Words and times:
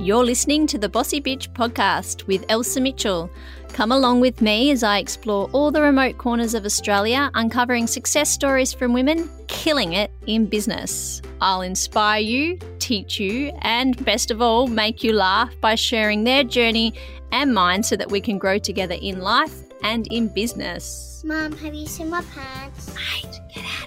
You're 0.00 0.24
listening 0.24 0.66
to 0.68 0.78
the 0.78 0.88
Bossy 0.88 1.20
Bitch 1.20 1.52
podcast 1.52 2.26
with 2.26 2.46
Elsa 2.48 2.80
Mitchell. 2.80 3.30
Come 3.74 3.92
along 3.92 4.20
with 4.20 4.40
me 4.40 4.70
as 4.70 4.82
I 4.82 4.96
explore 4.96 5.50
all 5.52 5.70
the 5.70 5.82
remote 5.82 6.16
corners 6.16 6.54
of 6.54 6.64
Australia, 6.64 7.30
uncovering 7.34 7.86
success 7.86 8.30
stories 8.30 8.72
from 8.72 8.94
women 8.94 9.28
killing 9.46 9.92
it 9.92 10.10
in 10.26 10.46
business. 10.46 11.20
I'll 11.42 11.60
inspire 11.60 12.22
you, 12.22 12.58
teach 12.78 13.20
you, 13.20 13.52
and 13.60 14.02
best 14.06 14.30
of 14.30 14.40
all, 14.40 14.68
make 14.68 15.04
you 15.04 15.12
laugh 15.12 15.52
by 15.60 15.74
sharing 15.74 16.24
their 16.24 16.44
journey 16.44 16.94
and 17.30 17.52
mine 17.52 17.82
so 17.82 17.94
that 17.96 18.10
we 18.10 18.22
can 18.22 18.38
grow 18.38 18.56
together 18.56 18.96
in 19.02 19.20
life 19.20 19.64
and 19.82 20.06
in 20.10 20.28
business. 20.28 21.22
Mom, 21.26 21.52
have 21.58 21.74
you 21.74 21.86
seen 21.86 22.08
my 22.08 22.22
pants? 22.34 22.94
Mate, 22.94 23.38
get 23.54 23.64
out 23.64 23.79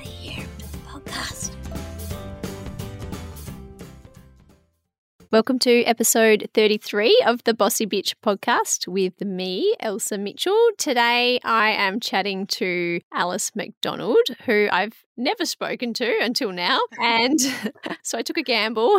Welcome 5.34 5.58
to 5.62 5.82
episode 5.86 6.48
33 6.54 7.24
of 7.26 7.44
the 7.44 7.56
Bossy 7.56 7.88
Bitch 7.88 8.14
podcast 8.24 8.88
with 8.88 9.20
me, 9.20 9.74
Elsa 9.80 10.20
Mitchell. 10.20 10.70
Today 10.78 11.40
I 11.44 11.72
am 11.72 12.00
chatting 12.00 12.46
to 12.62 13.00
Alice 13.12 13.56
McDonald, 13.56 14.28
who 14.46 14.68
I've 14.72 15.04
never 15.18 15.46
spoken 15.46 15.94
to 15.96 16.20
until 16.22 16.52
now. 16.52 16.80
And 17.02 17.40
so 18.04 18.18
I 18.18 18.22
took 18.22 18.38
a 18.38 18.44
gamble. 18.44 18.90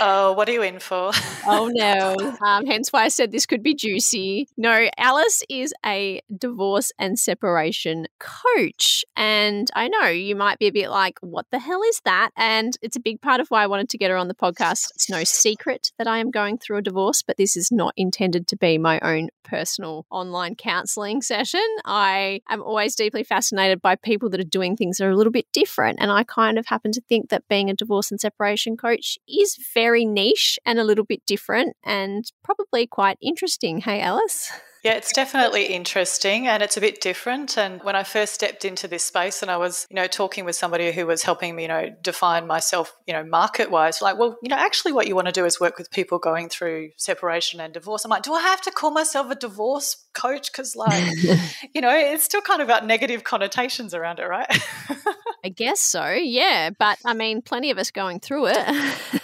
oh, 0.00 0.32
what 0.36 0.48
are 0.48 0.52
you 0.52 0.62
in 0.62 0.78
for? 0.80 1.12
oh, 1.46 1.70
no. 1.72 2.16
Um, 2.44 2.66
hence 2.66 2.92
why 2.92 3.04
I 3.04 3.08
said 3.08 3.32
this 3.32 3.46
could 3.46 3.62
be 3.62 3.74
juicy. 3.74 4.48
No, 4.56 4.88
Alice 4.98 5.42
is 5.48 5.72
a 5.86 6.20
divorce 6.36 6.92
and 6.98 7.18
separation 7.18 8.06
coach. 8.18 9.04
And 9.16 9.70
I 9.74 9.88
know 9.88 10.08
you 10.08 10.36
might 10.36 10.58
be 10.58 10.66
a 10.66 10.72
bit 10.72 10.90
like, 10.90 11.18
what 11.20 11.46
the 11.50 11.58
hell 11.58 11.80
is 11.82 12.00
that? 12.04 12.30
And 12.36 12.76
it's 12.82 12.96
a 12.96 13.00
big 13.00 13.22
part 13.22 13.40
of 13.40 13.48
why 13.48 13.62
I 13.62 13.66
wanted 13.66 13.88
to 13.90 13.98
get 13.98 14.10
her 14.10 14.16
on 14.16 14.28
the 14.28 14.34
podcast. 14.34 14.90
It's 14.94 15.08
no 15.08 15.24
secret 15.24 15.92
that 15.96 16.06
I 16.06 16.18
am 16.18 16.30
going 16.30 16.58
through 16.58 16.78
a 16.78 16.82
divorce, 16.82 17.22
but 17.22 17.36
this 17.38 17.56
is 17.56 17.70
not 17.72 17.94
intended 17.96 18.46
to 18.48 18.56
be 18.56 18.76
my 18.76 19.00
own 19.00 19.28
personal 19.42 20.06
online 20.10 20.54
counseling 20.56 21.22
session. 21.22 21.64
I 21.84 22.40
am 22.48 22.62
always 22.62 22.94
deeply 22.94 23.24
fascinated 23.24 23.80
by 23.80 23.96
people 23.96 24.28
that 24.34 24.40
are 24.40 24.48
doing 24.58 24.76
things 24.76 24.96
that 24.96 25.04
are 25.04 25.10
a 25.10 25.16
little 25.16 25.32
bit 25.32 25.46
different. 25.52 25.98
And 26.00 26.10
I 26.10 26.24
kind 26.24 26.58
of 26.58 26.66
happen 26.66 26.90
to 26.92 27.00
think 27.08 27.30
that 27.30 27.46
being 27.48 27.70
a 27.70 27.74
divorce 27.74 28.10
and 28.10 28.20
separation 28.20 28.76
coach 28.76 29.16
is 29.28 29.56
very 29.72 30.04
niche 30.04 30.58
and 30.66 30.80
a 30.80 30.84
little 30.84 31.04
bit 31.04 31.24
different 31.24 31.76
and 31.84 32.24
probably 32.42 32.86
quite 32.88 33.16
interesting. 33.22 33.78
Hey, 33.78 34.00
Alice? 34.00 34.50
Yeah, 34.84 34.92
it's 34.92 35.14
definitely 35.14 35.64
interesting 35.64 36.46
and 36.46 36.62
it's 36.62 36.76
a 36.76 36.80
bit 36.80 37.00
different. 37.00 37.56
And 37.56 37.82
when 37.82 37.96
I 37.96 38.02
first 38.02 38.34
stepped 38.34 38.66
into 38.66 38.86
this 38.86 39.02
space 39.02 39.40
and 39.40 39.50
I 39.50 39.56
was, 39.56 39.86
you 39.88 39.96
know, 39.96 40.06
talking 40.06 40.44
with 40.44 40.56
somebody 40.56 40.92
who 40.92 41.06
was 41.06 41.22
helping 41.22 41.56
me, 41.56 41.62
you 41.62 41.68
know, 41.68 41.88
define 42.02 42.46
myself, 42.46 42.94
you 43.06 43.14
know, 43.14 43.24
market 43.24 43.70
wise, 43.70 44.02
like, 44.02 44.18
well, 44.18 44.36
you 44.42 44.50
know, 44.50 44.56
actually 44.56 44.92
what 44.92 45.08
you 45.08 45.14
want 45.14 45.26
to 45.26 45.32
do 45.32 45.46
is 45.46 45.58
work 45.58 45.78
with 45.78 45.90
people 45.90 46.18
going 46.18 46.50
through 46.50 46.90
separation 46.98 47.60
and 47.60 47.72
divorce. 47.72 48.04
I'm 48.04 48.10
like, 48.10 48.24
do 48.24 48.34
I 48.34 48.42
have 48.42 48.60
to 48.60 48.70
call 48.70 48.90
myself 48.90 49.30
a 49.30 49.34
divorce 49.34 50.04
coach? 50.12 50.52
Because, 50.52 50.76
like, 50.76 51.02
you 51.74 51.80
know, 51.80 51.96
it's 51.96 52.24
still 52.24 52.42
kind 52.42 52.60
of 52.60 52.68
got 52.68 52.84
negative 52.84 53.24
connotations 53.24 53.94
around 53.94 54.18
it, 54.18 54.26
right? 54.26 54.46
I 55.44 55.48
guess 55.48 55.80
so, 55.80 56.10
yeah. 56.10 56.68
But 56.78 56.98
I 57.06 57.14
mean, 57.14 57.40
plenty 57.40 57.70
of 57.70 57.78
us 57.78 57.90
going 57.90 58.20
through 58.20 58.48
it. 58.48 58.66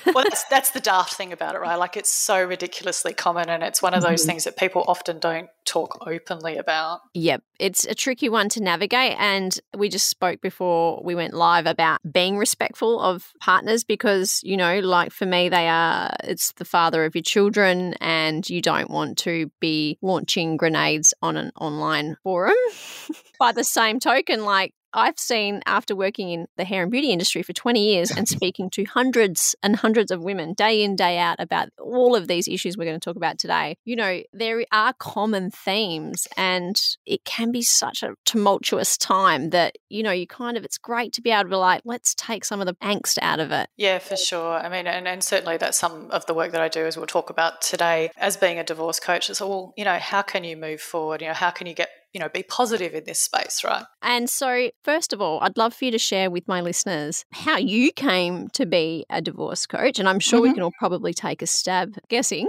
well, 0.14 0.24
that's, 0.24 0.44
that's, 0.44 0.70
the 0.70 0.80
daft 0.80 1.12
thing 1.14 1.34
about 1.34 1.54
it, 1.54 1.58
right? 1.58 1.76
Like, 1.76 1.98
it's 1.98 2.12
so 2.12 2.42
ridiculously 2.42 3.12
common, 3.12 3.50
and 3.50 3.62
it's 3.62 3.82
one 3.82 3.92
of 3.92 4.02
those 4.02 4.22
mm-hmm. 4.22 4.30
things 4.30 4.44
that 4.44 4.56
people 4.56 4.84
often 4.88 5.18
don't 5.18 5.49
talk 5.64 6.06
openly 6.06 6.56
about. 6.56 7.00
Yep, 7.14 7.42
it's 7.58 7.84
a 7.84 7.94
tricky 7.94 8.28
one 8.28 8.48
to 8.50 8.62
navigate. 8.62 9.16
And 9.18 9.58
we 9.76 9.88
just 9.88 10.08
spoke 10.08 10.40
before 10.40 11.00
we 11.04 11.14
went 11.14 11.34
live 11.34 11.66
about 11.66 12.00
being 12.10 12.36
respectful 12.36 13.00
of 13.00 13.32
partners 13.40 13.84
because, 13.84 14.40
you 14.42 14.56
know, 14.56 14.80
like 14.80 15.12
for 15.12 15.26
me, 15.26 15.48
they 15.48 15.68
are, 15.68 16.10
it's 16.24 16.52
the 16.52 16.64
father 16.64 17.04
of 17.04 17.14
your 17.14 17.22
children, 17.22 17.94
and 18.00 18.48
you 18.48 18.60
don't 18.60 18.90
want 18.90 19.18
to 19.18 19.50
be 19.60 19.98
launching 20.02 20.56
grenades 20.56 21.14
on 21.22 21.36
an 21.36 21.52
online 21.60 22.16
forum. 22.22 22.54
By 23.38 23.52
the 23.52 23.64
same 23.64 24.00
token, 24.00 24.44
like 24.44 24.74
I've 24.92 25.18
seen 25.18 25.62
after 25.66 25.94
working 25.94 26.30
in 26.30 26.46
the 26.56 26.64
hair 26.64 26.82
and 26.82 26.90
beauty 26.90 27.10
industry 27.10 27.42
for 27.42 27.52
20 27.52 27.82
years 27.82 28.10
and 28.10 28.28
speaking 28.28 28.70
to 28.70 28.84
hundreds 28.84 29.54
and 29.62 29.76
hundreds 29.76 30.10
of 30.10 30.22
women 30.22 30.54
day 30.54 30.82
in, 30.82 30.96
day 30.96 31.18
out 31.18 31.36
about 31.38 31.68
all 31.78 32.16
of 32.16 32.28
these 32.28 32.48
issues 32.48 32.76
we're 32.76 32.84
going 32.84 32.98
to 32.98 33.04
talk 33.04 33.16
about 33.16 33.38
today, 33.38 33.76
you 33.84 33.96
know, 33.96 34.22
there 34.32 34.64
are 34.72 34.92
common 34.94 35.50
themes 35.50 36.26
and 36.36 36.76
it 37.06 37.24
can 37.24 37.52
be 37.52 37.62
such 37.62 38.02
a 38.02 38.14
tumultuous 38.24 38.96
time 38.96 39.50
that, 39.50 39.76
you 39.88 40.02
know, 40.02 40.10
you 40.10 40.26
kind 40.26 40.56
of, 40.56 40.64
it's 40.64 40.78
great 40.78 41.12
to 41.12 41.22
be 41.22 41.30
able 41.30 41.44
to 41.44 41.48
be 41.50 41.56
like, 41.56 41.82
let's 41.84 42.14
take 42.14 42.44
some 42.44 42.60
of 42.60 42.66
the 42.66 42.74
angst 42.74 43.18
out 43.22 43.40
of 43.40 43.50
it. 43.52 43.68
Yeah, 43.76 43.98
for 43.98 44.16
sure. 44.16 44.54
I 44.54 44.68
mean, 44.68 44.86
and, 44.86 45.06
and 45.06 45.22
certainly 45.22 45.56
that's 45.56 45.78
some 45.78 46.10
of 46.10 46.26
the 46.26 46.34
work 46.34 46.52
that 46.52 46.60
I 46.60 46.68
do 46.68 46.84
as 46.86 46.96
we'll 46.96 47.06
talk 47.06 47.30
about 47.30 47.62
today 47.62 48.10
as 48.16 48.36
being 48.36 48.58
a 48.58 48.64
divorce 48.64 49.00
coach. 49.00 49.30
It's 49.30 49.40
all, 49.40 49.72
you 49.76 49.84
know, 49.84 49.98
how 49.98 50.22
can 50.22 50.44
you 50.44 50.56
move 50.56 50.80
forward? 50.80 51.20
You 51.22 51.28
know, 51.28 51.34
how 51.34 51.50
can 51.50 51.66
you 51.66 51.74
get 51.74 51.90
you 52.12 52.20
know, 52.20 52.28
be 52.28 52.42
positive 52.42 52.94
in 52.94 53.04
this 53.04 53.20
space, 53.20 53.62
right? 53.64 53.84
And 54.02 54.28
so, 54.28 54.70
first 54.82 55.12
of 55.12 55.20
all, 55.20 55.38
I'd 55.40 55.56
love 55.56 55.74
for 55.74 55.84
you 55.84 55.90
to 55.92 55.98
share 55.98 56.30
with 56.30 56.48
my 56.48 56.60
listeners 56.60 57.24
how 57.32 57.56
you 57.56 57.92
came 57.92 58.48
to 58.50 58.66
be 58.66 59.04
a 59.10 59.20
divorce 59.20 59.66
coach. 59.66 59.98
And 59.98 60.08
I'm 60.08 60.18
sure 60.18 60.40
mm-hmm. 60.40 60.48
we 60.48 60.54
can 60.54 60.62
all 60.62 60.72
probably 60.78 61.14
take 61.14 61.42
a 61.42 61.46
stab 61.46 61.96
guessing. 62.08 62.48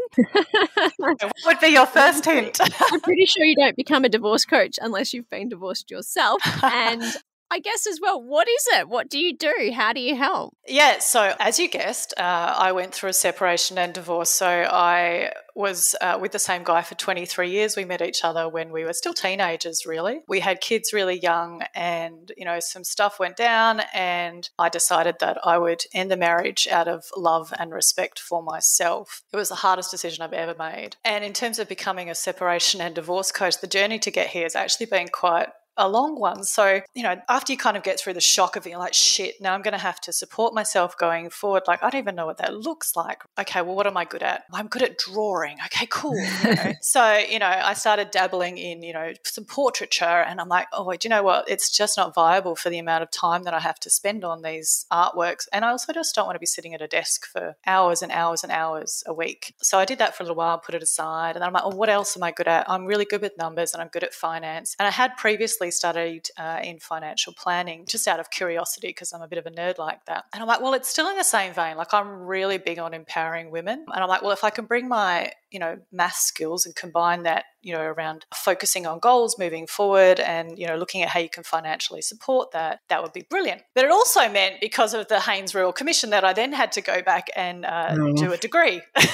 what 0.97 1.33
would 1.45 1.59
be 1.59 1.67
your 1.67 1.85
first 1.87 2.25
hint? 2.25 2.59
I'm 2.91 3.01
pretty 3.01 3.25
sure 3.25 3.45
you 3.45 3.55
don't 3.55 3.75
become 3.75 4.03
a 4.03 4.09
divorce 4.09 4.45
coach 4.45 4.79
unless 4.81 5.13
you've 5.13 5.29
been 5.29 5.49
divorced 5.49 5.91
yourself. 5.91 6.41
And 6.63 7.03
I 7.51 7.59
guess 7.59 7.85
as 7.85 7.99
well, 8.01 8.21
what 8.21 8.47
is 8.47 8.65
it? 8.77 8.87
What 8.87 9.09
do 9.09 9.19
you 9.19 9.35
do? 9.35 9.71
How 9.75 9.91
do 9.91 9.99
you 9.99 10.15
help? 10.15 10.55
Yeah, 10.65 10.99
so 10.99 11.35
as 11.37 11.59
you 11.59 11.67
guessed, 11.67 12.13
uh, 12.17 12.55
I 12.57 12.71
went 12.71 12.93
through 12.93 13.09
a 13.09 13.13
separation 13.13 13.77
and 13.77 13.93
divorce. 13.93 14.29
So 14.29 14.47
I 14.47 15.33
was 15.53 15.93
uh, 15.99 16.17
with 16.21 16.31
the 16.31 16.39
same 16.39 16.63
guy 16.63 16.81
for 16.81 16.95
23 16.95 17.49
years. 17.49 17.75
We 17.75 17.83
met 17.83 18.01
each 18.01 18.23
other 18.23 18.47
when 18.47 18.71
we 18.71 18.85
were 18.85 18.93
still 18.93 19.13
teenagers, 19.13 19.85
really. 19.85 20.21
We 20.29 20.39
had 20.39 20.61
kids 20.61 20.93
really 20.93 21.19
young, 21.19 21.63
and, 21.75 22.31
you 22.37 22.45
know, 22.45 22.61
some 22.61 22.85
stuff 22.85 23.19
went 23.19 23.35
down, 23.35 23.81
and 23.93 24.49
I 24.57 24.69
decided 24.69 25.15
that 25.19 25.37
I 25.43 25.57
would 25.57 25.81
end 25.93 26.09
the 26.09 26.15
marriage 26.15 26.69
out 26.71 26.87
of 26.87 27.03
love 27.17 27.53
and 27.59 27.73
respect 27.73 28.17
for 28.17 28.41
myself. 28.41 29.23
It 29.33 29.35
was 29.35 29.49
the 29.49 29.55
hardest 29.55 29.91
decision 29.91 30.23
I've 30.23 30.31
ever 30.31 30.55
made. 30.57 30.95
And 31.03 31.25
in 31.25 31.33
terms 31.33 31.59
of 31.59 31.67
becoming 31.67 32.09
a 32.09 32.15
separation 32.15 32.79
and 32.79 32.95
divorce 32.95 33.33
coach, 33.33 33.59
the 33.59 33.67
journey 33.67 33.99
to 33.99 34.11
get 34.11 34.27
here 34.27 34.43
has 34.43 34.55
actually 34.55 34.85
been 34.85 35.09
quite 35.09 35.49
a 35.77 35.87
long 35.87 36.19
one. 36.19 36.43
So, 36.43 36.81
you 36.93 37.03
know, 37.03 37.15
after 37.29 37.53
you 37.53 37.57
kind 37.57 37.77
of 37.77 37.83
get 37.83 37.99
through 37.99 38.13
the 38.13 38.21
shock 38.21 38.55
of 38.55 38.63
being 38.63 38.77
like, 38.77 38.93
shit, 38.93 39.39
now 39.39 39.53
I'm 39.53 39.61
going 39.61 39.73
to 39.73 39.77
have 39.77 39.99
to 40.01 40.13
support 40.13 40.53
myself 40.53 40.97
going 40.97 41.29
forward. 41.29 41.63
Like, 41.67 41.81
I 41.81 41.89
don't 41.89 41.99
even 41.99 42.15
know 42.15 42.25
what 42.25 42.37
that 42.37 42.53
looks 42.53 42.95
like. 42.95 43.23
Okay, 43.39 43.61
well, 43.61 43.75
what 43.75 43.87
am 43.87 43.97
I 43.97 44.05
good 44.05 44.23
at? 44.23 44.43
I'm 44.53 44.67
good 44.67 44.83
at 44.83 44.97
drawing. 44.97 45.57
Okay, 45.65 45.87
cool. 45.89 46.19
You 46.19 46.55
know? 46.55 46.73
so, 46.81 47.17
you 47.17 47.39
know, 47.39 47.47
I 47.47 47.73
started 47.73 48.11
dabbling 48.11 48.57
in, 48.57 48.83
you 48.83 48.93
know, 48.93 49.13
some 49.23 49.45
portraiture 49.45 50.05
and 50.05 50.41
I'm 50.41 50.49
like, 50.49 50.67
oh, 50.73 50.91
do 50.91 50.97
you 51.03 51.09
know 51.09 51.23
what? 51.23 51.49
It's 51.49 51.69
just 51.75 51.97
not 51.97 52.13
viable 52.13 52.55
for 52.55 52.69
the 52.69 52.79
amount 52.79 53.03
of 53.03 53.11
time 53.11 53.43
that 53.43 53.53
I 53.53 53.59
have 53.59 53.79
to 53.81 53.89
spend 53.89 54.25
on 54.25 54.41
these 54.41 54.85
artworks. 54.91 55.47
And 55.53 55.63
I 55.63 55.69
also 55.69 55.93
just 55.93 56.13
don't 56.13 56.25
want 56.25 56.35
to 56.35 56.39
be 56.39 56.45
sitting 56.45 56.73
at 56.73 56.81
a 56.81 56.87
desk 56.87 57.25
for 57.25 57.55
hours 57.65 58.01
and 58.01 58.11
hours 58.11 58.43
and 58.43 58.51
hours 58.51 59.03
a 59.07 59.13
week. 59.13 59.55
So 59.61 59.79
I 59.79 59.85
did 59.85 59.99
that 59.99 60.15
for 60.15 60.23
a 60.23 60.25
little 60.25 60.35
while, 60.35 60.57
put 60.57 60.75
it 60.75 60.83
aside. 60.83 61.35
And 61.35 61.41
then 61.41 61.47
I'm 61.47 61.53
like, 61.53 61.63
oh, 61.65 61.75
what 61.75 61.89
else 61.89 62.17
am 62.17 62.23
I 62.23 62.31
good 62.31 62.47
at? 62.47 62.69
I'm 62.69 62.85
really 62.85 63.05
good 63.05 63.21
with 63.21 63.37
numbers 63.37 63.73
and 63.73 63.81
I'm 63.81 63.87
good 63.87 64.03
at 64.03 64.13
finance. 64.13 64.75
And 64.77 64.87
I 64.87 64.91
had 64.91 65.15
previously 65.17 65.60
studied 65.69 66.29
uh, 66.37 66.59
in 66.63 66.79
financial 66.79 67.33
planning 67.33 67.85
just 67.87 68.07
out 68.07 68.19
of 68.19 68.31
curiosity 68.31 68.87
because 68.87 69.13
I'm 69.13 69.21
a 69.21 69.27
bit 69.27 69.37
of 69.37 69.45
a 69.45 69.51
nerd 69.51 69.77
like 69.77 70.05
that. 70.05 70.25
And 70.33 70.41
I'm 70.41 70.47
like, 70.47 70.61
well, 70.61 70.73
it's 70.73 70.89
still 70.89 71.09
in 71.09 71.17
the 71.17 71.23
same 71.23 71.53
vein. 71.53 71.77
Like, 71.77 71.93
I'm 71.93 72.23
really 72.23 72.57
big 72.57 72.79
on 72.79 72.93
empowering 72.93 73.51
women. 73.51 73.85
And 73.93 74.03
I'm 74.03 74.09
like, 74.09 74.21
well, 74.21 74.31
if 74.31 74.43
I 74.43 74.49
can 74.49 74.65
bring 74.65 74.87
my 74.87 75.31
you 75.51 75.59
know 75.59 75.77
math 75.91 76.15
skills 76.15 76.65
and 76.65 76.75
combine 76.75 77.23
that 77.23 77.43
you 77.61 77.73
know 77.73 77.81
around 77.81 78.25
focusing 78.33 78.87
on 78.87 78.99
goals 78.99 79.37
moving 79.37 79.67
forward 79.67 80.19
and 80.19 80.57
you 80.57 80.65
know 80.65 80.77
looking 80.77 81.03
at 81.03 81.09
how 81.09 81.19
you 81.19 81.29
can 81.29 81.43
financially 81.43 82.01
support 82.01 82.51
that 82.51 82.79
that 82.87 83.03
would 83.03 83.13
be 83.13 83.25
brilliant 83.29 83.61
but 83.75 83.83
it 83.83 83.91
also 83.91 84.27
meant 84.29 84.55
because 84.61 84.93
of 84.93 85.07
the 85.09 85.19
Hayne's 85.19 85.53
Royal 85.53 85.73
Commission 85.73 86.09
that 86.11 86.23
I 86.23 86.33
then 86.33 86.53
had 86.53 86.71
to 86.73 86.81
go 86.81 87.01
back 87.01 87.27
and 87.35 87.65
uh, 87.65 87.89
mm. 87.91 88.15
do 88.15 88.31
a 88.31 88.37
degree 88.37 88.81
and 88.95 89.05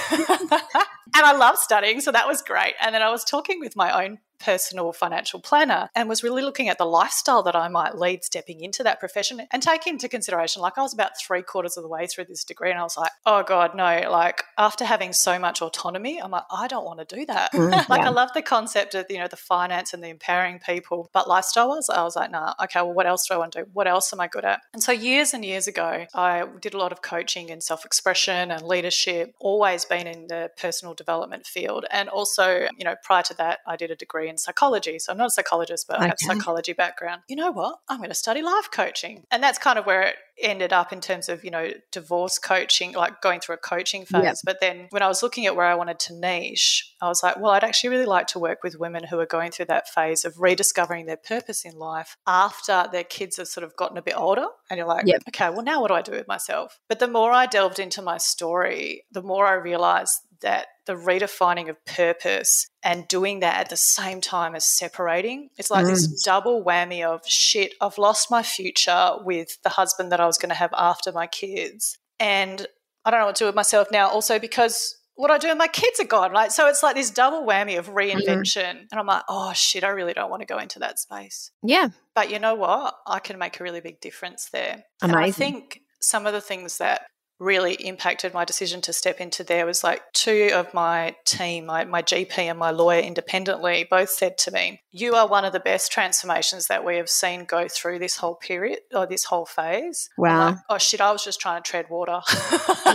I 1.15 1.35
love 1.35 1.57
studying 1.57 1.99
so 1.99 2.11
that 2.11 2.27
was 2.27 2.41
great 2.41 2.75
and 2.81 2.93
then 2.93 3.01
I 3.01 3.09
was 3.09 3.23
talking 3.23 3.59
with 3.59 3.75
my 3.75 4.05
own 4.05 4.19
personal 4.39 4.91
financial 4.93 5.39
planner 5.39 5.89
and 5.95 6.09
was 6.09 6.23
really 6.23 6.41
looking 6.41 6.69
at 6.69 6.77
the 6.77 6.85
lifestyle 6.85 7.43
that 7.43 7.55
I 7.55 7.67
might 7.67 7.97
lead 7.97 8.23
stepping 8.23 8.61
into 8.61 8.83
that 8.83 8.99
profession 8.99 9.41
and 9.51 9.63
take 9.63 9.87
into 9.87 10.07
consideration 10.07 10.61
like 10.61 10.77
I 10.77 10.81
was 10.81 10.93
about 10.93 11.19
three 11.19 11.41
quarters 11.41 11.77
of 11.77 11.83
the 11.83 11.89
way 11.89 12.07
through 12.07 12.25
this 12.25 12.43
degree 12.43 12.69
and 12.69 12.79
I 12.79 12.83
was 12.83 12.97
like 12.97 13.11
oh 13.25 13.43
god 13.43 13.75
no 13.75 14.07
like 14.09 14.43
after 14.57 14.85
having 14.85 15.13
so 15.13 15.39
much 15.39 15.61
autonomy 15.61 16.17
I'm 16.21 16.31
like, 16.31 16.43
I 16.51 16.67
don't 16.67 16.85
want 16.85 17.07
to 17.07 17.15
do 17.15 17.25
that. 17.25 17.53
Mm, 17.53 17.71
like, 17.89 18.01
yeah. 18.01 18.07
I 18.07 18.09
love 18.09 18.29
the 18.33 18.41
concept 18.41 18.95
of, 18.95 19.05
you 19.09 19.17
know, 19.17 19.27
the 19.27 19.37
finance 19.37 19.93
and 19.93 20.03
the 20.03 20.09
empowering 20.09 20.59
people, 20.59 21.09
but 21.13 21.27
lifestyle 21.27 21.69
was, 21.69 21.89
I 21.89 22.03
was 22.03 22.15
like, 22.15 22.31
nah, 22.31 22.53
okay, 22.63 22.81
well, 22.81 22.93
what 22.93 23.05
else 23.05 23.27
do 23.27 23.33
I 23.33 23.37
want 23.37 23.53
to 23.53 23.63
do? 23.63 23.69
What 23.73 23.87
else 23.87 24.11
am 24.13 24.19
I 24.19 24.27
good 24.27 24.45
at? 24.45 24.61
And 24.73 24.81
so, 24.81 24.91
years 24.91 25.33
and 25.33 25.43
years 25.43 25.67
ago, 25.67 26.05
I 26.13 26.45
did 26.61 26.73
a 26.73 26.77
lot 26.77 26.91
of 26.91 27.01
coaching 27.01 27.51
and 27.51 27.61
self 27.61 27.85
expression 27.85 28.51
and 28.51 28.61
leadership, 28.61 29.33
always 29.39 29.85
been 29.85 30.07
in 30.07 30.27
the 30.27 30.49
personal 30.59 30.93
development 30.93 31.45
field. 31.45 31.85
And 31.91 32.09
also, 32.09 32.67
you 32.77 32.85
know, 32.85 32.95
prior 33.03 33.23
to 33.23 33.33
that, 33.35 33.59
I 33.65 33.75
did 33.75 33.91
a 33.91 33.95
degree 33.95 34.26
degree 34.27 34.31
in 34.31 34.37
psychology. 34.37 34.99
So 34.99 35.11
I'm 35.11 35.17
not 35.17 35.27
a 35.27 35.31
psychologist, 35.31 35.85
but 35.87 35.99
I 35.99 36.03
have 36.07 36.17
Okay. 36.23 36.39
psychology 36.39 36.73
background. 36.73 37.21
You 37.27 37.35
know 37.35 37.51
what? 37.51 37.79
I'm 37.89 37.97
going 37.97 38.09
to 38.09 38.15
study 38.15 38.41
life 38.41 38.69
coaching. 38.71 39.23
And 39.31 39.41
that's 39.43 39.57
kind 39.57 39.79
of 39.79 39.85
where 39.85 40.01
it 40.03 40.15
ended 40.39 40.71
up 40.71 40.93
in 40.93 41.01
terms 41.01 41.29
of, 41.29 41.43
you 41.43 41.49
know, 41.51 41.71
divorce 41.91 42.37
coaching, 42.37 42.93
like 42.93 43.21
going 43.21 43.39
through 43.39 43.55
a 43.55 43.57
coaching 43.57 44.05
phase. 44.05 44.23
Yep. 44.23 44.35
But 44.45 44.57
then 44.61 44.87
when 44.91 45.01
I 45.01 45.07
was 45.07 45.23
looking 45.23 45.45
at 45.47 45.55
where 45.55 45.65
I 45.65 45.73
wanted 45.75 45.99
to 46.01 46.13
niche, 46.13 46.93
I 47.01 47.07
was 47.07 47.23
like, 47.23 47.37
well, 47.39 47.51
I'd 47.51 47.63
actually 47.63 47.89
really 47.91 48.05
like 48.05 48.27
to 48.27 48.39
work 48.39 48.59
with 48.63 48.77
women 48.79 49.03
who 49.03 49.19
are 49.19 49.25
going 49.25 49.51
through 49.51 49.65
that 49.65 49.87
phase 49.89 50.25
of 50.25 50.39
rediscovering 50.39 51.05
their 51.07 51.17
purpose 51.17 51.65
in 51.65 51.73
life 51.77 52.17
after 52.27 52.85
their 52.91 53.03
kids 53.03 53.37
have 53.37 53.47
sort 53.47 53.63
of 53.63 53.75
gotten 53.75 53.97
a 53.97 54.01
bit 54.01 54.13
older. 54.17 54.45
And 54.69 54.77
you're 54.77 54.87
like, 54.87 55.07
Yep. 55.07 55.23
okay, 55.29 55.49
well, 55.49 55.63
now 55.63 55.81
what 55.81 55.87
do 55.89 55.95
I 55.95 56.01
do 56.03 56.11
with 56.11 56.27
myself? 56.27 56.79
But 56.87 56.99
the 56.99 57.07
more 57.07 57.31
I 57.31 57.45
delved 57.47 57.79
into 57.79 58.01
my 58.01 58.17
story, 58.17 59.05
the 59.11 59.23
more 59.23 59.47
I 59.47 59.53
realized 59.53 60.11
that 60.41 60.67
the 60.85 60.93
redefining 60.93 61.69
of 61.69 61.83
purpose 61.85 62.67
and 62.83 63.07
doing 63.07 63.41
that 63.41 63.59
at 63.59 63.69
the 63.69 63.77
same 63.77 64.21
time 64.21 64.55
as 64.55 64.65
separating, 64.65 65.49
it's 65.57 65.69
like 65.69 65.85
this 65.85 66.07
mm. 66.07 66.23
double 66.23 66.63
whammy 66.63 67.03
of 67.03 67.21
shit, 67.27 67.73
I've 67.81 67.97
lost 67.97 68.31
my 68.31 68.43
future 68.43 69.13
with 69.23 69.61
the 69.63 69.69
husband 69.69 70.11
that 70.11 70.19
I 70.19 70.25
was 70.25 70.37
going 70.37 70.49
to 70.49 70.55
have 70.55 70.73
after 70.77 71.11
my 71.11 71.27
kids. 71.27 71.97
And 72.19 72.65
I 73.05 73.11
don't 73.11 73.19
know 73.19 73.25
what 73.27 73.35
to 73.37 73.43
do 73.43 73.47
with 73.47 73.55
myself 73.55 73.89
now, 73.91 74.09
also 74.09 74.39
because 74.39 74.97
what 75.15 75.31
I 75.31 75.39
do 75.39 75.49
with 75.49 75.57
my 75.57 75.67
kids 75.67 75.99
are 75.99 76.05
gone. 76.05 76.31
Like, 76.31 76.51
so 76.51 76.67
it's 76.67 76.83
like 76.83 76.95
this 76.95 77.09
double 77.09 77.45
whammy 77.45 77.77
of 77.77 77.87
mm-hmm. 77.87 77.97
reinvention. 77.97 78.85
And 78.91 78.99
I'm 78.99 79.07
like, 79.07 79.23
oh 79.27 79.51
shit, 79.53 79.83
I 79.83 79.89
really 79.89 80.13
don't 80.13 80.29
want 80.29 80.41
to 80.41 80.45
go 80.45 80.59
into 80.59 80.79
that 80.79 80.99
space. 80.99 81.51
Yeah. 81.63 81.89
But 82.13 82.31
you 82.31 82.39
know 82.39 82.55
what? 82.55 82.95
I 83.05 83.19
can 83.19 83.37
make 83.37 83.59
a 83.59 83.63
really 83.63 83.81
big 83.81 83.99
difference 83.99 84.49
there. 84.51 84.83
And 85.01 85.15
I 85.15 85.31
think 85.31 85.81
some 85.99 86.25
of 86.27 86.33
the 86.33 86.41
things 86.41 86.77
that 86.77 87.07
really 87.39 87.73
impacted 87.75 88.33
my 88.33 88.45
decision 88.45 88.81
to 88.81 88.93
step 88.93 89.19
into 89.19 89.43
there 89.43 89.65
was 89.65 89.83
like 89.83 90.01
two 90.13 90.49
of 90.53 90.73
my 90.73 91.15
team, 91.25 91.65
my, 91.67 91.85
my 91.85 92.01
GP 92.01 92.37
and 92.39 92.57
my 92.57 92.71
lawyer 92.71 92.99
independently, 92.99 93.85
both 93.89 94.09
said 94.09 94.37
to 94.39 94.51
me, 94.51 94.81
You 94.91 95.13
are 95.15 95.27
one 95.27 95.45
of 95.45 95.53
the 95.53 95.59
best 95.59 95.91
transformations 95.91 96.67
that 96.67 96.83
we 96.85 96.97
have 96.97 97.09
seen 97.09 97.45
go 97.45 97.67
through 97.67 97.99
this 97.99 98.17
whole 98.17 98.35
period 98.35 98.79
or 98.93 99.05
this 99.05 99.25
whole 99.25 99.45
phase. 99.45 100.09
Wow. 100.17 100.47
like, 100.47 100.57
oh 100.69 100.77
shit, 100.77 101.01
I 101.01 101.11
was 101.11 101.23
just 101.23 101.39
trying 101.39 101.61
to 101.61 101.69
tread 101.69 101.85
water. 101.89 102.21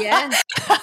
Yeah. 0.00 0.30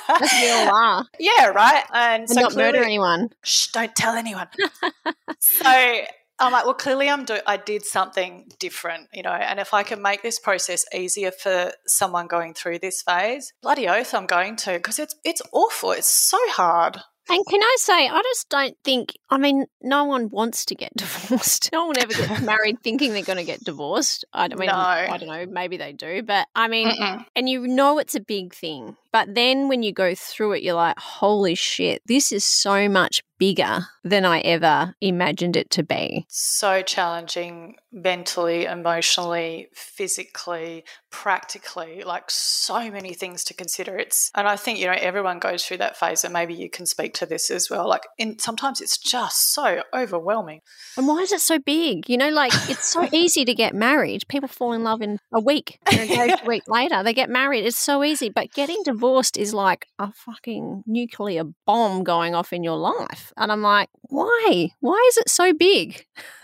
As 0.07 0.31
we 0.41 0.50
all 0.51 0.75
are. 0.75 1.05
yeah, 1.19 1.47
right. 1.47 1.83
And, 1.94 2.21
And 2.21 2.29
so 2.29 2.41
not 2.41 2.55
murder 2.55 2.83
anyone. 2.83 3.29
shh, 3.44 3.67
don't 3.67 3.95
tell 3.95 4.15
anyone. 4.15 4.47
so 5.39 6.01
I'm 6.39 6.51
like, 6.51 6.65
well, 6.65 6.74
clearly 6.74 7.09
I'm 7.09 7.25
do- 7.25 7.39
I 7.45 7.57
did 7.57 7.83
something 7.86 8.51
different, 8.59 9.09
you 9.13 9.24
know, 9.24 9.31
and 9.31 9.59
if 9.59 9.74
I 9.74 9.83
can 9.83 10.01
make 10.01 10.21
this 10.24 10.39
process 10.39 10.86
easier 10.94 11.31
for 11.31 11.71
someone 11.86 12.27
going 12.27 12.53
through 12.53 12.80
this 12.80 13.01
phase, 13.01 13.53
bloody 13.62 13.88
oath 13.88 14.13
I'm 14.13 14.25
going 14.25 14.56
to 14.57 14.74
because 14.74 15.00
it's 15.00 15.15
it's 15.24 15.41
awful. 15.51 15.91
It's 15.91 16.07
so 16.07 16.38
hard. 16.50 16.97
And 17.31 17.45
can 17.45 17.62
I 17.62 17.75
say, 17.77 18.07
I 18.07 18.21
just 18.24 18.50
don't 18.50 18.75
think, 18.83 19.13
I 19.30 19.38
mean, 19.38 19.68
no 19.83 20.06
one 20.06 20.30
wants 20.31 20.65
to 20.65 20.74
get 20.75 20.91
divorced. 20.97 21.69
No 21.71 21.86
one 21.86 21.97
ever 22.00 22.12
gets 22.12 22.41
married 22.44 22.81
thinking 22.81 23.13
they're 23.13 23.21
going 23.21 23.38
to 23.38 23.44
get 23.44 23.63
divorced. 23.63 24.25
I 24.33 24.47
don't, 24.47 24.59
mean, 24.59 24.65
No. 24.68 24.75
I 24.75 25.15
don't 25.19 25.30
know, 25.30 25.45
maybe 25.45 25.77
they 25.77 25.94
do. 25.94 26.24
But 26.24 26.47
I 26.56 26.68
mean, 26.68 26.88
Mm-mm. 26.88 27.24
and 27.36 27.47
you 27.47 27.68
know 27.68 28.00
it's 28.00 28.15
a 28.15 28.19
big 28.19 28.56
thing. 28.56 28.97
But 29.12 29.36
then 29.36 29.68
when 29.68 29.83
you 29.83 29.94
go 29.94 30.15
through 30.15 30.53
it, 30.53 30.63
you're 30.63 30.74
like, 30.74 30.97
holy 30.97 31.53
shit, 31.53 32.01
this 32.07 32.31
is 32.31 32.44
so 32.44 32.89
much 32.89 33.21
bigger 33.39 33.88
than 34.03 34.25
I 34.25 34.39
ever 34.41 34.95
imagined 35.01 35.56
it 35.56 35.71
to 35.71 35.83
be. 35.83 36.25
So 36.27 36.81
challenging 36.81 37.75
mentally, 37.91 38.65
emotionally, 38.65 39.69
physically, 39.74 40.83
practically, 41.09 42.03
like 42.03 42.30
so 42.30 42.91
many 42.91 43.13
things 43.13 43.44
to 43.45 43.53
consider. 43.53 43.97
It's 43.97 44.30
and 44.36 44.47
I 44.47 44.56
think, 44.56 44.80
you 44.80 44.86
know, 44.86 44.95
everyone 44.97 45.39
goes 45.39 45.65
through 45.65 45.77
that 45.77 45.97
phase 45.97 46.24
and 46.24 46.33
maybe 46.33 46.53
you 46.53 46.69
can 46.69 46.86
speak 46.86 47.13
to 47.15 47.25
this 47.25 47.50
as 47.50 47.69
well. 47.69 47.88
Like 47.88 48.03
in 48.18 48.38
sometimes 48.38 48.81
it's 48.81 48.97
just 48.97 49.53
so 49.53 49.83
overwhelming. 49.94 50.62
And 50.97 51.07
why 51.07 51.19
is 51.19 51.31
it 51.31 51.41
so 51.41 51.57
big? 51.57 52.09
You 52.09 52.18
know, 52.18 52.30
like 52.30 52.53
it's 52.69 52.88
so 52.88 53.07
easy 53.13 53.45
to 53.45 53.53
get 53.53 53.74
married. 53.74 54.27
People 54.27 54.50
fall 54.50 54.74
in 54.74 54.83
love 54.83 55.01
in 55.01 55.19
a 55.31 55.39
week, 55.39 55.80
and 55.91 56.00
a 56.01 56.07
day, 56.15 56.36
a 56.44 56.47
week 56.47 56.63
later, 56.68 57.01
they 57.03 57.13
get 57.13 57.30
married. 57.30 57.65
It's 57.65 57.77
so 57.77 58.03
easy. 58.03 58.30
But 58.30 58.53
getting 58.53 58.81
divorced 58.83 59.38
is 59.38 59.53
like 59.53 59.88
a 59.97 60.12
fucking 60.12 60.83
nuclear 60.86 61.44
bomb 61.65 62.03
going 62.03 62.36
off 62.36 62.53
in 62.53 62.63
your 62.63 62.77
life. 62.77 63.28
And 63.37 63.51
I'm 63.51 63.61
like, 63.61 63.89
why? 64.03 64.71
Why 64.79 65.05
is 65.09 65.17
it 65.17 65.29
so 65.29 65.53
big? 65.53 66.05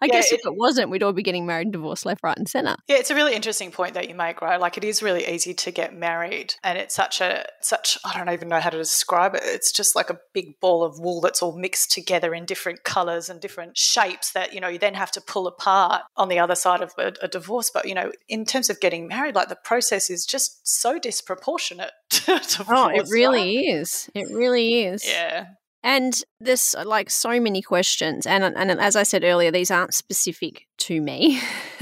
I 0.00 0.06
Yeah, 0.06 0.14
guess 0.14 0.32
if 0.32 0.40
it 0.44 0.54
wasn't, 0.56 0.90
we'd 0.90 1.02
all 1.02 1.12
be 1.12 1.22
getting 1.22 1.46
married 1.46 1.66
and 1.66 1.72
divorced 1.72 2.04
left, 2.04 2.22
right, 2.22 2.36
and 2.36 2.48
center. 2.48 2.76
Yeah, 2.88 2.96
it's 2.96 3.10
a 3.10 3.14
really 3.14 3.34
interesting 3.34 3.70
point 3.70 3.94
that 3.94 4.08
you 4.08 4.14
make, 4.14 4.42
right? 4.42 4.60
Like 4.60 4.76
it 4.76 4.84
is 4.84 5.02
really 5.02 5.26
easy 5.26 5.54
to 5.54 5.70
get 5.70 5.94
married 5.94 6.54
and 6.62 6.76
it's 6.76 6.94
such 6.94 7.20
a 7.20 7.46
such 7.60 7.96
I 8.04 8.16
don't 8.18 8.28
even 8.30 8.48
know 8.48 8.60
how 8.60 8.70
to 8.70 8.76
describe 8.76 9.34
it. 9.34 9.42
It's 9.44 9.72
just 9.72 9.96
like 9.96 10.10
a 10.10 10.18
big 10.32 10.60
ball 10.60 10.84
of 10.84 10.98
wool 10.98 11.20
that's 11.20 11.42
all 11.42 11.56
mixed 11.56 11.92
together 11.92 12.34
in 12.34 12.44
different 12.44 12.84
colors 12.84 13.28
and 13.28 13.40
different 13.40 13.78
shapes 13.78 14.32
that, 14.32 14.52
you 14.52 14.60
know, 14.60 14.68
you 14.68 14.78
then 14.78 14.94
have 14.94 15.10
to 15.12 15.20
pull 15.20 15.46
apart 15.46 16.02
on 16.16 16.28
the 16.28 16.38
other 16.38 16.54
side 16.54 16.82
of 16.82 16.92
a, 16.98 17.12
a 17.22 17.28
divorce. 17.28 17.70
But, 17.72 17.86
you 17.86 17.94
know, 17.94 18.12
in 18.28 18.44
terms 18.44 18.68
of 18.68 18.80
getting 18.80 19.08
married, 19.08 19.34
like 19.34 19.48
the 19.48 19.56
process 19.56 20.10
is 20.10 20.26
just 20.26 20.66
so 20.66 20.98
disproportionate 20.98 21.92
to 22.10 22.40
divorce. 22.40 22.68
Oh, 22.68 22.88
it 22.88 22.96
right? 22.98 23.08
really 23.10 23.68
is. 23.68 24.10
It 24.14 24.26
really 24.30 24.84
is. 24.84 25.06
Yeah. 25.06 25.46
And 25.84 26.18
there's 26.40 26.74
uh, 26.74 26.84
like 26.86 27.10
so 27.10 27.38
many 27.38 27.60
questions, 27.60 28.26
and 28.26 28.42
and 28.42 28.70
as 28.80 28.96
I 28.96 29.02
said 29.02 29.22
earlier, 29.22 29.50
these 29.50 29.70
aren't 29.70 29.92
specific 29.92 30.66
to 30.78 30.98
me. 30.98 31.38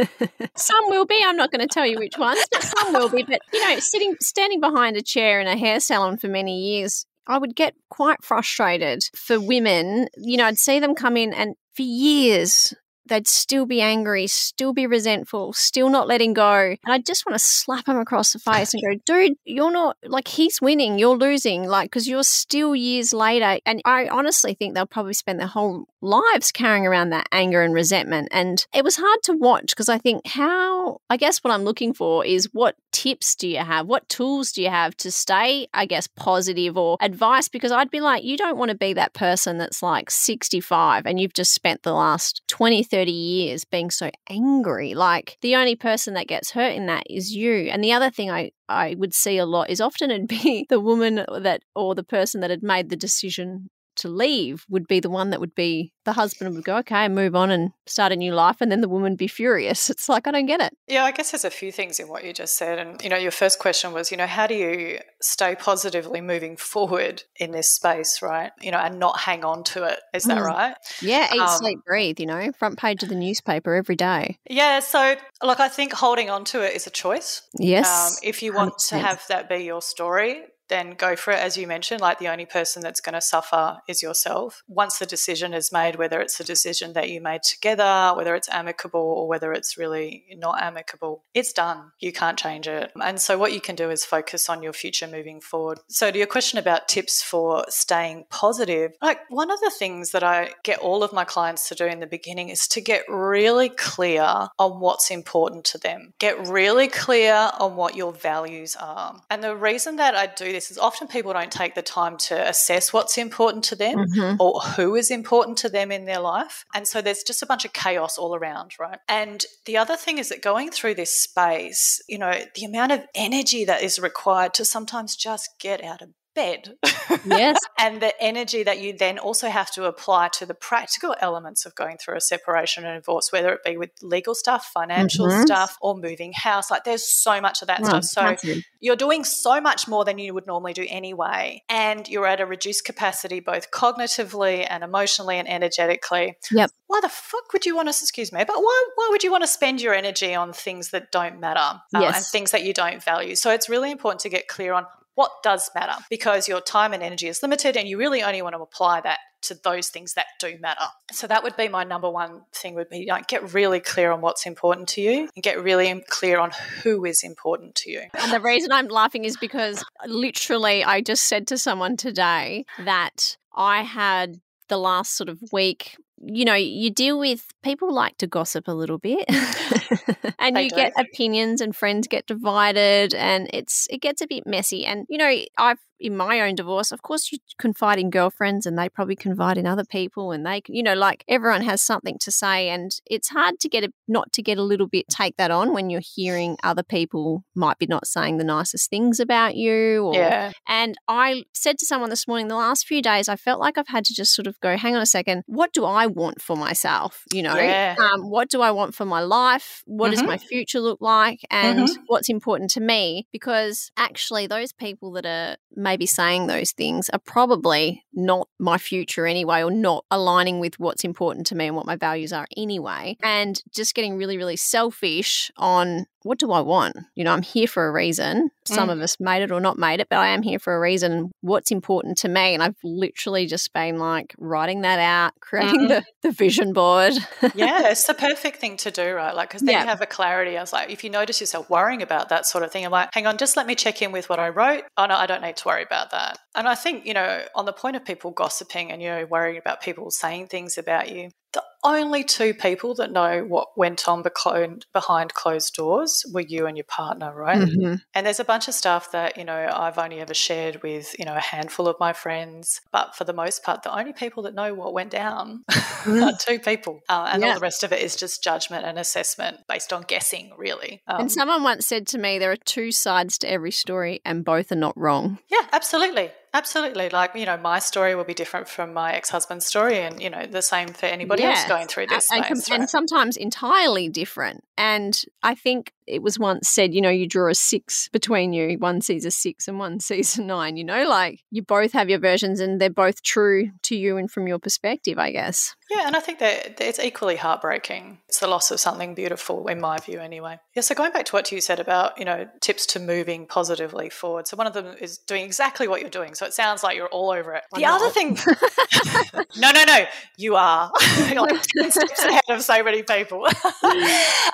some 0.56 0.88
will 0.88 1.06
be. 1.06 1.22
I'm 1.24 1.36
not 1.36 1.52
going 1.52 1.60
to 1.60 1.72
tell 1.72 1.86
you 1.86 2.00
which 2.00 2.18
ones, 2.18 2.44
but 2.50 2.64
some 2.64 2.94
will 2.94 3.08
be. 3.08 3.22
But 3.22 3.40
you 3.52 3.60
know, 3.60 3.78
sitting 3.78 4.16
standing 4.20 4.58
behind 4.60 4.96
a 4.96 5.02
chair 5.02 5.40
in 5.40 5.46
a 5.46 5.56
hair 5.56 5.78
salon 5.78 6.16
for 6.16 6.26
many 6.26 6.58
years, 6.58 7.06
I 7.28 7.38
would 7.38 7.54
get 7.54 7.74
quite 7.90 8.24
frustrated 8.24 9.04
for 9.14 9.40
women. 9.40 10.08
You 10.16 10.36
know, 10.36 10.46
I'd 10.46 10.58
see 10.58 10.80
them 10.80 10.96
come 10.96 11.16
in, 11.16 11.32
and 11.32 11.54
for 11.76 11.82
years 11.82 12.74
they'd 13.06 13.28
still 13.28 13.66
be 13.66 13.80
angry, 13.80 14.26
still 14.26 14.72
be 14.72 14.86
resentful, 14.86 15.52
still 15.52 15.88
not 15.88 16.08
letting 16.08 16.32
go. 16.32 16.76
And 16.84 16.92
I 16.92 16.98
just 16.98 17.26
want 17.26 17.34
to 17.34 17.44
slap 17.44 17.86
him 17.86 17.98
across 17.98 18.32
the 18.32 18.38
face 18.38 18.74
and 18.74 18.82
go, 18.82 19.00
dude, 19.06 19.36
you're 19.44 19.72
not 19.72 19.96
like 20.04 20.28
he's 20.28 20.60
winning, 20.60 20.98
you're 20.98 21.16
losing, 21.16 21.66
like, 21.68 21.90
because 21.90 22.08
you're 22.08 22.24
still 22.24 22.74
years 22.74 23.12
later. 23.12 23.58
And 23.66 23.82
I 23.84 24.08
honestly 24.08 24.54
think 24.54 24.74
they'll 24.74 24.86
probably 24.86 25.14
spend 25.14 25.40
their 25.40 25.46
whole 25.46 25.86
lives 26.02 26.52
carrying 26.52 26.86
around 26.86 27.10
that 27.10 27.28
anger 27.32 27.62
and 27.62 27.72
resentment. 27.72 28.28
And 28.30 28.66
it 28.74 28.84
was 28.84 28.96
hard 28.96 29.22
to 29.24 29.34
watch 29.34 29.68
because 29.68 29.88
I 29.88 29.98
think 29.98 30.26
how, 30.26 31.00
I 31.08 31.16
guess 31.16 31.38
what 31.38 31.52
I'm 31.52 31.62
looking 31.62 31.94
for 31.94 32.24
is 32.26 32.48
what 32.52 32.76
tips 32.92 33.34
do 33.34 33.48
you 33.48 33.58
have? 33.58 33.86
What 33.86 34.08
tools 34.08 34.52
do 34.52 34.62
you 34.62 34.68
have 34.68 34.96
to 34.98 35.10
stay, 35.10 35.68
I 35.72 35.86
guess, 35.86 36.06
positive 36.08 36.76
or 36.76 36.96
advice? 37.00 37.48
Because 37.48 37.72
I'd 37.72 37.90
be 37.90 38.00
like, 38.00 38.24
you 38.24 38.36
don't 38.36 38.58
want 38.58 38.70
to 38.70 38.76
be 38.76 38.92
that 38.94 39.14
person 39.14 39.58
that's 39.58 39.82
like 39.82 40.10
65 40.10 41.06
and 41.06 41.20
you've 41.20 41.34
just 41.34 41.54
spent 41.54 41.82
the 41.82 41.94
last 41.94 42.42
20, 42.48 42.82
30 42.82 43.12
years 43.12 43.64
being 43.64 43.90
so 43.90 44.10
angry. 44.28 44.94
Like 44.94 45.38
the 45.40 45.56
only 45.56 45.76
person 45.76 46.14
that 46.14 46.26
gets 46.26 46.50
hurt 46.50 46.74
in 46.74 46.86
that 46.86 47.04
is 47.08 47.34
you. 47.34 47.68
And 47.70 47.82
the 47.82 47.92
other 47.92 48.10
thing 48.10 48.30
I, 48.30 48.50
I 48.68 48.96
would 48.98 49.14
see 49.14 49.38
a 49.38 49.46
lot 49.46 49.70
is 49.70 49.80
often 49.80 50.10
it'd 50.10 50.28
be 50.42 50.66
the 50.68 50.80
woman 50.80 51.24
that 51.42 51.62
or 51.74 51.94
the 51.94 52.04
person 52.04 52.40
that 52.40 52.50
had 52.50 52.62
made 52.62 52.90
the 52.90 52.96
decision 52.96 53.70
to 53.96 54.08
leave 54.08 54.64
would 54.68 54.86
be 54.86 55.00
the 55.00 55.10
one 55.10 55.30
that 55.30 55.40
would 55.40 55.54
be 55.54 55.92
the 56.04 56.12
husband 56.14 56.54
would 56.54 56.64
go, 56.64 56.78
okay, 56.78 57.08
move 57.08 57.36
on 57.36 57.50
and 57.50 57.70
start 57.86 58.10
a 58.12 58.16
new 58.16 58.32
life. 58.32 58.56
And 58.60 58.72
then 58.72 58.80
the 58.80 58.88
woman 58.88 59.14
be 59.16 59.28
furious. 59.28 59.88
It's 59.92 60.08
like, 60.08 60.26
I 60.26 60.30
don't 60.32 60.46
get 60.46 60.60
it. 60.60 60.74
Yeah, 60.88 61.04
I 61.04 61.12
guess 61.12 61.30
there's 61.30 61.44
a 61.44 61.50
few 61.50 61.70
things 61.70 62.00
in 62.00 62.08
what 62.08 62.24
you 62.24 62.32
just 62.32 62.56
said. 62.56 62.78
And, 62.78 63.00
you 63.02 63.08
know, 63.10 63.16
your 63.16 63.30
first 63.30 63.58
question 63.58 63.92
was, 63.92 64.10
you 64.10 64.16
know, 64.16 64.26
how 64.26 64.46
do 64.46 64.54
you 64.54 64.98
stay 65.20 65.54
positively 65.54 66.20
moving 66.20 66.56
forward 66.56 67.22
in 67.36 67.52
this 67.52 67.72
space, 67.74 68.20
right? 68.22 68.50
You 68.60 68.70
know, 68.72 68.78
and 68.78 68.98
not 68.98 69.20
hang 69.20 69.44
on 69.44 69.62
to 69.64 69.84
it. 69.84 70.00
Is 70.14 70.24
that 70.24 70.38
Mm. 70.38 70.46
right? 70.46 70.74
Yeah, 71.00 71.32
eat, 71.34 71.40
Um, 71.40 71.58
sleep, 71.58 71.78
breathe, 71.86 72.18
you 72.18 72.26
know, 72.26 72.50
front 72.58 72.78
page 72.78 73.02
of 73.02 73.08
the 73.10 73.14
newspaper 73.14 73.74
every 73.74 73.96
day. 73.96 74.38
Yeah. 74.48 74.80
So, 74.80 75.14
look, 75.42 75.60
I 75.60 75.68
think 75.68 75.92
holding 75.92 76.30
on 76.30 76.44
to 76.46 76.62
it 76.62 76.74
is 76.74 76.86
a 76.86 76.90
choice. 76.90 77.42
Yes. 77.58 77.86
Um, 77.88 78.16
if 78.22 78.42
you 78.42 78.52
want 78.54 78.78
to 78.88 78.96
100%. 78.96 79.00
have 79.02 79.22
that 79.28 79.48
be 79.48 79.58
your 79.58 79.82
story, 79.82 80.42
then 80.68 80.94
go 80.94 81.16
for 81.16 81.32
it. 81.32 81.38
As 81.38 81.56
you 81.56 81.66
mentioned, 81.66 82.00
like 82.00 82.18
the 82.18 82.28
only 82.28 82.46
person 82.46 82.82
that's 82.82 83.00
going 83.00 83.14
to 83.14 83.20
suffer 83.20 83.78
is 83.88 84.02
yourself. 84.02 84.62
Once 84.66 84.98
the 84.98 85.06
decision 85.06 85.52
is 85.54 85.72
made, 85.72 85.96
whether 85.96 86.20
it's 86.20 86.40
a 86.40 86.44
decision 86.44 86.92
that 86.94 87.10
you 87.10 87.20
made 87.20 87.42
together, 87.42 88.12
whether 88.16 88.34
it's 88.34 88.48
amicable 88.48 89.00
or 89.00 89.28
whether 89.28 89.52
it's 89.52 89.76
really 89.76 90.24
not 90.36 90.62
amicable, 90.62 91.24
it's 91.34 91.52
done. 91.52 91.92
You 92.00 92.12
can't 92.12 92.38
change 92.38 92.66
it. 92.66 92.92
And 93.00 93.20
so, 93.20 93.38
what 93.38 93.52
you 93.52 93.60
can 93.60 93.76
do 93.76 93.90
is 93.90 94.04
focus 94.04 94.48
on 94.48 94.62
your 94.62 94.72
future 94.72 95.06
moving 95.06 95.40
forward. 95.40 95.80
So, 95.88 96.10
to 96.10 96.18
your 96.18 96.26
question 96.26 96.58
about 96.58 96.88
tips 96.88 97.22
for 97.22 97.64
staying 97.68 98.24
positive, 98.30 98.92
like 99.02 99.18
one 99.28 99.50
of 99.50 99.60
the 99.60 99.72
things 99.78 100.12
that 100.12 100.22
I 100.22 100.54
get 100.64 100.78
all 100.78 101.02
of 101.02 101.12
my 101.12 101.24
clients 101.24 101.68
to 101.68 101.74
do 101.74 101.86
in 101.86 102.00
the 102.00 102.06
beginning 102.06 102.48
is 102.48 102.66
to 102.68 102.80
get 102.80 103.04
really 103.08 103.68
clear 103.68 104.48
on 104.58 104.80
what's 104.80 105.10
important 105.10 105.64
to 105.66 105.78
them. 105.78 106.14
Get 106.18 106.48
really 106.48 106.88
clear 106.88 107.50
on 107.58 107.76
what 107.76 107.96
your 107.96 108.12
values 108.12 108.76
are. 108.76 109.20
And 109.30 109.42
the 109.42 109.56
reason 109.56 109.96
that 109.96 110.14
I 110.14 110.26
do 110.26 110.52
this 110.52 110.61
is 110.70 110.78
often 110.78 111.08
people 111.08 111.32
don't 111.32 111.52
take 111.52 111.74
the 111.74 111.82
time 111.82 112.16
to 112.16 112.48
assess 112.48 112.92
what's 112.92 113.18
important 113.18 113.64
to 113.64 113.76
them 113.76 113.98
Mhm. 113.98 114.36
or 114.38 114.60
who 114.60 114.94
is 114.94 115.10
important 115.10 115.58
to 115.58 115.68
them 115.68 115.90
in 115.90 116.04
their 116.04 116.20
life. 116.20 116.64
And 116.74 116.86
so 116.86 117.00
there's 117.02 117.22
just 117.22 117.42
a 117.42 117.46
bunch 117.46 117.64
of 117.64 117.72
chaos 117.72 118.18
all 118.18 118.34
around, 118.34 118.72
right? 118.78 118.98
And 119.08 119.44
the 119.64 119.76
other 119.76 119.96
thing 119.96 120.18
is 120.18 120.28
that 120.28 120.42
going 120.42 120.70
through 120.70 120.94
this 120.94 121.22
space, 121.22 122.00
you 122.08 122.18
know, 122.18 122.44
the 122.54 122.64
amount 122.64 122.92
of 122.92 123.04
energy 123.14 123.64
that 123.64 123.82
is 123.82 123.98
required 123.98 124.54
to 124.54 124.64
sometimes 124.64 125.16
just 125.16 125.50
get 125.58 125.82
out 125.82 126.02
of 126.02 126.10
bed. 126.34 126.76
Yes. 127.24 127.58
and 127.78 128.00
the 128.00 128.12
energy 128.22 128.62
that 128.62 128.80
you 128.80 128.96
then 128.96 129.18
also 129.18 129.48
have 129.48 129.70
to 129.72 129.84
apply 129.84 130.28
to 130.28 130.46
the 130.46 130.54
practical 130.54 131.14
elements 131.20 131.66
of 131.66 131.74
going 131.74 131.98
through 131.98 132.16
a 132.16 132.20
separation 132.20 132.84
and 132.84 133.02
divorce, 133.02 133.30
whether 133.32 133.52
it 133.52 133.64
be 133.64 133.76
with 133.76 133.90
legal 134.02 134.34
stuff, 134.34 134.70
financial 134.72 135.26
Mhm. 135.26 135.42
stuff, 135.42 135.76
or 135.80 135.96
moving 135.96 136.32
house. 136.32 136.70
Like 136.70 136.84
there's 136.84 137.06
so 137.06 137.40
much 137.40 137.62
of 137.62 137.68
that 137.68 137.84
stuff. 137.84 138.04
So 138.04 138.36
you're 138.80 138.96
doing 138.96 139.24
so 139.24 139.60
much 139.60 139.86
more 139.86 140.04
than 140.04 140.18
you 140.18 140.34
would 140.34 140.46
normally 140.46 140.72
do 140.72 140.86
anyway. 140.88 141.62
And 141.68 142.08
you're 142.08 142.26
at 142.26 142.40
a 142.40 142.46
reduced 142.46 142.84
capacity, 142.84 143.40
both 143.40 143.70
cognitively 143.70 144.66
and 144.68 144.82
emotionally 144.82 145.38
and 145.38 145.48
energetically. 145.48 146.36
Yep. 146.50 146.70
Why 146.86 147.00
the 147.00 147.08
fuck 147.08 147.52
would 147.52 147.64
you 147.64 147.76
want 147.76 147.88
to, 147.88 147.90
excuse 147.90 148.32
me, 148.32 148.44
but 148.44 148.56
why, 148.56 148.88
why 148.96 149.08
would 149.10 149.22
you 149.22 149.30
want 149.30 149.42
to 149.44 149.48
spend 149.48 149.80
your 149.80 149.94
energy 149.94 150.34
on 150.34 150.52
things 150.52 150.90
that 150.90 151.10
don't 151.10 151.40
matter 151.40 151.80
uh, 151.94 152.04
and 152.04 152.16
things 152.16 152.50
that 152.50 152.64
you 152.64 152.72
don't 152.72 153.02
value? 153.02 153.34
So 153.34 153.50
it's 153.50 153.68
really 153.68 153.90
important 153.90 154.20
to 154.20 154.28
get 154.28 154.48
clear 154.48 154.72
on 154.72 154.86
what 155.14 155.30
does 155.42 155.70
matter 155.74 155.94
because 156.10 156.48
your 156.48 156.60
time 156.60 156.92
and 156.92 157.02
energy 157.02 157.28
is 157.28 157.42
limited 157.42 157.76
and 157.76 157.88
you 157.88 157.98
really 157.98 158.22
only 158.22 158.42
want 158.42 158.54
to 158.54 158.62
apply 158.62 159.00
that 159.00 159.18
to 159.42 159.54
those 159.62 159.88
things 159.88 160.14
that 160.14 160.26
do 160.38 160.56
matter. 160.60 160.84
So 161.10 161.26
that 161.26 161.42
would 161.42 161.56
be 161.56 161.68
my 161.68 161.84
number 161.84 162.08
one 162.08 162.42
thing 162.54 162.74
would 162.74 162.88
be 162.88 163.06
like 163.08 163.26
get 163.26 163.52
really 163.52 163.80
clear 163.80 164.12
on 164.12 164.20
what's 164.20 164.46
important 164.46 164.88
to 164.90 165.00
you 165.00 165.28
and 165.34 165.42
get 165.42 165.62
really 165.62 166.02
clear 166.08 166.38
on 166.38 166.52
who 166.82 167.04
is 167.04 167.22
important 167.22 167.74
to 167.76 167.90
you. 167.90 168.02
And 168.14 168.32
the 168.32 168.40
reason 168.40 168.72
I'm 168.72 168.88
laughing 168.88 169.24
is 169.24 169.36
because 169.36 169.84
literally 170.06 170.84
I 170.84 171.00
just 171.00 171.24
said 171.24 171.46
to 171.48 171.58
someone 171.58 171.96
today 171.96 172.64
that 172.84 173.36
I 173.54 173.82
had 173.82 174.40
the 174.68 174.78
last 174.78 175.16
sort 175.16 175.28
of 175.28 175.40
week. 175.52 175.96
You 176.24 176.44
know, 176.44 176.54
you 176.54 176.90
deal 176.90 177.18
with 177.18 177.46
people 177.62 177.92
like 177.92 178.16
to 178.18 178.26
gossip 178.26 178.68
a 178.68 178.72
little 178.72 178.98
bit, 178.98 179.24
and 180.38 180.56
you 180.56 180.70
do. 180.70 180.76
get 180.76 180.92
opinions, 180.96 181.60
and 181.60 181.74
friends 181.74 182.06
get 182.06 182.26
divided, 182.26 183.14
and 183.14 183.50
it's 183.52 183.88
it 183.90 184.00
gets 184.00 184.20
a 184.22 184.26
bit 184.26 184.46
messy. 184.46 184.84
And 184.86 185.04
you 185.08 185.18
know, 185.18 185.34
I've 185.58 185.80
in 186.02 186.16
my 186.16 186.40
own 186.40 186.54
divorce, 186.56 186.90
of 186.92 187.00
course, 187.02 187.30
you 187.32 187.38
confide 187.58 187.98
in 187.98 188.10
girlfriends, 188.10 188.66
and 188.66 188.76
they 188.78 188.88
probably 188.88 189.16
confide 189.16 189.56
in 189.56 189.66
other 189.66 189.84
people, 189.84 190.32
and 190.32 190.44
they, 190.44 190.60
you 190.66 190.82
know, 190.82 190.94
like 190.94 191.24
everyone 191.28 191.62
has 191.62 191.80
something 191.80 192.18
to 192.20 192.30
say, 192.32 192.68
and 192.68 192.90
it's 193.06 193.28
hard 193.28 193.60
to 193.60 193.68
get 193.68 193.84
a 193.84 193.92
not 194.08 194.32
to 194.32 194.42
get 194.42 194.58
a 194.58 194.62
little 194.62 194.88
bit 194.88 195.06
take 195.08 195.36
that 195.36 195.50
on 195.50 195.72
when 195.72 195.88
you're 195.90 196.02
hearing 196.04 196.56
other 196.62 196.82
people 196.82 197.44
might 197.54 197.78
be 197.78 197.86
not 197.86 198.06
saying 198.06 198.36
the 198.38 198.44
nicest 198.44 198.90
things 198.90 199.20
about 199.20 199.54
you, 199.54 200.04
or 200.04 200.14
Yeah. 200.14 200.52
and 200.68 200.96
I 201.08 201.44
said 201.54 201.78
to 201.78 201.86
someone 201.86 202.10
this 202.10 202.26
morning, 202.26 202.48
the 202.48 202.56
last 202.56 202.86
few 202.86 203.00
days, 203.00 203.28
I 203.28 203.36
felt 203.36 203.60
like 203.60 203.78
I've 203.78 203.88
had 203.88 204.04
to 204.06 204.14
just 204.14 204.34
sort 204.34 204.46
of 204.48 204.58
go, 204.60 204.76
hang 204.76 204.96
on 204.96 205.02
a 205.02 205.06
second, 205.06 205.44
what 205.46 205.72
do 205.72 205.84
I 205.84 206.06
want 206.06 206.42
for 206.42 206.56
myself? 206.56 207.22
You 207.32 207.42
know, 207.42 207.56
Yeah. 207.56 207.94
um, 207.98 208.28
what 208.28 208.50
do 208.50 208.60
I 208.60 208.70
want 208.72 208.94
for 208.94 209.04
my 209.04 209.20
life? 209.20 209.82
What 209.86 210.10
does 210.10 210.22
Mhm. 210.22 210.26
my 210.26 210.38
future 210.38 210.80
look 210.80 211.00
like? 211.00 211.40
And 211.50 211.78
Mhm. 211.86 211.96
what's 212.06 212.28
important 212.28 212.70
to 212.72 212.80
me? 212.80 213.26
Because 213.32 213.90
actually, 213.96 214.46
those 214.48 214.72
people 214.72 215.12
that 215.12 215.26
are 215.26 215.56
maybe 215.92 216.06
saying 216.06 216.46
those 216.46 216.72
things 216.72 217.10
are 217.10 217.18
probably 217.18 218.02
not 218.14 218.48
my 218.58 218.78
future 218.78 219.26
anyway, 219.26 219.62
or 219.62 219.70
not 219.70 220.06
aligning 220.10 220.58
with 220.58 220.80
what's 220.80 221.04
important 221.04 221.46
to 221.46 221.54
me 221.54 221.66
and 221.66 221.76
what 221.76 221.84
my 221.84 221.96
values 221.96 222.32
are 222.32 222.46
anyway. 222.56 223.14
And 223.22 223.62
just 223.74 223.94
getting 223.94 224.16
really, 224.16 224.38
really 224.38 224.56
selfish 224.56 225.50
on 225.58 226.06
what 226.24 226.38
do 226.38 226.52
I 226.52 226.60
want? 226.60 226.96
You 227.14 227.24
know, 227.24 227.32
I'm 227.32 227.42
here 227.42 227.66
for 227.66 227.86
a 227.86 227.92
reason. 227.92 228.50
Some 228.66 228.88
Mm. 228.88 228.92
of 228.92 229.00
us 229.00 229.16
made 229.18 229.42
it 229.42 229.50
or 229.50 229.60
not 229.60 229.78
made 229.78 230.00
it, 230.00 230.08
but 230.08 230.18
I 230.18 230.28
am 230.28 230.42
here 230.42 230.58
for 230.58 230.74
a 230.76 230.80
reason. 230.80 231.32
What's 231.40 231.70
important 231.70 232.16
to 232.18 232.28
me? 232.28 232.54
And 232.54 232.62
I've 232.62 232.76
literally 232.84 233.46
just 233.46 233.72
been 233.72 233.98
like 233.98 234.34
writing 234.38 234.82
that 234.82 234.98
out, 234.98 235.32
creating 235.40 235.80
Mhm. 235.82 235.88
the, 235.88 236.04
the 236.22 236.30
vision 236.30 236.72
board. 236.72 237.14
yeah, 237.54 237.88
it's 237.90 238.04
the 238.06 238.14
perfect 238.14 238.58
thing 238.58 238.76
to 238.78 238.90
do, 238.90 239.12
right? 239.14 239.34
Like, 239.34 239.48
because 239.48 239.62
then 239.62 239.72
Yeah. 239.74 239.82
you 239.82 239.88
have 239.88 240.00
a 240.00 240.06
clarity. 240.06 240.56
I 240.56 240.60
was 240.60 240.72
like, 240.72 240.90
if 240.90 241.02
you 241.04 241.10
notice 241.10 241.40
yourself 241.40 241.68
worrying 241.68 242.02
about 242.02 242.28
that 242.28 242.46
sort 242.46 242.62
of 242.64 242.70
thing, 242.70 242.84
I'm 242.84 242.92
like, 242.92 243.10
hang 243.12 243.26
on, 243.26 243.36
just 243.38 243.56
let 243.56 243.66
me 243.66 243.74
check 243.74 244.00
in 244.02 244.12
with 244.12 244.28
what 244.28 244.38
I 244.38 244.48
wrote. 244.48 244.84
Oh, 244.96 245.06
no, 245.06 245.14
I 245.16 245.26
don't 245.26 245.42
need 245.42 245.56
to 245.56 245.66
worry 245.68 245.82
about 245.82 246.10
that. 246.12 246.38
And 246.54 246.68
I 246.68 246.74
think, 246.74 247.04
you 247.06 247.14
know, 247.14 247.42
on 247.54 247.64
the 247.64 247.72
point 247.72 247.96
of 247.96 248.04
people 248.04 248.30
gossiping 248.30 248.92
and, 248.92 249.02
you 249.02 249.08
know, 249.08 249.26
worrying 249.26 249.58
about 249.58 249.80
people 249.80 250.10
saying 250.10 250.46
things 250.48 250.78
about 250.78 251.10
you, 251.10 251.30
the 251.52 251.62
only 251.84 252.22
two 252.22 252.54
people 252.54 252.94
that 252.94 253.10
know 253.10 253.42
what 253.44 253.76
went 253.76 254.08
on 254.08 254.22
behind, 254.22 254.86
behind 254.92 255.34
closed 255.34 255.74
doors 255.74 256.24
were 256.32 256.40
you 256.40 256.66
and 256.66 256.76
your 256.76 256.84
partner, 256.84 257.34
right? 257.34 257.58
Mhm. 257.58 258.00
And 258.14 258.24
there's 258.26 258.38
a 258.40 258.44
bunch 258.44 258.68
of 258.68 258.74
stuff 258.74 259.10
that, 259.10 259.36
you 259.36 259.44
know, 259.44 259.68
I've 259.72 259.98
only 259.98 260.20
ever 260.20 260.32
shared 260.32 260.82
with, 260.84 261.14
you 261.18 261.24
know, 261.24 261.34
a 261.34 261.40
handful 261.40 261.88
of 261.88 261.96
my 261.98 262.12
friends. 262.12 262.80
But 262.92 263.16
for 263.16 263.24
the 263.24 263.32
most 263.32 263.64
part, 263.64 263.82
the 263.82 263.92
only 263.96 264.12
people 264.12 264.44
that 264.44 264.54
know 264.54 264.72
what 264.74 264.92
went 264.94 265.10
down 265.10 265.64
are 266.06 266.32
two 266.38 266.60
people. 266.60 267.00
Uh, 267.08 267.30
and 267.32 267.42
Yeah. 267.42 267.48
all 267.48 267.54
the 267.54 267.60
rest 267.60 267.82
of 267.82 267.92
it 267.92 268.00
is 268.00 268.14
just 268.16 268.42
judgment 268.44 268.86
and 268.86 268.98
assessment 268.98 269.58
based 269.68 269.92
on 269.92 270.02
guessing, 270.02 270.52
really. 270.56 271.02
Um, 271.08 271.22
and 271.22 271.32
someone 271.32 271.64
once 271.64 271.86
said 271.86 272.06
to 272.08 272.18
me, 272.18 272.38
there 272.38 272.52
are 272.52 272.56
two 272.56 272.92
sides 272.92 273.38
to 273.38 273.50
every 273.50 273.72
story, 273.72 274.20
and 274.24 274.44
both 274.44 274.70
are 274.70 274.76
not 274.76 274.96
wrong. 274.96 275.38
yeah, 275.50 275.66
absolutely. 275.72 276.30
Absolutely. 276.54 277.08
Like, 277.08 277.34
you 277.34 277.46
know, 277.46 277.56
my 277.56 277.78
story 277.78 278.14
will 278.14 278.24
be 278.24 278.34
different 278.34 278.68
from 278.68 278.92
my 278.92 279.14
ex 279.14 279.30
husband's 279.30 279.64
story, 279.64 280.00
and, 280.00 280.20
you 280.20 280.28
know, 280.28 280.44
the 280.46 280.60
same 280.60 280.88
for 280.88 281.06
anybody 281.06 281.44
else 281.44 281.64
going 281.64 281.86
through 281.88 282.08
this. 282.08 282.30
and, 282.30 282.44
space, 282.44 282.68
and 282.68 282.80
right? 282.80 282.90
sometimes 282.90 283.36
entirely 283.36 284.08
different. 284.08 284.62
And 284.76 285.20
I 285.42 285.54
think 285.54 285.92
it 286.06 286.22
was 286.22 286.38
once 286.38 286.68
said, 286.68 286.94
you 286.94 287.00
know, 287.00 287.10
you 287.10 287.26
draw 287.26 287.50
a 287.50 287.54
six 287.54 288.08
between 288.08 288.52
you. 288.52 288.78
One 288.78 289.00
sees 289.00 289.24
a 289.24 289.30
six 289.30 289.68
and 289.68 289.78
one 289.78 290.00
sees 290.00 290.38
a 290.38 290.42
nine. 290.42 290.76
You 290.76 290.84
know, 290.84 291.08
like 291.08 291.40
you 291.50 291.62
both 291.62 291.92
have 291.92 292.10
your 292.10 292.18
versions 292.18 292.60
and 292.60 292.80
they're 292.80 292.90
both 292.90 293.22
true 293.22 293.70
to 293.84 293.96
you 293.96 294.16
and 294.16 294.30
from 294.30 294.46
your 294.46 294.58
perspective, 294.58 295.18
I 295.18 295.32
guess. 295.32 295.74
Yeah, 295.90 296.06
and 296.06 296.16
I 296.16 296.20
think 296.20 296.38
that 296.38 296.80
it's 296.80 296.98
equally 296.98 297.36
heartbreaking. 297.36 298.18
It's 298.28 298.40
the 298.40 298.46
loss 298.46 298.70
of 298.70 298.80
something 298.80 299.14
beautiful, 299.14 299.68
in 299.68 299.78
my 299.78 299.98
view, 299.98 300.20
anyway. 300.20 300.58
Yeah, 300.74 300.80
so 300.80 300.94
going 300.94 301.12
back 301.12 301.26
to 301.26 301.32
what 301.32 301.52
you 301.52 301.60
said 301.60 301.80
about, 301.80 302.18
you 302.18 302.24
know, 302.24 302.48
tips 302.60 302.86
to 302.86 303.00
moving 303.00 303.46
positively 303.46 304.08
forward. 304.08 304.48
So 304.48 304.56
one 304.56 304.66
of 304.66 304.72
them 304.72 304.94
is 305.00 305.18
doing 305.18 305.44
exactly 305.44 305.88
what 305.88 306.00
you're 306.00 306.08
doing. 306.08 306.34
So 306.34 306.46
it 306.46 306.54
sounds 306.54 306.82
like 306.82 306.96
you're 306.96 307.08
all 307.08 307.30
over 307.30 307.54
it. 307.54 307.64
The 307.74 307.84
other 307.84 308.08
thing, 308.08 308.38
no, 309.58 309.70
no, 309.70 309.84
no, 309.84 310.06
you 310.38 310.56
are 310.56 310.90
You're 311.28 311.42
like 311.42 311.60
10 311.62 311.90
steps 311.90 312.24
ahead 312.24 312.42
of 312.48 312.62
so 312.62 312.82
many 312.82 313.02
people. 313.02 313.46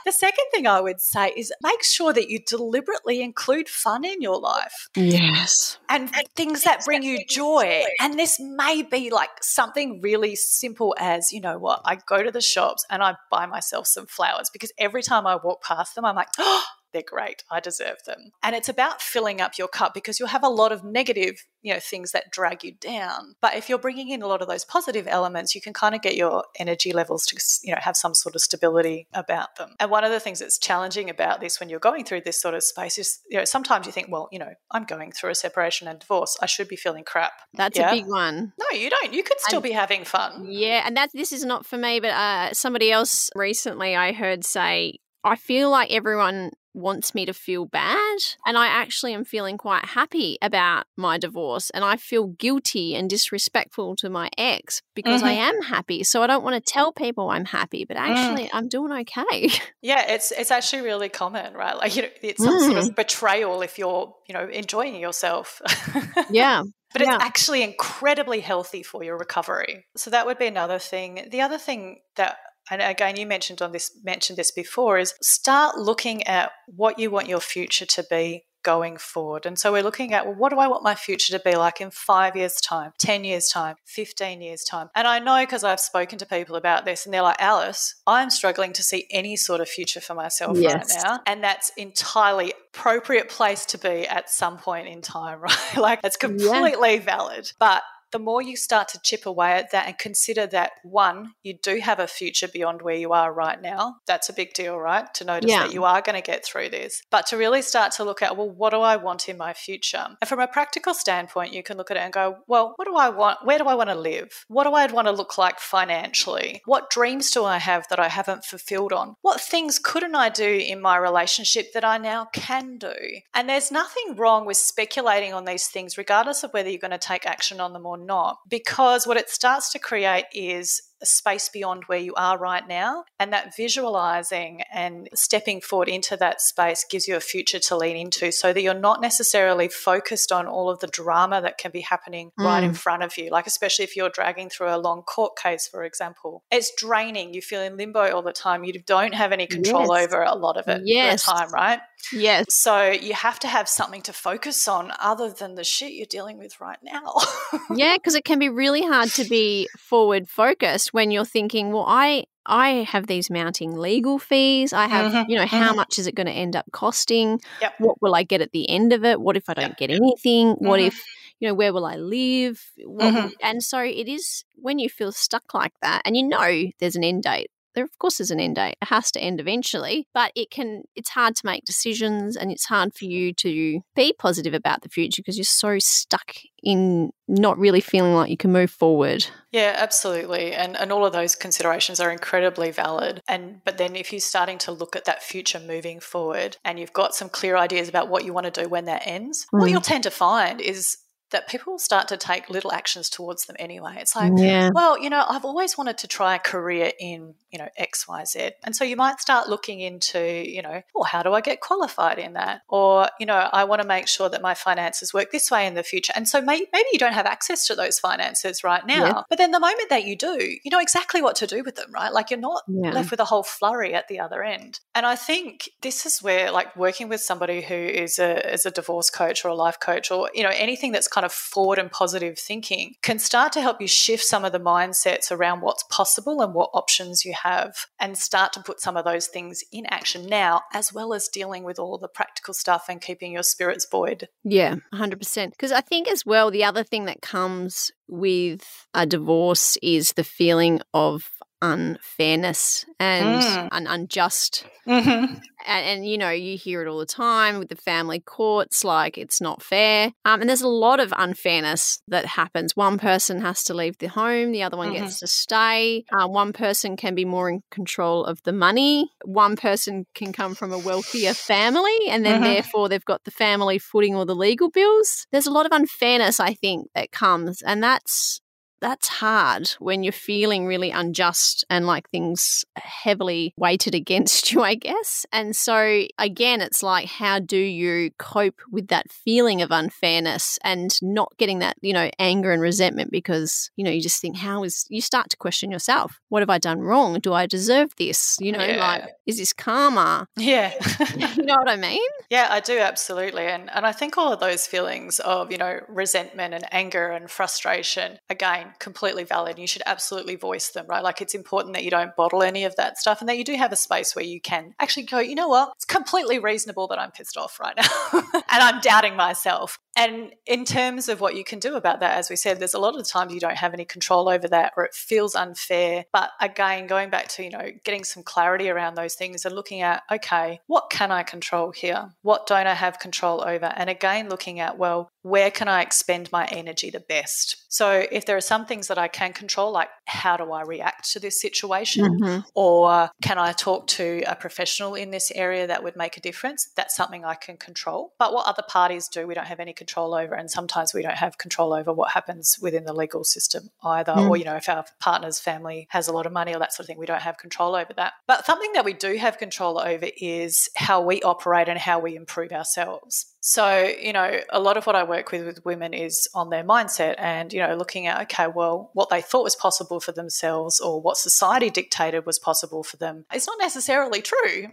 The 0.08 0.12
second 0.12 0.44
thing 0.50 0.66
I 0.66 0.80
would 0.80 1.00
say 1.02 1.32
is 1.36 1.52
make 1.62 1.84
sure 1.84 2.14
that 2.14 2.30
you 2.30 2.38
deliberately 2.46 3.20
include 3.20 3.68
fun 3.68 4.06
in 4.06 4.22
your 4.22 4.40
life 4.40 4.88
Yes. 4.96 5.78
and 5.90 6.10
things 6.34 6.62
that 6.64 6.82
bring 6.86 7.02
you 7.02 7.18
joy. 7.28 7.84
And 8.00 8.18
this 8.18 8.38
may 8.40 8.82
be 8.82 9.10
like 9.10 9.28
something 9.42 10.00
really 10.00 10.34
simple 10.34 10.96
as, 10.98 11.30
you 11.30 11.42
know 11.42 11.58
what, 11.58 11.82
I 11.84 11.96
go 12.06 12.22
to 12.22 12.30
the 12.30 12.40
shops 12.40 12.86
and 12.88 13.02
I 13.02 13.16
buy 13.30 13.44
myself 13.44 13.86
some 13.86 14.06
flowers 14.06 14.48
because 14.50 14.72
every 14.78 15.02
time 15.02 15.26
I 15.26 15.36
walk 15.36 15.62
past 15.62 15.94
them, 15.94 16.06
I'm 16.06 16.16
like, 16.16 16.28
oh, 16.38 16.64
they're 16.92 17.02
great. 17.06 17.44
I 17.50 17.60
deserve 17.60 17.98
them. 18.06 18.32
And 18.42 18.56
it's 18.56 18.68
about 18.68 19.02
filling 19.02 19.40
up 19.40 19.58
your 19.58 19.68
cup 19.68 19.94
because 19.94 20.18
you'll 20.18 20.28
have 20.28 20.42
a 20.42 20.48
lot 20.48 20.72
of 20.72 20.84
negative, 20.84 21.44
you 21.62 21.72
know, 21.74 21.80
things 21.80 22.12
that 22.12 22.30
drag 22.32 22.64
you 22.64 22.72
down. 22.72 23.34
But 23.40 23.54
if 23.56 23.68
you're 23.68 23.78
bringing 23.78 24.08
in 24.10 24.22
a 24.22 24.26
lot 24.26 24.40
of 24.42 24.48
those 24.48 24.64
positive 24.64 25.06
elements, 25.08 25.54
you 25.54 25.60
can 25.60 25.72
kind 25.72 25.94
of 25.94 26.02
get 26.02 26.16
your 26.16 26.44
energy 26.58 26.92
levels 26.92 27.26
to, 27.26 27.40
you 27.66 27.74
know, 27.74 27.80
have 27.80 27.96
some 27.96 28.14
sort 28.14 28.34
of 28.34 28.40
stability 28.40 29.06
about 29.12 29.56
them. 29.56 29.74
And 29.80 29.90
one 29.90 30.04
of 30.04 30.10
the 30.10 30.20
things 30.20 30.38
that's 30.38 30.58
challenging 30.58 31.10
about 31.10 31.40
this 31.40 31.60
when 31.60 31.68
you're 31.68 31.78
going 31.80 32.04
through 32.04 32.22
this 32.22 32.40
sort 32.40 32.54
of 32.54 32.62
space 32.62 32.98
is, 32.98 33.20
you 33.28 33.38
know, 33.38 33.44
sometimes 33.44 33.86
you 33.86 33.92
think, 33.92 34.08
well, 34.10 34.28
you 34.32 34.38
know, 34.38 34.52
I'm 34.70 34.84
going 34.84 35.12
through 35.12 35.30
a 35.30 35.34
separation 35.34 35.88
and 35.88 35.98
divorce. 35.98 36.36
I 36.40 36.46
should 36.46 36.68
be 36.68 36.76
feeling 36.76 37.04
crap. 37.04 37.32
That's 37.54 37.78
Yeah. 37.78 37.90
a 37.90 37.94
big 37.94 38.06
one. 38.06 38.52
No, 38.58 38.78
you 38.78 38.90
don't. 38.90 39.12
You 39.12 39.22
could 39.22 39.40
still 39.40 39.58
And- 39.58 39.64
be 39.64 39.72
having 39.72 40.04
fun. 40.04 40.46
Yeah, 40.48 40.82
and 40.86 40.96
that 40.96 41.10
this 41.12 41.32
is 41.32 41.44
not 41.44 41.66
for 41.66 41.76
me, 41.76 42.00
but 42.00 42.10
uh, 42.10 42.52
somebody 42.54 42.90
else 42.90 43.30
recently 43.34 43.94
I 43.96 44.12
heard 44.12 44.44
say, 44.44 44.98
I 45.24 45.36
feel 45.36 45.68
like 45.70 45.90
everyone 45.90 46.52
wants 46.78 47.14
me 47.14 47.26
to 47.26 47.32
feel 47.34 47.66
bad, 47.66 48.18
and 48.46 48.56
I 48.56 48.66
actually 48.66 49.12
am 49.14 49.24
feeling 49.24 49.58
quite 49.58 49.84
happy 49.84 50.38
about 50.40 50.86
my 50.96 51.18
divorce, 51.18 51.70
and 51.70 51.84
I 51.84 51.96
feel 51.96 52.28
guilty 52.28 52.94
and 52.94 53.10
disrespectful 53.10 53.96
to 53.96 54.08
my 54.08 54.30
ex 54.38 54.82
because 54.94 55.22
I 55.22 55.32
am 55.32 55.62
happy. 55.62 56.02
So 56.04 56.22
I 56.22 56.26
don't 56.26 56.44
want 56.44 56.54
to 56.56 56.72
tell 56.72 56.92
people 56.92 57.30
I'm 57.30 57.44
happy, 57.46 57.84
but 57.84 57.96
actually 57.96 58.48
I'm 58.52 58.68
doing 58.68 58.92
okay. 58.92 59.50
Yeah, 59.80 60.10
it's 60.12 60.32
it's 60.32 60.50
actually 60.50 60.82
really 60.82 61.08
common, 61.08 61.54
right? 61.54 61.76
Like 61.76 61.94
you 61.94 62.02
know, 62.02 62.08
it's 62.20 62.42
some 62.42 62.58
sort 62.58 62.78
Mm. 62.78 62.88
of 62.88 62.96
betrayal 62.96 63.62
if 63.62 63.78
you're, 63.78 64.12
you 64.26 64.34
know, 64.34 64.48
enjoying 64.48 64.96
yourself. 64.96 65.62
yeah, 66.30 66.64
But 66.92 67.02
it's 67.02 67.10
Yeah. 67.10 67.18
actually 67.20 67.62
incredibly 67.62 68.40
healthy 68.40 68.82
for 68.82 69.04
your 69.04 69.16
recovery. 69.16 69.86
So 69.96 70.10
that 70.10 70.26
would 70.26 70.38
be 70.38 70.46
another 70.46 70.80
thing. 70.80 71.28
The 71.30 71.42
other 71.42 71.58
thing 71.58 72.00
that 72.16 72.38
and 72.70 72.82
again 72.82 73.16
you 73.16 73.26
mentioned 73.26 73.62
on 73.62 73.72
this 73.72 73.90
mentioned 74.04 74.36
this 74.38 74.50
before 74.50 74.98
is 74.98 75.14
start 75.22 75.76
looking 75.78 76.26
at 76.26 76.50
what 76.66 76.98
you 76.98 77.10
want 77.10 77.28
your 77.28 77.40
future 77.40 77.86
to 77.86 78.04
be 78.10 78.44
going 78.64 78.96
forward. 78.96 79.46
And 79.46 79.58
so 79.58 79.72
we're 79.72 79.84
looking 79.84 80.12
at 80.12 80.26
well, 80.26 80.34
what 80.34 80.50
do 80.50 80.58
I 80.58 80.66
want 80.68 80.82
my 80.82 80.94
future 80.94 81.38
to 81.38 81.42
be 81.42 81.56
like 81.56 81.80
in 81.80 81.90
five 81.90 82.36
years' 82.36 82.60
time, 82.60 82.90
10 82.98 83.24
years' 83.24 83.48
time, 83.48 83.76
15 83.86 84.42
years' 84.42 84.64
time? 84.64 84.88
And 84.94 85.06
I 85.06 85.20
know 85.20 85.40
because 85.40 85.64
I've 85.64 85.80
spoken 85.80 86.18
to 86.18 86.26
people 86.26 86.56
about 86.56 86.84
this 86.84 87.04
and 87.06 87.14
they're 87.14 87.22
like, 87.22 87.40
Alice, 87.40 87.94
I'm 88.06 88.30
struggling 88.30 88.72
to 88.74 88.82
see 88.82 89.06
any 89.10 89.36
sort 89.36 89.60
of 89.60 89.68
future 89.68 90.00
for 90.00 90.14
myself 90.14 90.58
Yes. 90.58 90.74
right 90.74 91.02
now. 91.04 91.20
And 91.24 91.42
that's 91.42 91.70
entirely 91.76 92.52
appropriate 92.74 93.28
place 93.28 93.64
to 93.66 93.78
be 93.78 94.06
at 94.06 94.28
some 94.28 94.58
point 94.58 94.88
in 94.88 95.00
time, 95.02 95.40
right? 95.48 95.76
like 95.76 96.02
that's 96.02 96.16
completely 96.16 96.98
valid. 96.98 97.52
But 97.58 97.82
the 98.12 98.18
more 98.18 98.42
you 98.42 98.56
start 98.56 98.88
to 98.88 99.00
chip 99.02 99.26
away 99.26 99.52
at 99.52 99.70
that 99.72 99.86
and 99.86 99.98
consider 99.98 100.46
that 100.46 100.72
one, 100.82 101.32
you 101.42 101.54
do 101.62 101.78
have 101.80 101.98
a 101.98 102.06
future 102.06 102.48
beyond 102.48 102.82
where 102.82 102.94
you 102.94 103.12
are 103.12 103.32
right 103.32 103.60
now. 103.60 103.96
That's 104.06 104.28
a 104.28 104.32
big 104.32 104.54
deal, 104.54 104.78
right? 104.78 105.12
To 105.14 105.24
notice 105.24 105.50
yeah. 105.50 105.64
that 105.64 105.74
you 105.74 105.84
are 105.84 106.00
going 106.00 106.16
to 106.16 106.26
get 106.26 106.44
through 106.44 106.70
this. 106.70 107.02
But 107.10 107.26
to 107.26 107.36
really 107.36 107.62
start 107.62 107.92
to 107.92 108.04
look 108.04 108.22
at, 108.22 108.36
well, 108.36 108.48
what 108.48 108.70
do 108.70 108.80
I 108.80 108.96
want 108.96 109.28
in 109.28 109.36
my 109.36 109.52
future? 109.52 110.06
And 110.20 110.28
from 110.28 110.40
a 110.40 110.46
practical 110.46 110.94
standpoint, 110.94 111.52
you 111.52 111.62
can 111.62 111.76
look 111.76 111.90
at 111.90 111.96
it 111.96 112.00
and 112.00 112.12
go, 112.12 112.38
well, 112.46 112.72
what 112.76 112.86
do 112.86 112.96
I 112.96 113.08
want? 113.10 113.44
Where 113.44 113.58
do 113.58 113.64
I 113.64 113.74
want 113.74 113.90
to 113.90 113.94
live? 113.94 114.44
What 114.48 114.64
do 114.64 114.70
I 114.70 114.86
want 114.86 115.06
to 115.08 115.12
look 115.12 115.36
like 115.36 115.60
financially? 115.60 116.62
What 116.64 116.90
dreams 116.90 117.30
do 117.30 117.44
I 117.44 117.58
have 117.58 117.86
that 117.88 117.98
I 117.98 118.08
haven't 118.08 118.44
fulfilled 118.44 118.92
on? 118.92 119.14
What 119.22 119.40
things 119.40 119.78
couldn't 119.78 120.14
I 120.14 120.28
do 120.28 120.48
in 120.48 120.80
my 120.80 120.96
relationship 120.96 121.72
that 121.74 121.84
I 121.84 121.98
now 121.98 122.28
can 122.32 122.78
do? 122.78 122.94
And 123.34 123.48
there's 123.48 123.70
nothing 123.70 124.16
wrong 124.16 124.46
with 124.46 124.56
speculating 124.56 125.34
on 125.34 125.44
these 125.44 125.68
things, 125.68 125.98
regardless 125.98 126.42
of 126.42 126.52
whether 126.52 126.70
you're 126.70 126.78
going 126.78 126.90
to 126.92 126.98
take 126.98 127.26
action 127.26 127.60
on 127.60 127.72
them 127.72 127.86
or 127.86 127.97
not, 128.06 128.38
because 128.48 129.06
what 129.06 129.16
it 129.16 129.30
starts 129.30 129.72
to 129.72 129.78
create 129.78 130.26
is 130.32 130.80
a 131.00 131.06
space 131.06 131.48
beyond 131.48 131.84
where 131.84 131.98
you 131.98 132.14
are 132.14 132.38
right 132.38 132.66
now. 132.66 133.04
And 133.18 133.32
that 133.32 133.56
visualizing 133.56 134.62
and 134.72 135.08
stepping 135.14 135.60
forward 135.60 135.88
into 135.88 136.16
that 136.16 136.40
space 136.40 136.84
gives 136.88 137.08
you 137.08 137.16
a 137.16 137.20
future 137.20 137.58
to 137.58 137.76
lean 137.76 137.96
into 137.96 138.32
so 138.32 138.52
that 138.52 138.62
you're 138.62 138.74
not 138.74 139.00
necessarily 139.00 139.68
focused 139.68 140.32
on 140.32 140.46
all 140.46 140.70
of 140.70 140.80
the 140.80 140.86
drama 140.86 141.40
that 141.40 141.58
can 141.58 141.70
be 141.70 141.80
happening 141.80 142.32
mm. 142.38 142.44
right 142.44 142.64
in 142.64 142.72
mm. 142.72 142.76
front 142.76 143.02
of 143.02 143.16
you. 143.16 143.30
Like, 143.30 143.46
especially 143.46 143.84
if 143.84 143.96
you're 143.96 144.10
dragging 144.10 144.48
through 144.48 144.74
a 144.74 144.78
long 144.78 145.02
court 145.02 145.36
case, 145.36 145.66
for 145.66 145.84
example, 145.84 146.42
it's 146.50 146.72
draining. 146.76 147.34
You 147.34 147.42
feel 147.42 147.62
in 147.62 147.76
limbo 147.76 148.10
all 148.10 148.22
the 148.22 148.32
time. 148.32 148.64
You 148.64 148.74
don't 148.86 149.14
have 149.14 149.32
any 149.32 149.46
control 149.46 149.94
yes. 149.94 150.04
over 150.04 150.22
a 150.22 150.34
lot 150.34 150.56
of 150.56 150.68
it 150.68 150.82
yes. 150.84 151.24
the 151.24 151.32
time, 151.32 151.52
right? 151.52 151.80
Yes. 152.12 152.46
So 152.50 152.90
you 152.90 153.14
have 153.14 153.38
to 153.40 153.48
have 153.48 153.68
something 153.68 154.02
to 154.02 154.12
focus 154.12 154.68
on 154.68 154.92
other 155.00 155.30
than 155.30 155.56
the 155.56 155.64
shit 155.64 155.92
you're 155.92 156.06
dealing 156.06 156.38
with 156.38 156.60
right 156.60 156.78
now. 156.82 157.14
yeah, 157.74 157.96
because 157.96 158.14
it 158.14 158.24
can 158.24 158.38
be 158.38 158.48
really 158.48 158.82
hard 158.82 159.10
to 159.10 159.24
be 159.24 159.68
forward 159.78 160.28
focused 160.28 160.87
when 160.92 161.10
you're 161.10 161.24
thinking, 161.24 161.72
well, 161.72 161.84
I 161.86 162.24
I 162.46 162.86
have 162.88 163.06
these 163.06 163.30
mounting 163.30 163.76
legal 163.76 164.18
fees. 164.18 164.72
I 164.72 164.86
have, 164.86 165.12
mm-hmm, 165.12 165.30
you 165.30 165.36
know, 165.36 165.46
how 165.46 165.68
mm-hmm. 165.68 165.76
much 165.76 165.98
is 165.98 166.06
it 166.06 166.14
going 166.14 166.28
to 166.28 166.32
end 166.32 166.56
up 166.56 166.64
costing? 166.72 167.40
Yep. 167.60 167.74
What 167.78 168.00
will 168.00 168.14
I 168.14 168.22
get 168.22 168.40
at 168.40 168.52
the 168.52 168.68
end 168.70 168.94
of 168.94 169.04
it? 169.04 169.20
What 169.20 169.36
if 169.36 169.50
I 169.50 169.54
don't 169.54 169.68
yep. 169.68 169.76
get 169.76 169.90
anything? 169.90 170.52
What 170.52 170.80
mm-hmm. 170.80 170.86
if, 170.86 171.04
you 171.40 171.48
know, 171.48 171.54
where 171.54 171.74
will 171.74 171.84
I 171.84 171.96
live? 171.96 172.64
Mm-hmm. 172.80 173.28
and 173.42 173.62
so 173.62 173.80
it 173.80 174.08
is 174.08 174.44
when 174.56 174.78
you 174.78 174.88
feel 174.88 175.12
stuck 175.12 175.54
like 175.54 175.74
that 175.82 176.02
and 176.04 176.16
you 176.16 176.26
know 176.26 176.64
there's 176.80 176.96
an 176.96 177.04
end 177.04 177.22
date 177.22 177.50
there 177.78 177.84
of 177.84 177.98
course 177.98 178.18
is 178.18 178.32
an 178.32 178.40
end 178.40 178.56
date. 178.56 178.76
It 178.82 178.88
has 178.88 179.12
to 179.12 179.20
end 179.20 179.40
eventually, 179.40 180.08
but 180.12 180.32
it 180.34 180.50
can 180.50 180.82
it's 180.96 181.10
hard 181.10 181.36
to 181.36 181.46
make 181.46 181.64
decisions 181.64 182.36
and 182.36 182.50
it's 182.50 182.66
hard 182.66 182.92
for 182.94 183.04
you 183.04 183.32
to 183.34 183.80
be 183.94 184.12
positive 184.18 184.52
about 184.52 184.82
the 184.82 184.88
future 184.88 185.22
because 185.22 185.38
you're 185.38 185.44
so 185.44 185.76
stuck 185.78 186.32
in 186.62 187.10
not 187.28 187.56
really 187.56 187.80
feeling 187.80 188.14
like 188.14 188.30
you 188.30 188.36
can 188.36 188.50
move 188.50 188.70
forward. 188.70 189.26
Yeah, 189.52 189.76
absolutely. 189.78 190.52
And 190.52 190.76
and 190.76 190.90
all 190.90 191.06
of 191.06 191.12
those 191.12 191.36
considerations 191.36 192.00
are 192.00 192.10
incredibly 192.10 192.72
valid. 192.72 193.22
And 193.28 193.60
but 193.64 193.78
then 193.78 193.94
if 193.94 194.12
you're 194.12 194.20
starting 194.20 194.58
to 194.58 194.72
look 194.72 194.96
at 194.96 195.04
that 195.04 195.22
future 195.22 195.60
moving 195.60 196.00
forward 196.00 196.56
and 196.64 196.80
you've 196.80 196.92
got 196.92 197.14
some 197.14 197.28
clear 197.28 197.56
ideas 197.56 197.88
about 197.88 198.08
what 198.08 198.24
you 198.24 198.32
want 198.32 198.52
to 198.52 198.62
do 198.62 198.68
when 198.68 198.86
that 198.86 199.02
ends, 199.06 199.46
mm. 199.54 199.60
what 199.60 199.70
you'll 199.70 199.80
tend 199.80 200.02
to 200.02 200.10
find 200.10 200.60
is 200.60 200.96
that 201.30 201.48
people 201.48 201.74
will 201.74 201.78
start 201.78 202.08
to 202.08 202.16
take 202.16 202.48
little 202.48 202.72
actions 202.72 203.10
towards 203.10 203.46
them 203.46 203.56
anyway. 203.58 203.96
It's 203.98 204.16
like, 204.16 204.32
yeah. 204.36 204.70
well, 204.72 205.00
you 205.00 205.10
know, 205.10 205.24
I've 205.28 205.44
always 205.44 205.76
wanted 205.76 205.98
to 205.98 206.08
try 206.08 206.36
a 206.36 206.38
career 206.38 206.92
in, 206.98 207.34
you 207.50 207.58
know, 207.58 207.68
X, 207.76 208.08
Y, 208.08 208.24
Z. 208.24 208.50
And 208.64 208.74
so 208.74 208.84
you 208.84 208.96
might 208.96 209.20
start 209.20 209.48
looking 209.48 209.80
into, 209.80 210.20
you 210.20 210.62
know, 210.62 210.82
well, 210.94 211.04
how 211.04 211.22
do 211.22 211.34
I 211.34 211.40
get 211.40 211.60
qualified 211.60 212.18
in 212.18 212.32
that? 212.34 212.62
Or, 212.68 213.08
you 213.20 213.26
know, 213.26 213.34
I 213.34 213.64
want 213.64 213.82
to 213.82 213.88
make 213.88 214.08
sure 214.08 214.28
that 214.28 214.40
my 214.40 214.54
finances 214.54 215.12
work 215.12 215.30
this 215.30 215.50
way 215.50 215.66
in 215.66 215.74
the 215.74 215.82
future. 215.82 216.12
And 216.16 216.26
so 216.26 216.40
may- 216.40 216.66
maybe 216.72 216.88
you 216.92 216.98
don't 216.98 217.12
have 217.12 217.26
access 217.26 217.66
to 217.66 217.74
those 217.74 217.98
finances 217.98 218.64
right 218.64 218.86
now. 218.86 219.06
Yeah. 219.06 219.22
But 219.28 219.38
then 219.38 219.50
the 219.50 219.60
moment 219.60 219.90
that 219.90 220.04
you 220.04 220.16
do, 220.16 220.56
you 220.64 220.70
know 220.70 220.80
exactly 220.80 221.20
what 221.20 221.36
to 221.36 221.46
do 221.46 221.62
with 221.62 221.76
them, 221.76 221.92
right? 221.92 222.12
Like 222.12 222.30
you're 222.30 222.40
not 222.40 222.62
yeah. 222.66 222.90
left 222.90 223.10
with 223.10 223.20
a 223.20 223.26
whole 223.26 223.42
flurry 223.42 223.94
at 223.94 224.08
the 224.08 224.20
other 224.20 224.42
end. 224.42 224.80
And 224.94 225.04
I 225.04 225.14
think 225.16 225.68
this 225.82 226.06
is 226.06 226.22
where 226.22 226.50
like 226.50 226.74
working 226.74 227.08
with 227.08 227.20
somebody 227.20 227.60
who 227.60 227.74
is 227.74 228.18
a, 228.18 228.52
is 228.52 228.64
a 228.64 228.70
divorce 228.70 229.10
coach 229.10 229.44
or 229.44 229.48
a 229.48 229.54
life 229.54 229.78
coach 229.78 230.10
or, 230.10 230.30
you 230.34 230.42
know, 230.42 230.52
anything 230.54 230.92
that's 230.92 231.08
kind 231.18 231.26
of 231.26 231.32
forward 231.32 231.80
and 231.80 231.90
positive 231.90 232.38
thinking 232.38 232.94
can 233.02 233.18
start 233.18 233.52
to 233.52 233.60
help 233.60 233.80
you 233.80 233.88
shift 233.88 234.22
some 234.22 234.44
of 234.44 234.52
the 234.52 234.60
mindsets 234.60 235.32
around 235.32 235.62
what's 235.62 235.82
possible 235.90 236.40
and 236.40 236.54
what 236.54 236.70
options 236.72 237.24
you 237.24 237.34
have 237.42 237.86
and 237.98 238.16
start 238.16 238.52
to 238.52 238.62
put 238.62 238.80
some 238.80 238.96
of 238.96 239.04
those 239.04 239.26
things 239.26 239.64
in 239.72 239.84
action 239.86 240.26
now, 240.26 240.62
as 240.72 240.92
well 240.92 241.12
as 241.12 241.26
dealing 241.26 241.64
with 241.64 241.76
all 241.76 241.98
the 241.98 242.06
practical 242.06 242.54
stuff 242.54 242.84
and 242.88 243.00
keeping 243.00 243.32
your 243.32 243.42
spirits 243.42 243.84
buoyed. 243.84 244.28
Yeah, 244.44 244.76
100%. 244.94 245.50
Because 245.50 245.72
I 245.72 245.80
think 245.80 246.06
as 246.06 246.24
well, 246.24 246.52
the 246.52 246.62
other 246.62 246.84
thing 246.84 247.06
that 247.06 247.20
comes 247.20 247.90
with 248.06 248.86
a 248.94 249.04
divorce 249.04 249.76
is 249.82 250.12
the 250.12 250.22
feeling 250.22 250.80
of 250.94 251.28
unfairness 251.60 252.84
and 253.00 253.42
mm. 253.42 253.68
an 253.72 253.86
unjust 253.86 254.64
mm-hmm. 254.86 255.34
and, 255.66 255.86
and, 255.86 256.06
you 256.06 256.16
know 256.16 256.30
you 256.30 256.56
hear 256.56 256.82
it 256.82 256.88
all 256.88 256.98
the 256.98 257.06
time 257.06 257.58
with 257.58 257.68
the 257.68 257.76
family 257.76 258.20
courts 258.20 258.84
like 258.84 259.18
it's 259.18 259.40
not 259.40 259.62
fair 259.62 260.12
um, 260.24 260.40
and 260.40 260.48
there's 260.48 260.62
a 260.62 260.68
lot 260.68 261.00
of 261.00 261.12
unfairness 261.16 262.00
that 262.06 262.24
happens 262.24 262.76
one 262.76 262.96
person 262.96 263.40
has 263.40 263.64
to 263.64 263.74
leave 263.74 263.98
the 263.98 264.06
home 264.06 264.52
the 264.52 264.62
other 264.62 264.76
one 264.76 264.90
mm-hmm. 264.92 265.02
gets 265.02 265.18
to 265.18 265.26
stay 265.26 266.04
uh, 266.12 266.28
one 266.28 266.52
person 266.52 266.96
can 266.96 267.14
be 267.14 267.24
more 267.24 267.48
in 267.48 267.60
control 267.70 268.24
of 268.24 268.40
the 268.44 268.52
money 268.52 269.10
one 269.24 269.56
person 269.56 270.06
can 270.14 270.32
come 270.32 270.54
from 270.54 270.72
a 270.72 270.78
wealthier 270.78 271.34
family 271.34 271.98
and 272.08 272.24
then 272.24 272.36
mm-hmm. 272.40 272.52
therefore 272.52 272.88
they've 272.88 273.04
got 273.04 273.24
the 273.24 273.30
family 273.32 273.78
footing 273.78 274.14
or 274.14 274.24
the 274.24 274.34
legal 274.34 274.70
bills 274.70 275.26
there's 275.32 275.46
a 275.46 275.52
lot 275.52 275.66
of 275.66 275.72
unfairness 275.72 276.38
i 276.38 276.54
think 276.54 276.88
that 276.94 277.10
comes 277.10 277.62
and 277.62 277.82
that's 277.82 278.40
that's 278.80 279.08
hard 279.08 279.68
when 279.78 280.02
you're 280.02 280.12
feeling 280.12 280.66
really 280.66 280.90
unjust 280.90 281.64
and 281.70 281.86
like 281.86 282.08
things 282.10 282.64
heavily 282.76 283.54
weighted 283.56 283.94
against 283.94 284.52
you, 284.52 284.62
I 284.62 284.74
guess. 284.74 285.26
And 285.32 285.54
so, 285.54 286.04
again, 286.18 286.60
it's 286.60 286.82
like, 286.82 287.06
how 287.06 287.38
do 287.38 287.56
you 287.56 288.10
cope 288.18 288.60
with 288.70 288.88
that 288.88 289.10
feeling 289.10 289.62
of 289.62 289.70
unfairness 289.70 290.58
and 290.62 290.96
not 291.02 291.32
getting 291.38 291.58
that, 291.60 291.76
you 291.80 291.92
know, 291.92 292.10
anger 292.18 292.52
and 292.52 292.62
resentment 292.62 293.10
because, 293.10 293.70
you 293.76 293.84
know, 293.84 293.90
you 293.90 294.00
just 294.00 294.20
think, 294.20 294.36
how 294.36 294.64
is, 294.64 294.86
you 294.88 295.00
start 295.00 295.30
to 295.30 295.36
question 295.36 295.70
yourself. 295.70 296.20
What 296.28 296.42
have 296.42 296.50
I 296.50 296.58
done 296.58 296.80
wrong? 296.80 297.18
Do 297.20 297.32
I 297.32 297.46
deserve 297.46 297.94
this? 297.96 298.36
You 298.40 298.52
know, 298.52 298.64
yeah. 298.64 298.86
like, 298.86 299.08
is 299.26 299.38
this 299.38 299.52
karma? 299.52 300.26
Yeah. 300.48 300.72
you 301.36 301.44
know 301.44 301.56
what 301.56 301.68
I 301.68 301.76
mean? 301.76 302.00
Yeah, 302.30 302.48
I 302.50 302.60
do, 302.60 302.78
absolutely. 302.78 303.44
And, 303.44 303.70
and 303.74 303.84
I 303.84 303.92
think 303.92 304.16
all 304.16 304.32
of 304.32 304.40
those 304.40 304.66
feelings 304.66 305.20
of, 305.20 305.52
you 305.52 305.58
know, 305.58 305.80
resentment 305.88 306.54
and 306.54 306.64
anger 306.72 307.10
and 307.10 307.30
frustration, 307.30 308.18
again, 308.30 308.67
completely 308.78 309.24
valid. 309.24 309.58
You 309.58 309.66
should 309.66 309.82
absolutely 309.86 310.36
voice 310.36 310.70
them, 310.70 310.86
right? 310.88 311.02
Like 311.02 311.20
it's 311.20 311.34
important 311.34 311.74
that 311.74 311.84
you 311.84 311.90
don't 311.90 312.14
bottle 312.16 312.42
any 312.42 312.64
of 312.64 312.76
that 312.76 312.98
stuff 312.98 313.20
and 313.20 313.28
that 313.28 313.38
you 313.38 313.44
do 313.44 313.54
have 313.54 313.72
a 313.72 313.76
space 313.76 314.14
where 314.14 314.24
you 314.24 314.40
can 314.40 314.74
actually 314.80 315.04
go, 315.04 315.18
you 315.18 315.34
know 315.34 315.48
what? 315.48 315.72
It's 315.76 315.84
completely 315.84 316.38
reasonable 316.38 316.88
that 316.88 316.98
I'm 316.98 317.10
pissed 317.10 317.36
off 317.36 317.58
right 317.60 317.76
now 317.76 318.20
and 318.34 318.62
I'm 318.62 318.80
doubting 318.80 319.16
myself. 319.16 319.78
And 319.96 320.32
in 320.46 320.64
terms 320.64 321.08
of 321.08 321.20
what 321.20 321.34
you 321.34 321.42
can 321.42 321.58
do 321.58 321.74
about 321.74 321.98
that, 322.00 322.16
as 322.16 322.30
we 322.30 322.36
said, 322.36 322.60
there's 322.60 322.74
a 322.74 322.78
lot 322.78 322.96
of 322.96 323.06
times 323.08 323.34
you 323.34 323.40
don't 323.40 323.56
have 323.56 323.74
any 323.74 323.84
control 323.84 324.28
over 324.28 324.46
that 324.46 324.72
or 324.76 324.84
it 324.84 324.94
feels 324.94 325.34
unfair. 325.34 326.04
But 326.12 326.30
again, 326.40 326.86
going 326.86 327.10
back 327.10 327.26
to, 327.30 327.42
you 327.42 327.50
know, 327.50 327.72
getting 327.84 328.04
some 328.04 328.22
clarity 328.22 328.70
around 328.70 328.94
those 328.94 329.14
things 329.14 329.44
and 329.44 329.56
looking 329.56 329.80
at, 329.80 330.04
okay, 330.10 330.60
what 330.68 330.88
can 330.90 331.10
I 331.10 331.24
control 331.24 331.72
here? 331.72 332.10
What 332.22 332.46
don't 332.46 332.68
I 332.68 332.74
have 332.74 333.00
control 333.00 333.42
over? 333.42 333.72
And 333.74 333.90
again, 333.90 334.28
looking 334.28 334.60
at, 334.60 334.78
well, 334.78 335.10
where 335.22 335.50
can 335.50 335.66
I 335.66 335.82
expend 335.82 336.30
my 336.30 336.46
energy 336.46 336.90
the 336.90 337.00
best? 337.00 337.64
So 337.68 338.06
if 338.10 338.24
there 338.24 338.36
are 338.36 338.40
some 338.40 338.57
things 338.64 338.88
that 338.88 338.98
I 338.98 339.08
can 339.08 339.32
control, 339.32 339.72
like 339.72 339.88
how 340.06 340.36
do 340.36 340.52
I 340.52 340.62
react 340.62 341.10
to 341.12 341.20
this 341.20 341.40
situation? 341.40 342.04
Mm-hmm. 342.04 342.40
Or 342.54 343.10
can 343.22 343.38
I 343.38 343.52
talk 343.52 343.86
to 343.88 344.22
a 344.26 344.34
professional 344.34 344.94
in 344.94 345.10
this 345.10 345.30
area 345.34 345.66
that 345.66 345.82
would 345.82 345.96
make 345.96 346.16
a 346.16 346.20
difference? 346.20 346.68
That's 346.76 346.96
something 346.96 347.24
I 347.24 347.34
can 347.34 347.56
control. 347.56 348.12
But 348.18 348.32
what 348.32 348.46
other 348.46 348.62
parties 348.66 349.08
do, 349.08 349.26
we 349.26 349.34
don't 349.34 349.46
have 349.46 349.60
any 349.60 349.72
control 349.72 350.14
over. 350.14 350.34
And 350.34 350.50
sometimes 350.50 350.94
we 350.94 351.02
don't 351.02 351.16
have 351.16 351.38
control 351.38 351.72
over 351.72 351.92
what 351.92 352.12
happens 352.12 352.58
within 352.60 352.84
the 352.84 352.92
legal 352.92 353.24
system 353.24 353.70
either. 353.82 354.12
Mm. 354.12 354.30
Or, 354.30 354.36
you 354.36 354.44
know, 354.44 354.56
if 354.56 354.68
our 354.68 354.84
partner's 355.00 355.38
family 355.38 355.86
has 355.90 356.08
a 356.08 356.12
lot 356.12 356.26
of 356.26 356.32
money 356.32 356.54
or 356.54 356.58
that 356.58 356.72
sort 356.72 356.84
of 356.84 356.86
thing, 356.88 356.98
we 356.98 357.06
don't 357.06 357.22
have 357.22 357.38
control 357.38 357.74
over 357.74 357.92
that. 357.94 358.14
But 358.26 358.44
something 358.46 358.72
that 358.72 358.84
we 358.84 358.92
do 358.92 359.16
have 359.16 359.38
control 359.38 359.78
over 359.78 360.08
is 360.16 360.68
how 360.76 361.00
we 361.00 361.22
operate 361.22 361.68
and 361.68 361.78
how 361.78 361.98
we 361.98 362.16
improve 362.16 362.52
ourselves. 362.52 363.34
So, 363.40 363.84
you 364.00 364.12
know, 364.12 364.40
a 364.50 364.58
lot 364.58 364.76
of 364.76 364.86
what 364.86 364.96
I 364.96 365.04
work 365.04 365.30
with 365.30 365.46
with 365.46 365.64
women 365.64 365.94
is 365.94 366.28
on 366.34 366.50
their 366.50 366.64
mindset 366.64 367.14
and, 367.18 367.52
you 367.52 367.60
know, 367.60 367.76
looking 367.76 368.08
at, 368.08 368.22
okay, 368.22 368.47
well, 368.50 368.90
what 368.94 369.10
they 369.10 369.20
thought 369.20 369.44
was 369.44 369.56
possible 369.56 370.00
for 370.00 370.12
themselves 370.12 370.80
or 370.80 371.00
what 371.00 371.16
society 371.16 371.70
dictated 371.70 372.26
was 372.26 372.38
possible 372.38 372.82
for 372.82 372.96
them 372.96 373.24
it's 373.32 373.46
not 373.46 373.58
necessarily 373.60 374.22
true. 374.22 374.68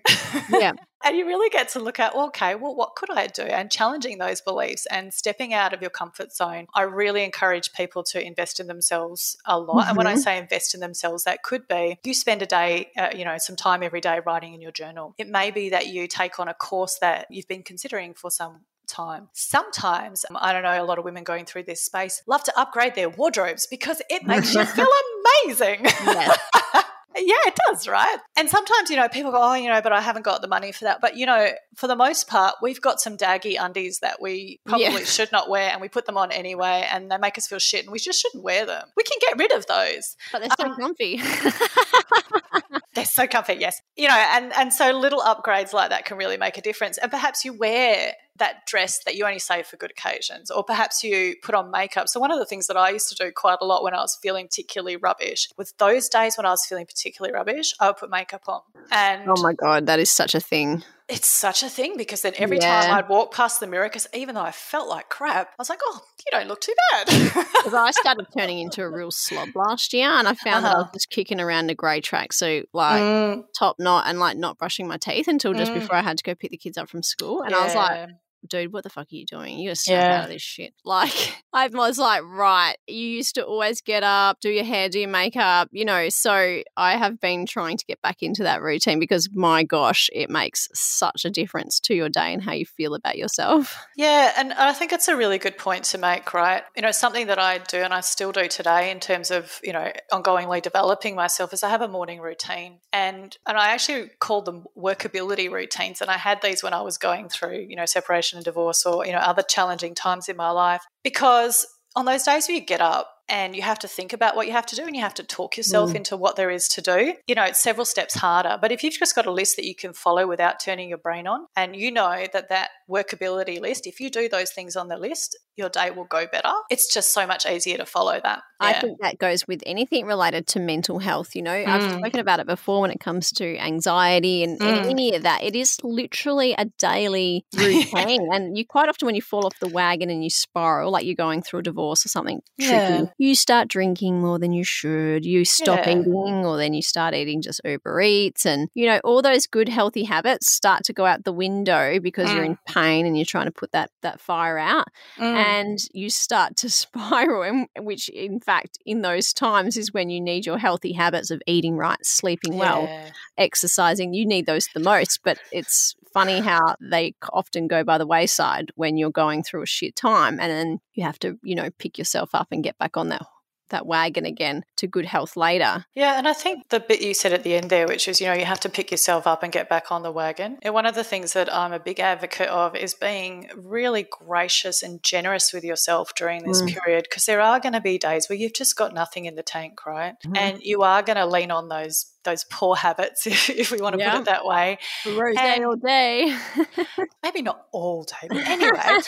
Yeah. 0.50 0.74
and 1.04 1.16
you 1.16 1.26
really 1.26 1.50
get 1.50 1.70
to 1.70 1.80
look 1.80 2.00
at, 2.00 2.16
well, 2.16 2.28
okay, 2.28 2.56
well, 2.56 2.76
what 2.76 2.96
could 2.96 3.10
I 3.12 3.28
do? 3.28 3.44
And 3.44 3.72
challenging 3.72 4.18
those 4.18 4.42
beliefs 4.42 4.86
and 4.88 5.14
stepping 5.14 5.54
out 5.54 5.74
of 5.74 5.82
your 5.82 5.90
comfort 5.90 6.34
zone. 6.34 6.68
I 6.74 6.84
really 6.84 7.24
encourage 7.24 7.74
people 7.74 8.04
to 8.06 8.26
invest 8.26 8.60
in 8.60 8.68
themselves 8.68 9.38
a 9.46 9.60
lot. 9.60 9.82
Mm-hmm. 9.82 9.90
And 9.90 9.98
when 9.98 10.08
I 10.08 10.14
mm-hmm. 10.14 10.22
say 10.22 10.38
invest 10.38 10.74
in 10.74 10.80
themselves, 10.80 11.26
that 11.26 11.44
could 11.44 11.68
be 11.68 12.00
you 12.04 12.14
spend 12.14 12.42
a 12.42 12.46
day, 12.46 12.92
uh, 12.98 13.10
you 13.16 13.26
know, 13.26 13.38
some 13.38 13.56
time 13.56 13.84
every 13.84 14.02
day 14.02 14.20
writing 14.26 14.54
in 14.54 14.62
your 14.62 14.72
journal. 14.72 15.14
It 15.18 15.28
may 15.30 15.52
be 15.52 15.70
that 15.70 15.88
you 15.88 16.08
take 16.08 16.40
on 16.40 16.48
a 16.48 16.54
course 16.54 16.98
that 17.02 17.28
you've 17.30 17.48
been 17.48 17.64
considering 17.64 18.14
for 18.14 18.32
some 18.32 18.62
time. 18.88 19.30
Sometimes, 19.34 20.26
um, 20.30 20.38
I 20.39 20.54
don't 20.54 20.63
know, 20.63 20.82
a 20.82 20.86
lot 20.86 20.98
of 20.98 21.06
women 21.06 21.24
going 21.24 21.45
through 21.45 21.63
this 21.63 21.84
space 21.84 22.21
love 22.28 22.43
to 22.43 22.60
upgrade 22.60 22.95
their 22.95 23.10
wardrobes 23.10 23.67
because 23.67 24.02
it 24.10 24.26
makes 24.26 24.54
you 24.54 24.65
feel 24.65 24.88
amazing. 25.45 25.82
Yes. 25.84 26.38
Yeah, 27.17 27.36
it 27.48 27.58
does, 27.67 27.88
right? 27.88 28.17
And 28.36 28.50
sometimes, 28.50 28.89
you 28.89 28.98
know, 28.98 29.08
people 29.08 29.32
go, 29.32 29.39
oh, 29.41 29.54
you 29.54 29.69
know, 29.69 29.82
but 29.82 29.93
I 29.93 30.02
haven't 30.02 30.24
got 30.24 30.41
the 30.41 30.50
money 30.50 30.74
for 30.74 30.84
that. 30.84 31.00
But, 31.00 31.15
you 31.15 31.26
know, 31.26 31.52
for 31.76 31.88
the 31.88 31.95
most 31.95 32.28
part, 32.28 32.56
we've 32.62 32.82
got 32.82 33.00
some 33.00 33.15
daggy 33.15 33.56
undies 33.58 34.00
that 34.00 34.21
we 34.21 34.60
probably 34.65 34.86
yeah. 34.86 35.00
should 35.06 35.32
not 35.32 35.50
wear 35.50 35.69
and 35.71 35.80
we 35.80 35.88
put 35.88 36.08
them 36.08 36.17
on 36.17 36.32
anyway 36.34 36.86
and 36.91 37.10
they 37.10 37.17
make 37.17 37.38
us 37.38 37.48
feel 37.48 37.60
shit 37.60 37.86
and 37.86 37.91
we 37.91 38.00
just 38.00 38.19
shouldn't 38.19 38.43
wear 38.43 38.65
them. 38.65 38.86
We 38.98 39.04
can 39.04 39.17
get 39.21 39.38
rid 39.38 39.54
of 39.54 39.65
those. 39.65 40.17
But 40.34 40.39
they're 40.39 40.50
so 40.60 40.65
um, 40.65 40.76
comfy. 40.76 41.21
they're 42.95 43.06
so 43.06 43.28
comfy, 43.28 43.54
yes. 43.54 43.82
You 43.95 44.10
know, 44.10 44.26
and, 44.34 44.52
and 44.54 44.74
so 44.74 44.91
little 44.91 45.21
upgrades 45.21 45.71
like 45.71 45.91
that 45.91 46.04
can 46.04 46.17
really 46.17 46.38
make 46.38 46.58
a 46.58 46.62
difference. 46.62 46.98
And 46.98 47.10
perhaps 47.10 47.45
you 47.45 47.54
wear 47.54 48.12
that 48.38 48.65
dress 48.65 49.04
that 49.06 49.15
you 49.15 49.26
only 49.26 49.39
save 49.39 49.65
for 49.65 49.78
good 49.78 49.91
occasions, 49.91 50.52
or 50.52 50.63
perhaps 50.63 51.04
you 51.04 51.36
put 51.41 51.56
on 51.56 51.71
makeup. 51.71 52.10
So, 52.10 52.19
one 52.19 52.32
of 52.32 52.39
the 52.39 52.45
things 52.45 52.67
that 52.67 52.78
I 52.78 52.89
used 52.89 53.10
to 53.10 53.15
do 53.15 53.32
quite 53.32 53.58
a 53.62 53.65
lot 53.65 53.84
when 53.84 53.93
I 53.93 53.98
was 53.98 54.17
feeling 54.21 54.48
particularly 54.48 54.98
rubbish 54.98 55.48
was 55.58 55.74
those 55.78 56.10
days 56.10 56.38
when 56.38 56.45
I 56.45 56.52
was 56.52 56.65
feeling 56.65 56.86
particularly 56.86 57.34
rubbish, 57.34 57.74
I 57.80 57.88
would 57.88 57.98
put 57.98 58.10
makeup 58.10 58.43
on. 58.48 58.62
And 58.91 59.24
oh 59.28 59.41
my 59.41 59.54
God, 59.54 59.88
that 59.88 60.00
is 60.00 60.10
such 60.10 60.36
a 60.36 60.39
thing. 60.39 60.84
It's 61.08 61.28
such 61.28 61.62
a 61.62 61.69
thing 61.69 61.98
because 61.98 62.24
then 62.24 62.34
every 62.38 62.58
yeah. 62.58 62.82
time 62.82 62.91
I'd 62.98 63.10
walk 63.10 63.32
past 63.32 63.60
the 63.60 63.67
mirror, 63.67 63.88
because 63.88 64.08
even 64.12 64.34
though 64.34 64.41
I 64.41 64.52
felt 64.52 64.89
like 64.89 65.08
crap, 65.08 65.50
I 65.50 65.56
was 65.60 65.69
like, 65.69 65.80
oh, 65.84 66.02
you 66.17 66.32
don't 66.32 66.48
look 66.48 66.62
too 66.62 66.74
bad. 66.91 67.45
Because 67.65 67.74
I 67.74 67.91
started 67.91 68.28
turning 68.38 68.60
into 68.60 68.84
a 68.84 68.89
real 68.91 69.12
slob 69.12 69.50
last 69.56 69.93
year 69.93 70.08
and 70.08 70.28
I 70.28 70.34
found 70.34 70.65
uh-huh. 70.65 70.67
that 70.67 70.76
I 70.76 70.78
was 70.78 70.84
uh-huh. 70.86 70.93
just 70.93 71.10
kicking 71.10 71.39
around 71.39 71.69
a 71.69 71.76
grey 71.76 72.02
tracksuit, 72.02 72.65
like 72.74 73.02
mm. 73.02 73.43
top 73.58 73.78
knot 73.80 74.06
and 74.08 74.19
like 74.19 74.38
not 74.38 74.58
brushing 74.58 74.88
my 74.88 74.98
teeth 74.98 75.28
until 75.28 75.54
just 75.54 75.71
mm. 75.71 75.76
before 75.76 75.95
I 75.95 76.02
had 76.02 76.17
to 76.17 76.24
go 76.24 76.36
pick 76.36 76.52
the 76.52 76.58
kids 76.58 76.78
up 76.78 76.89
from 76.89 77.02
school. 77.02 77.41
And 77.41 77.52
yeah. 77.52 77.58
I 77.58 77.63
was 77.63 77.76
like, 77.76 78.10
dude, 78.45 78.73
what 78.73 78.84
the 78.84 78.89
fuck 78.89 79.05
are 79.05 79.15
you 79.15 79.25
doing? 79.25 79.60
You 79.60 79.69
gotta 79.69 79.75
snap 79.75 80.01
yeah. 80.01 80.17
out 80.17 80.23
of 80.25 80.29
this 80.29 80.41
shit. 80.41 80.73
Like, 80.86 81.43
I 81.51 81.67
was 81.67 81.97
like, 81.97 82.23
right, 82.23 82.75
you 82.88 83.05
used 83.08 83.36
to 83.36 83.45
always 83.45 83.81
get 83.81 84.03
up, 84.03 84.39
do 84.39 84.49
your 84.49 84.63
hair, 84.63 84.88
do 84.88 84.99
your 84.99 85.10
makeup, 85.10 85.67
you 85.71 85.84
know. 85.84 86.08
So 86.10 86.62
I 86.77 86.97
have 86.97 87.19
been 87.19 87.45
trying 87.45 87.77
to 87.77 87.86
get 87.86 88.01
back 88.01 88.21
into 88.21 88.43
that 88.43 88.62
routine 88.62 88.99
because 88.99 89.29
my 89.34 89.63
gosh, 89.63 90.10
it 90.13 90.29
makes 90.29 90.69
such 90.73 91.25
a 91.25 91.29
difference 91.29 91.79
to 91.81 91.95
your 91.95 92.08
day 92.08 92.34
and 92.34 92.41
how 92.41 92.53
you 92.53 92.65
feel 92.65 92.93
about 92.93 93.17
yourself. 93.17 93.77
Yeah, 93.97 94.34
and 94.38 94.51
I 94.53 94.73
think 94.73 94.91
it's 94.91 95.08
a 95.08 95.15
really 95.15 95.38
good 95.38 95.58
point 95.58 95.86
to 95.86 95.97
make, 95.97 96.34
right? 96.34 96.63
You 96.75 96.81
know, 96.81 96.91
something 96.91 97.27
that 97.27 97.39
I 97.39 97.60
do 97.60 97.77
and 97.77 97.93
I 97.93 98.01
still 98.01 98.34
do 98.34 98.47
today 98.47 98.91
in 98.91 98.99
terms 98.99 99.31
of, 99.31 99.60
you 99.63 99.71
know, 99.71 99.89
ongoingly 100.12 100.62
developing 100.62 101.15
myself 101.15 101.53
is 101.53 101.63
I 101.63 101.69
have 101.69 101.81
a 101.81 101.88
morning 101.88 102.19
routine. 102.19 102.79
And 102.91 103.36
and 103.47 103.58
I 103.58 103.69
actually 103.69 104.10
call 104.19 104.41
them 104.41 104.65
workability 104.77 105.49
routines. 105.49 106.01
And 106.01 106.10
I 106.10 106.17
had 106.17 106.41
these 106.41 106.62
when 106.62 106.73
I 106.73 106.81
was 106.81 106.97
going 106.97 107.29
through, 107.29 107.65
you 107.69 107.75
know, 107.75 107.86
separation 107.86 108.35
and 108.36 108.45
divorce 108.45 108.86
or 108.86 109.06
you 109.06 109.12
know 109.12 109.19
other 109.19 109.43
challenging 109.43 109.95
times 109.95 110.30
in 110.30 110.38
my 110.38 110.52
life. 110.52 110.84
Because 111.04 111.65
on 111.95 112.06
those 112.06 112.24
days 112.24 112.48
where 112.48 112.58
you 112.58 112.65
get 112.65 112.82
up 112.82 113.10
and 113.28 113.56
you 113.56 113.62
have 113.62 113.80
to 113.80 113.88
think 113.88 114.14
about 114.14 114.36
what 114.36 114.48
you 114.48 114.54
have 114.54 114.66
to 114.68 114.76
do 114.76 114.84
and 114.84 114.96
you 114.96 115.02
have 115.02 115.14
to 115.16 115.24
talk 115.24 115.58
yourself 115.58 115.92
mm. 115.92 115.96
into 115.96 116.16
what 116.16 116.36
there 116.36 116.50
is 116.50 116.68
to 116.70 116.82
do. 116.82 117.14
You 117.28 117.36
know, 117.36 117.44
it's 117.44 117.62
several 117.62 117.86
steps 117.86 118.16
harder. 118.16 118.58
But 118.62 118.72
if 118.72 118.84
you've 118.84 118.94
just 118.94 119.16
got 119.16 119.26
a 119.26 119.32
list 119.32 119.56
that 119.56 119.66
you 119.66 119.76
can 119.76 119.94
follow 119.94 120.28
without 120.28 120.60
turning 120.60 120.90
your 120.90 120.98
brain 120.98 121.28
on, 121.28 121.48
and 121.56 121.76
you 121.76 121.92
know 121.92 122.26
that 122.34 122.50
that 122.50 122.70
workability 122.90 123.60
list, 123.60 123.88
if 123.88 124.00
you 124.00 124.10
do 124.10 124.30
those 124.30 124.52
things 124.52 124.76
on 124.76 124.88
the 124.88 124.98
list, 124.98 125.38
your 125.56 125.70
day 125.70 125.90
will 125.90 126.06
go 126.06 126.28
better. 126.32 126.52
It's 126.70 126.94
just 126.94 127.14
so 127.14 127.26
much 127.26 127.46
easier 127.46 127.78
to 127.78 127.86
follow 127.86 128.20
that. 128.22 128.42
Yeah. 128.62 128.68
I 128.68 128.74
think 128.80 129.00
that 129.02 129.18
goes 129.18 129.48
with 129.48 129.64
anything 129.66 130.06
related 130.06 130.48
to 130.48 130.60
mental 130.60 131.00
health. 131.00 131.36
You 131.36 131.42
know, 131.42 131.52
mm. 131.52 131.68
I've 131.68 131.92
spoken 131.92 132.20
about 132.20 132.40
it 132.40 132.48
before 132.48 132.82
when 132.82 132.92
it 132.92 133.00
comes 133.00 133.32
to 133.34 133.58
anxiety 133.58 134.44
and, 134.44 134.60
mm. 134.60 134.66
and, 134.66 134.86
any 134.86 135.16
of 135.16 135.24
that. 135.24 135.44
It 135.44 135.56
is 135.56 135.78
literally 135.84 136.54
a 136.58 136.66
daily 136.78 137.46
routine. 137.58 138.28
and 138.32 138.58
you 138.58 138.66
quite 138.66 138.90
often, 138.90 139.06
when 139.06 139.16
you 139.16 139.22
fall 139.22 139.46
off 139.46 139.60
the 139.60 139.70
wagon 139.70 140.10
and 140.10 140.24
you 140.24 140.30
spiral, 140.30 140.92
like 140.92 141.06
you're 141.06 141.16
going 141.16 141.42
through 141.42 141.60
a 141.60 141.64
divorce 141.64 142.06
or 142.06 142.10
something 142.10 142.42
yeah. 142.58 143.06
You 143.17 143.36
start 143.36 143.67
drinking 143.67 144.19
more 144.19 144.39
than 144.39 144.51
you 144.51 144.63
should. 144.63 145.25
You 145.25 145.45
stop 145.45 145.86
yeah. 145.86 145.99
eating 145.99 146.45
or 146.45 146.58
then 146.58 146.73
you 146.73 146.82
start 146.82 147.13
eating 147.13 147.41
just 147.41 147.62
Uber 147.63 148.01
Eats. 148.01 148.45
And, 148.45 148.69
you 148.73 148.86
know, 148.88 148.99
all 149.04 149.21
those 149.21 149.47
good, 149.47 149.69
healthy 149.69 150.04
habits 150.04 150.51
start 150.51 150.84
to 150.86 150.93
go 150.93 151.06
out 151.06 151.23
the 151.23 151.34
window 151.34 151.99
because 151.99 152.30
mm. 152.30 152.36
you're 152.36 152.43
in 152.43 152.58
pain 152.67 153.06
and 153.06 153.17
you're 153.17 153.25
trying 153.25 153.45
to 153.45 153.51
put 153.51 153.71
that, 153.71 153.91
that 154.01 154.19
fire 154.19 154.58
out. 154.58 154.88
Mm 155.17 155.36
and 155.36 155.80
you 155.93 156.10
start 156.10 156.56
to 156.58 156.69
spiral, 156.86 157.65
which 157.80 158.10
in 158.10 158.39
fact, 158.39 158.80
in 158.86 159.01
those 159.01 159.34
times 159.34 159.78
is 159.78 159.93
when 159.93 160.10
you 160.10 160.19
need 160.21 160.45
your 160.45 160.58
healthy 160.58 160.93
habits 160.93 161.32
of 161.32 161.41
eating 161.47 161.78
right, 161.78 162.04
sleeping 162.04 162.58
well, 162.58 162.84
yeah. 162.84 163.10
exercising. 163.38 164.13
You 164.13 164.25
need 164.25 164.45
those 164.45 164.67
the 164.73 164.80
most, 164.80 165.21
but 165.23 165.39
it's 165.51 165.95
funny 166.15 166.39
how 166.39 166.75
they 166.80 167.13
often 167.34 167.67
go 167.67 167.84
by 167.84 167.97
the 167.97 168.08
wayside 168.08 168.71
when 168.75 168.95
you're 168.95 169.12
going 169.12 169.43
through 169.43 169.62
a 169.62 169.67
shit 169.67 169.97
time 169.97 170.39
and 170.39 170.49
then 170.49 170.80
you 170.93 171.04
have 171.04 171.19
to, 171.19 171.38
you 171.43 171.56
know, 171.56 171.69
pick 171.78 171.97
yourself 171.97 172.30
up 172.34 172.47
and 172.51 172.63
get 172.63 172.78
back 172.78 172.95
on 172.95 173.10
that 173.10 173.21
that 173.69 173.86
wagon 173.86 174.25
again 174.25 174.63
to 174.78 174.88
good 174.88 175.06
health 175.06 175.36
later. 175.36 175.86
Yeah, 175.95 176.19
and 176.19 176.28
I 176.28 176.34
think 176.34 176.69
the 176.69 176.80
bit 176.80 177.01
you 177.01 177.15
said 177.15 177.34
at 177.34 177.43
the 177.43 177.56
end 177.56 177.71
there, 177.71 177.88
which 177.88 178.08
is, 178.08 178.21
you 178.21 178.28
know, 178.28 178.34
you 178.34 178.45
have 178.45 178.60
to 178.62 178.69
pick 178.69 178.91
yourself 178.91 179.25
up 179.25 179.41
and 179.41 179.51
get 179.51 179.67
back 179.67 179.91
on 179.91 180.04
the 180.04 180.12
wagon. 180.12 180.60
And 180.62 180.73
one 180.73 180.86
of 180.86 180.93
the 180.93 181.04
things 181.04 181.34
that 181.34 181.51
I'm 181.54 181.73
a 181.73 181.80
big 181.80 181.99
advocate 181.99 182.47
of 182.47 182.75
is 182.75 182.93
being 182.93 183.49
really 183.56 184.08
gracious 184.10 184.84
and 184.84 185.01
generous 185.01 185.51
with 185.51 185.63
yourself 185.63 186.13
during 186.15 186.43
this 186.43 186.62
mm. 186.62 186.67
period 186.67 187.08
because 187.10 187.25
there 187.25 187.41
are 187.41 187.60
going 187.60 187.73
to 187.73 187.82
be 187.82 187.97
days 187.97 188.30
where 188.30 188.38
you've 188.38 188.54
just 188.54 188.75
got 188.75 188.93
nothing 188.93 189.25
in 189.25 189.36
the 189.36 189.43
tank, 189.43 189.86
right? 189.86 190.13
Mm. 190.25 190.38
And 190.38 190.62
you 190.62 190.84
are 190.84 191.01
going 191.01 191.17
to 191.17 191.25
lean 191.25 191.49
on 191.49 191.67
those 191.67 192.06
those 192.26 192.44
poor 192.44 192.76
habits, 192.76 193.26
if, 193.28 193.50
if 193.50 193.72
we 193.72 193.80
want 193.80 193.94
to 193.94 194.00
yeah. 194.00 194.12
put 194.12 194.22
it 194.22 194.26
that 194.26 194.46
way. 194.46 194.78
Rose 195.06 195.36
all 195.38 195.76
day. 195.76 196.36
maybe 197.24 197.42
not 197.42 197.66
all 197.72 198.04
day, 198.04 198.28
but 198.28 198.46
anyway, 198.46 199.00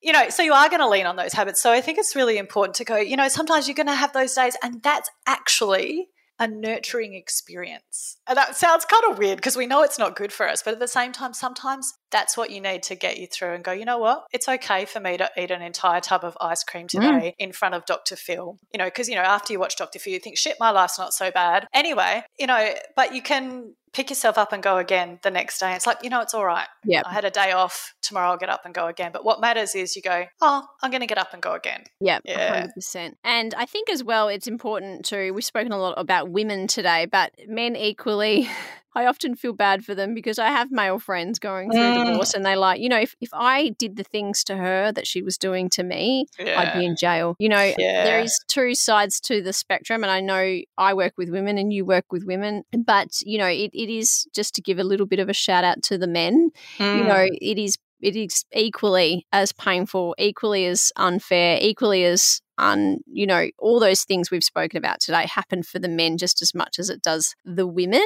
you 0.00 0.12
know, 0.12 0.28
so 0.28 0.42
you 0.42 0.52
are 0.52 0.68
going 0.68 0.80
to 0.80 0.88
lean 0.88 1.06
on 1.06 1.16
those 1.16 1.32
habits. 1.32 1.60
So 1.60 1.72
I 1.72 1.80
think 1.80 1.98
it's 1.98 2.14
really 2.14 2.38
important 2.38 2.76
to 2.76 2.84
go, 2.84 2.96
you 2.96 3.16
know, 3.16 3.28
sometimes 3.28 3.66
you're 3.66 3.74
going 3.74 3.86
to 3.88 3.94
have 3.94 4.12
those 4.12 4.34
days, 4.34 4.56
and 4.62 4.82
that's 4.82 5.10
actually 5.26 6.08
a 6.42 6.48
nurturing 6.48 7.14
experience. 7.14 8.16
And 8.26 8.36
that 8.36 8.56
sounds 8.56 8.84
kind 8.84 9.04
of 9.08 9.18
weird 9.18 9.36
because 9.36 9.56
we 9.56 9.66
know 9.66 9.84
it's 9.84 9.98
not 9.98 10.16
good 10.16 10.32
for 10.32 10.48
us, 10.48 10.60
but 10.60 10.74
at 10.74 10.80
the 10.80 10.88
same 10.88 11.12
time, 11.12 11.34
sometimes 11.34 11.94
that's 12.10 12.36
what 12.36 12.50
you 12.50 12.60
need 12.60 12.82
to 12.84 12.96
get 12.96 13.16
you 13.18 13.28
through 13.28 13.54
and 13.54 13.62
go, 13.62 13.70
you 13.70 13.84
know 13.84 13.98
what? 13.98 14.24
It's 14.32 14.48
okay 14.48 14.84
for 14.84 14.98
me 14.98 15.16
to 15.18 15.30
eat 15.38 15.52
an 15.52 15.62
entire 15.62 16.00
tub 16.00 16.24
of 16.24 16.36
ice 16.40 16.64
cream 16.64 16.86
mm. 16.86 16.90
today 16.90 17.06
mm. 17.06 17.34
in 17.38 17.52
front 17.52 17.76
of 17.76 17.86
Dr. 17.86 18.16
Phil. 18.16 18.58
You 18.72 18.78
know, 18.78 18.86
because, 18.86 19.08
you 19.08 19.14
know, 19.14 19.22
after 19.22 19.52
you 19.52 19.60
watch 19.60 19.76
Dr. 19.76 20.00
Phil, 20.00 20.14
you 20.14 20.18
think, 20.18 20.36
shit, 20.36 20.56
my 20.58 20.70
life's 20.70 20.98
not 20.98 21.14
so 21.14 21.30
bad. 21.30 21.68
Anyway, 21.72 22.24
you 22.40 22.48
know, 22.48 22.74
but 22.96 23.14
you 23.14 23.22
can 23.22 23.76
pick 23.92 24.10
yourself 24.10 24.38
up 24.38 24.52
and 24.52 24.62
go 24.62 24.78
again 24.78 25.18
the 25.22 25.30
next 25.30 25.58
day. 25.58 25.74
It's 25.74 25.86
like, 25.86 25.98
you 26.02 26.10
know, 26.10 26.20
it's 26.20 26.34
all 26.34 26.44
right. 26.44 26.66
Yeah. 26.84 27.02
I 27.04 27.12
had 27.12 27.24
a 27.24 27.30
day 27.30 27.52
off. 27.52 27.94
Tomorrow 28.02 28.30
I'll 28.30 28.36
get 28.36 28.48
up 28.48 28.64
and 28.64 28.74
go 28.74 28.86
again. 28.86 29.10
But 29.12 29.24
what 29.24 29.40
matters 29.40 29.74
is 29.74 29.94
you 29.94 30.02
go, 30.02 30.24
oh, 30.40 30.66
I'm 30.82 30.90
going 30.90 31.02
to 31.02 31.06
get 31.06 31.18
up 31.18 31.32
and 31.32 31.42
go 31.42 31.52
again. 31.52 31.84
Yep, 32.00 32.22
yeah. 32.24 32.66
100%. 32.66 33.14
And 33.24 33.54
I 33.54 33.66
think 33.66 33.90
as 33.90 34.02
well, 34.02 34.28
it's 34.28 34.46
important 34.46 35.04
to, 35.06 35.30
we've 35.32 35.44
spoken 35.44 35.72
a 35.72 35.78
lot 35.78 35.94
about 35.96 36.30
women 36.30 36.66
today, 36.66 37.06
but 37.06 37.32
men 37.46 37.76
equally 37.76 38.48
I 38.94 39.06
often 39.06 39.34
feel 39.34 39.52
bad 39.52 39.84
for 39.84 39.94
them 39.94 40.14
because 40.14 40.38
I 40.38 40.48
have 40.48 40.70
male 40.70 40.98
friends 40.98 41.38
going 41.38 41.70
through 41.70 41.80
mm. 41.80 42.06
divorce 42.06 42.34
and 42.34 42.44
they 42.44 42.56
like, 42.56 42.80
you 42.80 42.88
know, 42.88 42.98
if, 42.98 43.14
if 43.20 43.30
I 43.32 43.70
did 43.78 43.96
the 43.96 44.04
things 44.04 44.44
to 44.44 44.56
her 44.56 44.92
that 44.92 45.06
she 45.06 45.22
was 45.22 45.38
doing 45.38 45.68
to 45.70 45.82
me, 45.82 46.26
yeah. 46.38 46.60
I'd 46.60 46.78
be 46.78 46.84
in 46.84 46.96
jail. 46.96 47.34
You 47.38 47.48
know, 47.48 47.72
yeah. 47.78 48.04
there 48.04 48.20
is 48.20 48.38
two 48.48 48.74
sides 48.74 49.20
to 49.22 49.42
the 49.42 49.52
spectrum. 49.52 50.04
And 50.04 50.10
I 50.10 50.20
know 50.20 50.60
I 50.76 50.94
work 50.94 51.14
with 51.16 51.30
women 51.30 51.58
and 51.58 51.72
you 51.72 51.84
work 51.84 52.06
with 52.10 52.24
women, 52.24 52.64
but, 52.86 53.20
you 53.22 53.38
know, 53.38 53.46
it, 53.46 53.70
it 53.72 53.88
is 53.88 54.26
just 54.34 54.54
to 54.56 54.60
give 54.60 54.78
a 54.78 54.84
little 54.84 55.06
bit 55.06 55.18
of 55.20 55.28
a 55.28 55.34
shout 55.34 55.64
out 55.64 55.82
to 55.84 55.98
the 55.98 56.06
men. 56.06 56.50
Mm. 56.78 56.98
You 56.98 57.04
know, 57.04 57.14
mm. 57.14 57.38
it 57.40 57.58
is 57.58 57.78
it 58.02 58.16
is 58.16 58.44
equally 58.52 59.26
as 59.32 59.52
painful, 59.52 60.16
equally 60.18 60.66
as 60.66 60.92
unfair, 60.96 61.58
equally 61.60 62.04
as 62.04 62.42
un, 62.62 63.00
you 63.06 63.26
know, 63.26 63.48
all 63.58 63.80
those 63.80 64.04
things 64.04 64.30
we've 64.30 64.44
spoken 64.44 64.78
about 64.78 65.00
today 65.00 65.26
happen 65.26 65.62
for 65.62 65.78
the 65.78 65.88
men 65.88 66.18
just 66.18 66.42
as 66.42 66.54
much 66.54 66.78
as 66.78 66.88
it 66.88 67.02
does 67.02 67.34
the 67.44 67.66
women. 67.66 68.02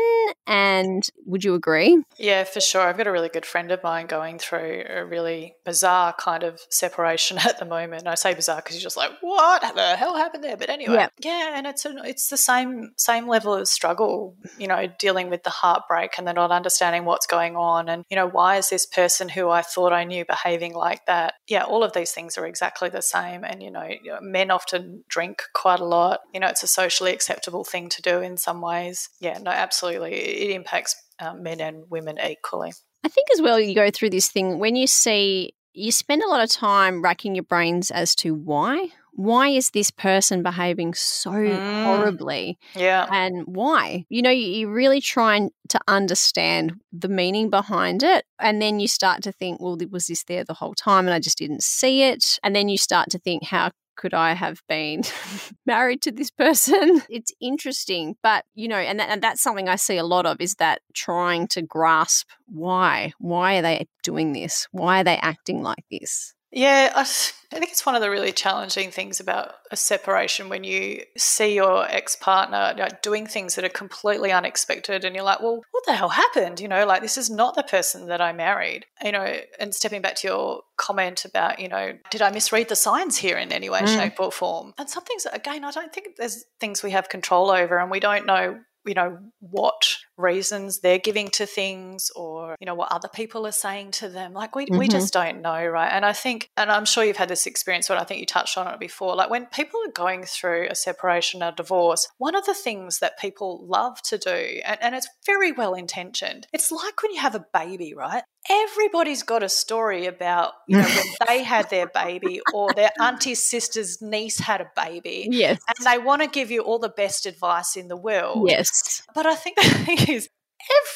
And 0.47 1.09
would 1.25 1.45
you 1.45 1.55
agree? 1.55 2.03
Yeah, 2.17 2.45
for 2.45 2.61
sure. 2.61 2.83
I've 2.83 2.97
got 2.97 3.07
a 3.07 3.13
really 3.13 3.29
good 3.29 3.47
friend 3.47 3.71
of 3.71 3.83
mine 3.83 4.07
going 4.07 4.39
through 4.39 4.85
a 4.89 5.05
really 5.05 5.55
bizarre 5.65 6.13
kind 6.13 6.43
of 6.43 6.61
separation 6.71 7.39
at 7.45 7.59
the 7.59 7.65
moment. 7.65 8.03
And 8.03 8.09
I 8.09 8.15
say 8.15 8.35
bizarre 8.35 8.57
because 8.57 8.77
you're 8.77 8.83
just 8.83 8.97
like, 8.97 9.11
what 9.21 9.63
the 9.75 9.97
hell 9.97 10.17
happened 10.17 10.45
there? 10.45 10.57
But 10.57 10.71
anyway, 10.71 10.95
yeah, 10.95 11.09
yeah 11.21 11.57
and 11.57 11.67
it's 11.67 11.85
a, 11.85 11.95
it's 12.05 12.29
the 12.29 12.37
same 12.37 12.93
same 12.97 13.27
level 13.27 13.55
of 13.55 13.69
struggle, 13.69 14.37
you 14.59 14.67
know, 14.67 14.87
dealing 14.99 15.31
with 15.31 15.43
the 15.43 15.51
heartbreak 15.51 16.15
and 16.19 16.27
then 16.27 16.37
not 16.37 16.51
understanding 16.51 17.05
what's 17.05 17.27
going 17.27 17.57
on, 17.57 17.89
and 17.89 18.05
you 18.11 18.17
know, 18.17 18.29
why 18.29 18.57
is 18.57 18.69
this 18.69 18.87
person 18.87 19.29
who 19.29 19.49
I 19.49 19.63
thought 19.63 19.93
I 19.93 20.05
knew 20.05 20.25
behaving 20.25 20.75
like 20.75 21.07
that? 21.07 21.35
Yeah, 21.49 21.65
all 21.65 21.83
of 21.83 21.93
these 21.93 22.13
things 22.13 22.39
are 22.39 22.47
exactly 22.47 22.89
the 22.89 23.03
same, 23.03 23.45
and 23.45 23.63
you 23.63 23.71
know, 23.71 23.89
men 24.21 24.46
often 24.51 25.05
drink 25.09 25.43
quite 25.55 25.81
a 25.81 25.85
lot. 25.85 26.21
You 26.35 26.41
know, 26.41 26.49
it's 26.49 26.63
a 26.63 26.67
socially 26.69 27.13
acceptable 27.13 27.65
thing 27.65 27.89
to 27.91 28.03
do 28.03 28.21
in 28.21 28.37
some 28.37 28.61
ways. 28.61 29.09
Yeah, 29.21 29.39
no, 29.39 29.51
absolutely. 29.51 30.13
It 30.15 30.51
impacts 30.55 30.95
um, 31.19 31.43
men 31.43 31.61
and 31.61 31.85
women 31.91 32.19
equally. 32.25 32.73
I 33.05 33.09
think 33.09 33.29
as 33.33 33.41
well, 33.43 33.59
you 33.61 33.75
go 33.75 33.91
through 33.91 34.11
this 34.11 34.29
thing 34.29 34.59
when 34.59 34.77
you 34.77 34.87
see, 34.87 35.55
you 35.73 35.93
spend 35.93 36.23
a 36.23 36.29
lot 36.29 36.43
of 36.43 36.51
time 36.51 37.03
racking 37.03 37.35
your 37.35 37.45
brains 37.45 37.91
as 37.91 38.15
to 38.17 38.35
why 38.35 38.89
why 39.19 39.49
is 39.49 39.71
this 39.71 39.91
person 39.91 40.43
behaving 40.43 40.93
so 40.93 41.31
Mm. 41.31 41.83
horribly 41.83 42.59
Yeah. 42.75 43.07
and 43.11 43.45
why? 43.47 44.05
You 44.11 44.21
know, 44.21 44.29
you- 44.31 44.47
you're 44.61 44.71
really 44.71 45.01
trying 45.01 45.53
to 45.71 45.81
understand 45.89 46.75
the 46.93 47.09
meaning 47.09 47.49
behind 47.49 48.03
it. 48.03 48.27
And 48.39 48.61
then 48.61 48.79
you 48.79 48.87
start 48.89 49.23
to 49.23 49.33
think, 49.33 49.59
well, 49.59 49.79
was 49.91 50.09
this 50.09 50.23
there 50.25 50.45
the 50.45 50.53
whole 50.53 50.75
time 50.75 51.07
and 51.07 51.15
I 51.15 51.19
just 51.19 51.39
didn't 51.39 51.63
see 51.63 52.03
it? 52.03 52.39
And 52.43 52.55
then 52.55 52.69
you 52.69 52.77
start 52.77 53.09
to 53.11 53.19
think, 53.19 53.45
how 53.45 53.71
could 53.97 54.15
I 54.15 54.35
have 54.35 54.63
been 54.69 55.03
married 55.67 56.03
to 56.03 56.13
this 56.13 56.31
person? 56.31 57.03
It's 57.17 57.33
interesting, 57.41 58.17
but 58.23 58.45
you 58.55 58.69
know, 58.69 58.77
and, 58.77 59.01
and 59.01 59.23
that's 59.23 59.43
something 59.43 59.69
I 59.69 59.77
see 59.77 59.97
a 59.97 60.05
lot 60.05 60.27
of 60.27 60.41
is 60.41 60.55
that 60.57 60.83
trying 60.95 61.49
to 61.49 61.63
grasp 61.63 62.29
why. 62.47 63.13
Why 63.19 63.57
are 63.57 63.63
they 63.63 63.87
doing 64.03 64.33
this? 64.33 64.69
Why 64.71 65.01
are 65.01 65.05
they 65.05 65.17
acting 65.17 65.63
like 65.63 65.85
this? 65.91 66.36
Yeah, 66.57 66.91
I, 66.97 67.05
think 67.05 67.71
it's 67.71 67.85
one 67.85 67.95
of 67.97 68.01
the 68.01 68.09
really 68.09 68.33
challenging 68.33 68.91
things 68.91 69.21
about 69.21 69.57
a 69.71 69.77
separation 69.77 70.49
when 70.49 70.65
you 70.65 71.03
see 71.15 71.55
your 71.55 71.87
ex 71.87 72.17
partner 72.17 72.75
doing 73.03 73.27
things 73.27 73.57
that 73.57 73.65
are 73.67 73.69
completely 73.69 74.33
unexpected 74.33 75.05
and 75.05 75.15
you're 75.15 75.23
like, 75.23 75.41
well, 75.41 75.63
what 75.73 75.85
the 75.85 75.93
hell 75.93 76.09
happened? 76.09 76.59
You 76.59 76.69
know, 76.69 76.87
like 76.87 77.03
this 77.03 77.19
is 77.19 77.29
not 77.29 77.57
the 77.57 77.63
person 77.63 78.07
that 78.07 78.23
I 78.23 78.33
married. 78.33 78.87
You 79.05 79.13
know, 79.13 79.37
and 79.61 79.75
stepping 79.75 80.01
back 80.01 80.17
to 80.17 80.29
your 80.29 80.63
comment 80.79 81.27
about, 81.27 81.59
you 81.59 81.69
know, 81.69 81.93
did 82.11 82.23
I 82.23 82.31
misread 82.31 82.71
the 82.71 82.77
signs 82.77 83.19
here 83.19 83.37
in 83.37 83.53
any 83.53 83.69
way, 83.69 83.81
Mm. 83.81 83.95
shape, 83.95 84.19
or 84.19 84.33
form? 84.33 84.73
And 84.79 84.89
some 84.89 85.05
things, 85.05 85.27
again, 85.31 85.63
I 85.63 85.71
don't 85.73 85.93
think 85.93 86.17
there's 86.17 86.47
things 86.59 86.83
we 86.83 86.93
have 86.93 87.11
control 87.11 87.51
over 87.51 87.77
and 87.79 87.91
we 87.91 88.01
don't 88.01 88.25
know 88.25 88.61
you 88.87 88.95
know 88.95 89.19
what 89.41 89.99
reasons 90.17 90.81
they're 90.81 90.99
giving 90.99 91.29
to 91.29 91.47
things 91.47 92.11
or 92.17 92.57
you 92.61 92.67
know 92.67 92.75
what 92.75 92.91
other 92.93 93.09
people 93.09 93.47
are 93.47 93.53
saying 93.53 93.91
to 93.91 94.09
them 94.09 94.33
like 94.33 94.55
we, 94.57 94.67
we 94.71 94.87
Mhm. 94.89 94.91
just 94.91 95.13
don't 95.13 95.43
know 95.43 95.65
right 95.67 95.91
and 95.93 96.05
i 96.05 96.13
think 96.13 96.49
and 96.57 96.71
i'm 96.71 96.85
sure 96.85 97.05
you've 97.05 97.17
had 97.17 97.29
this 97.29 97.47
experience 97.47 97.89
but 97.89 97.99
i 97.99 98.05
think 98.05 98.21
you 98.21 98.27
touched 98.27 98.57
on 98.57 98.67
it 98.73 98.81
before 98.81 99.15
like 99.15 99.31
when 99.31 99.47
people 99.47 99.81
are 99.87 99.93
going 99.93 100.25
through 100.25 100.67
a 100.71 100.75
separation 100.75 101.43
or 101.43 101.53
divorce 101.53 102.09
one 102.19 102.35
of 102.35 102.47
the 102.47 102.55
things 102.55 102.99
that 103.01 103.19
people 103.19 103.65
love 103.67 104.01
to 104.03 104.17
do 104.19 104.61
and, 104.65 104.79
and 104.81 104.95
it's 104.95 105.09
very 105.27 105.53
well 105.53 105.75
intentioned 105.75 106.47
it's 106.53 106.71
like 106.73 107.03
when 107.03 107.13
you 107.13 107.21
have 107.21 107.35
a 107.35 107.45
baby 107.53 107.93
right 107.95 108.23
everybody's 108.49 109.25
got 109.25 109.43
a 109.43 109.49
story 109.49 110.07
about 110.07 110.53
you 110.69 110.77
know 110.79 110.85
when 110.87 111.07
they 111.27 111.43
had 111.43 111.69
their 111.69 111.89
baby 111.89 112.41
or 112.55 112.73
their 112.75 112.91
auntie's 113.01 113.43
sister's 113.43 114.01
niece 114.01 114.39
had 114.39 114.61
a 114.61 114.71
baby 114.77 115.27
Yes. 115.31 115.59
and 115.77 115.87
they 115.87 115.99
want 115.99 116.23
to 116.23 116.29
give 116.29 116.51
you 116.53 116.61
all 116.63 116.79
the 116.79 116.89
best 116.89 117.27
advice 117.27 117.77
in 117.77 117.89
the 117.89 117.97
world 117.97 118.49
Yes. 118.49 119.03
but 119.15 119.27
I 119.27 119.35
think 119.35 119.57
the 119.57 119.63
thing 119.69 119.99
is, 120.09 120.29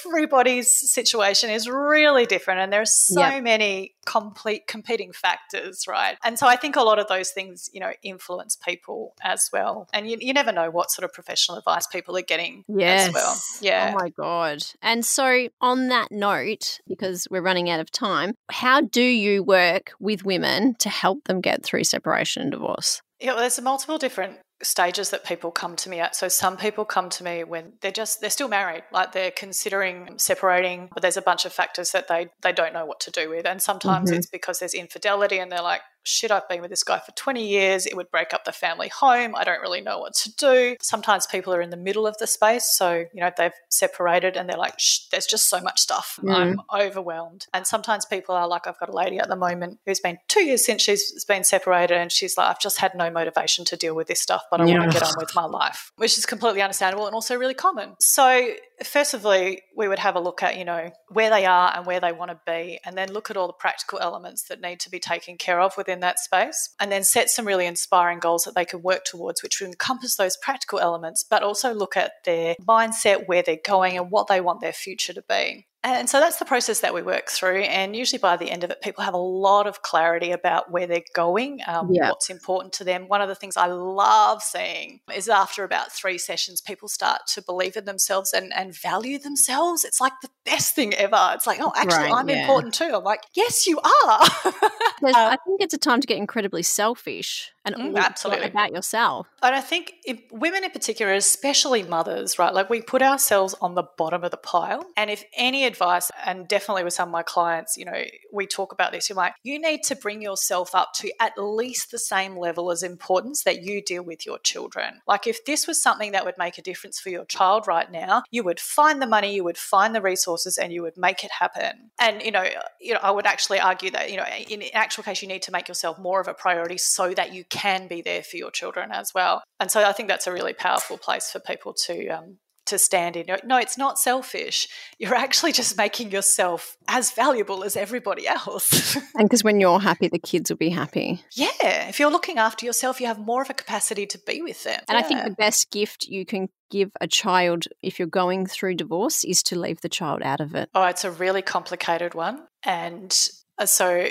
everybody's 0.05 0.91
situation 0.91 1.51
is 1.51 1.69
really 1.69 2.27
different, 2.27 2.61
and 2.61 2.73
there 2.73 2.81
are 2.81 2.87
so 2.87 3.21
Yep. 3.21 3.43
many 3.43 3.95
complete 4.07 4.67
competing 4.67 5.13
factors, 5.13 5.85
right? 5.87 6.17
And 6.25 6.39
so 6.39 6.47
I 6.47 6.57
think 6.57 6.77
a 6.77 6.83
lot 6.83 6.99
of 6.99 7.09
those 7.09 7.31
things, 7.31 7.69
you 7.73 7.81
know, 7.81 7.93
influence 8.03 8.57
people 8.57 9.15
as 9.23 9.49
well. 9.53 9.89
And 9.93 10.11
you, 10.11 10.17
you 10.21 10.33
never 10.33 10.53
know 10.53 10.71
what 10.71 10.91
sort 10.91 11.05
of 11.05 11.13
professional 11.13 11.59
advice 11.59 11.87
people 11.87 12.17
are 12.17 12.23
getting 12.23 12.65
Yes. 12.69 13.09
as 13.09 13.15
well. 13.15 13.37
Yeah. 13.61 13.91
Oh 13.93 13.99
my 13.99 14.09
God. 14.11 14.65
And 14.83 15.05
so, 15.05 15.49
on 15.61 15.89
that 15.89 16.11
note, 16.11 16.81
because 16.89 17.29
we're 17.31 17.43
running 17.43 17.71
out 17.71 17.81
of 17.81 17.91
time, 17.91 18.35
how 18.51 18.81
do 18.81 19.03
you 19.03 19.43
work 19.43 19.93
with 20.01 20.25
women 20.25 20.75
to 20.77 20.89
help 20.89 21.25
them 21.25 21.41
get 21.41 21.63
through 21.65 21.85
separation 21.85 22.43
and 22.43 22.51
divorce? 22.51 23.03
Yeah, 23.21 23.33
well, 23.33 23.41
there's 23.41 23.61
multiple 23.61 23.99
different 23.99 24.39
stages 24.63 25.11
that 25.11 25.25
people 25.25 25.51
come 25.51 25.75
to 25.77 25.89
me 25.89 26.01
at. 26.01 26.15
So 26.15 26.29
some 26.29 26.57
people 26.57 26.85
come 26.85 27.09
to 27.11 27.25
me 27.25 27.45
when 27.45 27.73
they're 27.81 27.91
just 27.91 28.21
they're 28.21 28.31
still 28.31 28.49
married, 28.49 28.83
like 28.93 29.13
they're 29.13 29.31
considering 29.31 30.19
separating, 30.19 30.91
but 30.93 31.03
there's 31.03 31.17
a 31.17 31.23
bunch 31.23 31.45
of 31.45 31.53
factors 31.53 31.93
that 31.93 32.09
they 32.09 32.29
they 32.43 32.53
don't 32.53 32.73
know 32.73 32.85
what 32.85 33.01
to 33.01 33.11
do 33.11 33.31
with. 33.31 33.47
And 33.47 33.63
sometimes 33.63 34.11
Mhm. 34.11 34.17
it's 34.17 34.27
because 34.27 34.59
there's 34.59 34.75
infidelity 34.75 35.39
and 35.39 35.51
they're 35.51 35.63
like, 35.63 35.83
shit, 36.03 36.31
I've 36.31 36.49
been 36.49 36.61
with 36.61 36.71
this 36.71 36.85
guy 36.85 36.99
for 36.99 37.13
20 37.13 37.47
years. 37.47 37.87
It 37.87 37.97
would 37.97 38.11
break 38.11 38.33
up 38.35 38.45
the 38.45 38.53
family 38.53 38.89
home. 38.89 39.35
I 39.35 39.45
don't 39.45 39.61
really 39.61 39.81
know 39.81 39.99
what 39.99 40.15
to 40.15 40.35
do. 40.35 40.77
Sometimes 40.81 41.27
people 41.27 41.55
are 41.55 41.61
in 41.61 41.71
the 41.71 41.77
middle 41.77 42.07
of 42.07 42.17
the 42.19 42.27
space. 42.27 42.77
So, 42.77 43.05
you 43.13 43.21
know, 43.21 43.31
they've 43.37 43.53
separated 43.69 44.37
and 44.37 44.49
they're 44.49 44.57
like, 44.57 44.79
Shh, 44.79 45.07
there's 45.11 45.27
just 45.27 45.49
so 45.49 45.61
much 45.61 45.81
stuff. 45.81 46.19
Mm. 46.23 46.35
I'm 46.35 46.61
overwhelmed. 46.75 47.47
And 47.53 47.67
sometimes 47.67 48.07
people 48.07 48.35
are 48.35 48.49
like, 48.49 48.67
I've 48.67 48.79
got 48.79 48.89
a 48.89 48.97
lady 48.97 49.19
at 49.19 49.29
the 49.29 49.37
moment 49.37 49.79
who's 49.87 50.01
been 50.01 50.19
two 50.29 50.45
years 50.45 50.65
since 50.65 50.83
she's 50.83 51.25
been 51.25 51.45
separated 51.45 51.97
and 51.97 52.11
she's 52.11 52.37
like, 52.37 52.49
I've 52.49 52.61
just 52.61 52.79
had 52.79 52.95
no 52.95 53.11
motivation 53.11 53.65
to 53.67 53.77
deal 53.77 53.95
with 53.95 54.09
this 54.09 54.21
stuff, 54.21 54.45
but 54.51 54.61
I 54.61 54.65
want 54.65 54.91
to 54.91 54.99
get 54.99 55.03
on 55.03 55.15
with 55.19 55.35
my 55.35 55.45
life, 55.45 55.93
which 55.97 56.19
is 56.19 56.27
completely 56.27 56.63
understandable 56.63 57.07
and 57.07 57.15
also 57.15 57.37
really 57.37 57.55
common. 57.55 57.95
So, 58.01 58.51
firstly, 58.83 59.63
we 59.77 59.89
would 59.89 59.99
have 59.99 60.17
a 60.17 60.21
look 60.21 60.43
at, 60.43 60.57
you 60.57 60.65
know, 60.65 60.91
where 61.09 61.31
they 61.31 61.47
are 61.47 61.73
and 61.75 61.87
where 61.87 62.01
they 62.01 62.13
want 62.13 62.31
to 62.31 62.41
be, 62.47 62.79
and 62.85 62.97
then 62.97 63.13
look 63.13 63.31
at 63.31 63.37
all 63.37 63.47
the 63.47 63.53
practical 63.53 63.99
elements 63.99 64.45
that 64.45 64.61
need 64.61 64.81
to 64.81 64.91
be 64.91 64.99
taken 64.99 65.37
care 65.37 65.61
of 65.61 65.77
within 65.91 66.01
that 66.01 66.19
space, 66.21 66.75
and 66.79 66.91
then 66.93 67.03
set 67.03 67.29
some 67.29 67.47
really 67.47 67.67
inspiring 67.67 68.21
goals 68.21 68.45
that 68.45 68.55
they 68.55 68.65
can 68.65 68.81
work 68.83 69.05
towards, 69.05 69.43
which 69.43 69.61
would 69.61 69.69
encompass 69.69 70.17
those 70.17 70.37
practical 70.41 70.79
elements, 70.79 71.25
but 71.29 71.43
also 71.43 71.75
look 71.75 71.97
at 71.97 72.13
their 72.25 72.55
mindset, 72.67 73.27
where 73.27 73.43
they're 73.43 73.59
going, 73.67 73.99
and 73.99 74.11
what 74.11 74.29
they 74.29 74.41
want 74.41 74.61
their 74.61 74.73
future 74.73 75.13
to 75.13 75.23
be. 75.29 75.67
And 75.83 76.11
so 76.11 76.21
that's 76.21 76.37
the 76.39 76.45
process 76.45 76.81
that 76.81 76.93
we 76.93 77.01
work 77.01 77.31
through. 77.31 77.61
And 77.63 77.97
usually 77.97 78.19
by 78.19 78.37
the 78.37 78.51
end 78.51 78.65
of 78.65 78.71
it, 78.71 78.83
people 78.83 79.03
have 79.03 79.15
a 79.15 79.19
lot 79.19 79.67
of 79.67 79.81
clarity 79.83 80.31
about 80.31 80.71
where 80.71 80.87
they're 80.87 81.03
going, 81.15 81.61
um, 81.67 81.89
Yeah. 81.91 82.11
what's 82.11 82.29
important 82.29 82.75
to 82.75 82.85
them. 82.85 83.09
One 83.09 83.23
of 83.23 83.29
the 83.29 83.35
things 83.35 83.57
I 83.57 83.67
love 83.67 84.43
seeing 84.43 85.01
is 85.15 85.29
after 85.31 85.65
about 85.65 85.91
three 85.91 86.19
sessions, 86.19 86.61
people 86.61 86.89
start 86.89 87.23
to 87.29 87.43
believe 87.43 87.77
in 87.79 87.87
themselves 87.87 88.35
and, 88.35 88.53
and 88.53 88.77
value 88.77 89.19
themselves. 89.19 89.85
It's 89.85 90.03
like 90.03 90.13
the 90.21 90.29
best 90.45 90.75
thing 90.75 90.93
ever. 90.95 91.31
It's 91.35 91.47
like, 91.47 91.61
oh, 91.63 91.73
actually, 91.75 92.11
Right, 92.11 92.15
I'm 92.15 92.29
yeah. 92.29 92.43
important 92.43 92.75
too. 92.75 92.91
I'm 92.95 93.05
like, 93.05 93.23
yes, 93.35 93.67
you 93.67 93.79
are. 93.81 94.21
Uh, 95.03 95.13
I 95.15 95.39
think 95.47 95.63
it's 95.63 95.73
a 95.73 95.79
time 95.79 96.03
to 96.03 96.07
get 96.07 96.19
incredibly 96.19 96.63
selfish 96.63 97.53
and 97.65 97.75
Mm, 97.75 97.93
all 97.93 97.99
absolutely. 97.99 98.49
about 98.49 98.71
yourself. 98.73 99.27
And 99.43 99.55
I 99.55 99.63
think 99.63 99.95
if 100.05 100.21
women 100.31 100.63
in 100.63 100.71
particular, 100.71 101.15
especially 101.15 101.83
mothers, 101.83 102.39
right? 102.39 102.53
Like 102.53 102.69
we 102.69 102.83
put 102.83 103.01
ourselves 103.01 103.55
on 103.63 103.75
the 103.77 103.85
bottom 103.97 104.25
of 104.25 104.31
the 104.31 104.37
pile. 104.37 104.85
And 104.99 105.09
if 105.11 105.25
any 105.35 105.65
advice, 105.71 106.11
and 106.25 106.47
definitely 106.47 106.85
with 106.85 106.93
some 106.93 107.09
of 107.09 107.13
my 107.13 107.23
clients, 107.23 107.77
you 107.77 107.85
know, 107.85 108.03
we 108.33 108.47
talk 108.47 108.73
about 108.73 108.93
this, 108.93 109.09
you're 109.09 109.17
like, 109.17 109.35
you 109.43 109.59
need 109.59 109.83
to 109.85 109.97
bring 109.97 110.21
yourself 110.23 110.75
up 110.75 110.93
to 110.97 111.11
at 111.21 111.33
least 111.39 111.91
the 111.91 111.99
same 111.99 112.37
level 112.37 112.71
as 112.71 112.83
importance 112.83 113.45
that 113.45 113.63
you 113.63 113.83
deal 113.83 114.03
with 114.03 114.27
your 114.27 114.39
children. 114.39 115.01
Like 115.07 115.27
if 115.27 115.45
this 115.45 115.67
was 115.67 115.83
something 115.83 116.13
that 116.13 116.25
would 116.25 116.39
make 116.39 116.59
a 116.59 116.63
difference 116.63 117.01
for 117.01 117.09
your 117.09 117.25
child 117.25 117.67
right 117.67 117.91
now, 117.91 118.23
you 118.31 118.43
would 118.45 118.61
find 118.61 119.01
the 119.01 119.07
money, 119.07 119.35
you 119.35 119.45
would 119.45 119.59
find 119.59 119.95
the 119.95 120.03
resources, 120.03 120.59
and 120.59 120.73
you 120.73 120.83
would 120.83 120.97
make 120.97 121.25
it 121.25 121.31
happen. 121.31 121.91
And 121.99 122.23
you 122.23 122.31
know, 122.31 122.45
you 122.81 122.95
know, 122.95 123.01
I 123.03 123.11
would 123.11 123.27
actually 123.27 123.61
argue 123.61 123.91
that, 123.93 124.11
you 124.11 124.17
know, 124.17 124.27
in 124.49 124.63
actual 124.75 125.05
case, 125.05 125.23
you 125.23 125.29
need 125.29 125.43
to 125.43 125.53
make 125.53 125.69
yourself 125.69 125.99
more 125.99 126.21
of 126.21 126.29
a 126.29 126.35
priority 126.35 126.79
so 126.79 127.15
that 127.15 127.33
you 127.33 127.45
can 127.45 127.89
be 127.89 128.03
there 128.03 128.23
for 128.23 128.37
your 128.37 128.51
children 128.51 128.91
as 128.93 129.13
well. 129.15 129.43
And 129.59 129.71
so 129.71 129.83
I 129.85 129.93
think 129.93 130.09
that's 130.09 130.27
a 130.27 130.33
really 130.33 130.53
powerful 130.53 130.99
place 130.99 131.31
for 131.31 131.41
people 131.41 131.75
to 131.87 132.09
um, 132.09 132.39
to 132.71 132.79
stand 132.79 133.17
in. 133.17 133.27
No, 133.45 133.57
it's 133.57 133.79
not 133.79 133.99
selfish. 133.99 134.69
You're 134.99 135.15
actually 135.15 135.53
just 135.53 135.77
making 135.77 136.11
yourself 136.11 136.77
as 136.89 137.13
valuable 137.13 137.63
as 137.65 137.77
everybody 137.77 138.27
else. 138.27 138.97
And 139.21 139.29
because 139.29 139.45
when 139.45 139.61
you're 139.61 139.81
happy, 139.81 140.09
the 140.09 140.19
kids 140.19 140.51
will 140.51 140.57
be 140.57 140.71
happy. 140.71 141.23
yeah, 141.33 141.89
if 141.89 141.99
you're 141.99 142.11
looking 142.11 142.39
after 142.39 142.65
yourself, 142.65 143.01
you 143.01 143.07
have 143.07 143.19
more 143.19 143.43
of 143.43 143.51
a 143.51 143.55
capacity 143.55 144.07
to 144.07 144.19
be 144.27 144.41
with 144.41 144.65
them. 144.65 144.81
And 144.89 144.97
I 144.97 145.03
think 145.03 145.25
the 145.25 145.31
best 145.31 145.71
gift 145.71 146.07
you 146.07 146.25
can 146.25 146.49
give 146.71 146.91
a 147.01 147.07
child 147.07 147.65
if 147.83 147.99
you're 147.99 148.09
going 148.09 148.47
through 148.47 148.77
divorce 148.77 149.25
is 149.25 149.43
to 149.43 149.59
leave 149.59 149.81
the 149.83 149.89
child 149.89 150.23
out 150.23 150.41
of 150.41 150.55
it. 150.55 150.71
Oh, 150.75 150.85
it's 150.85 151.05
a 151.05 151.11
really 151.11 151.43
complicated 151.43 152.15
one. 152.15 152.47
And 152.63 153.15
uh, 153.59 153.67
so, 153.67 154.09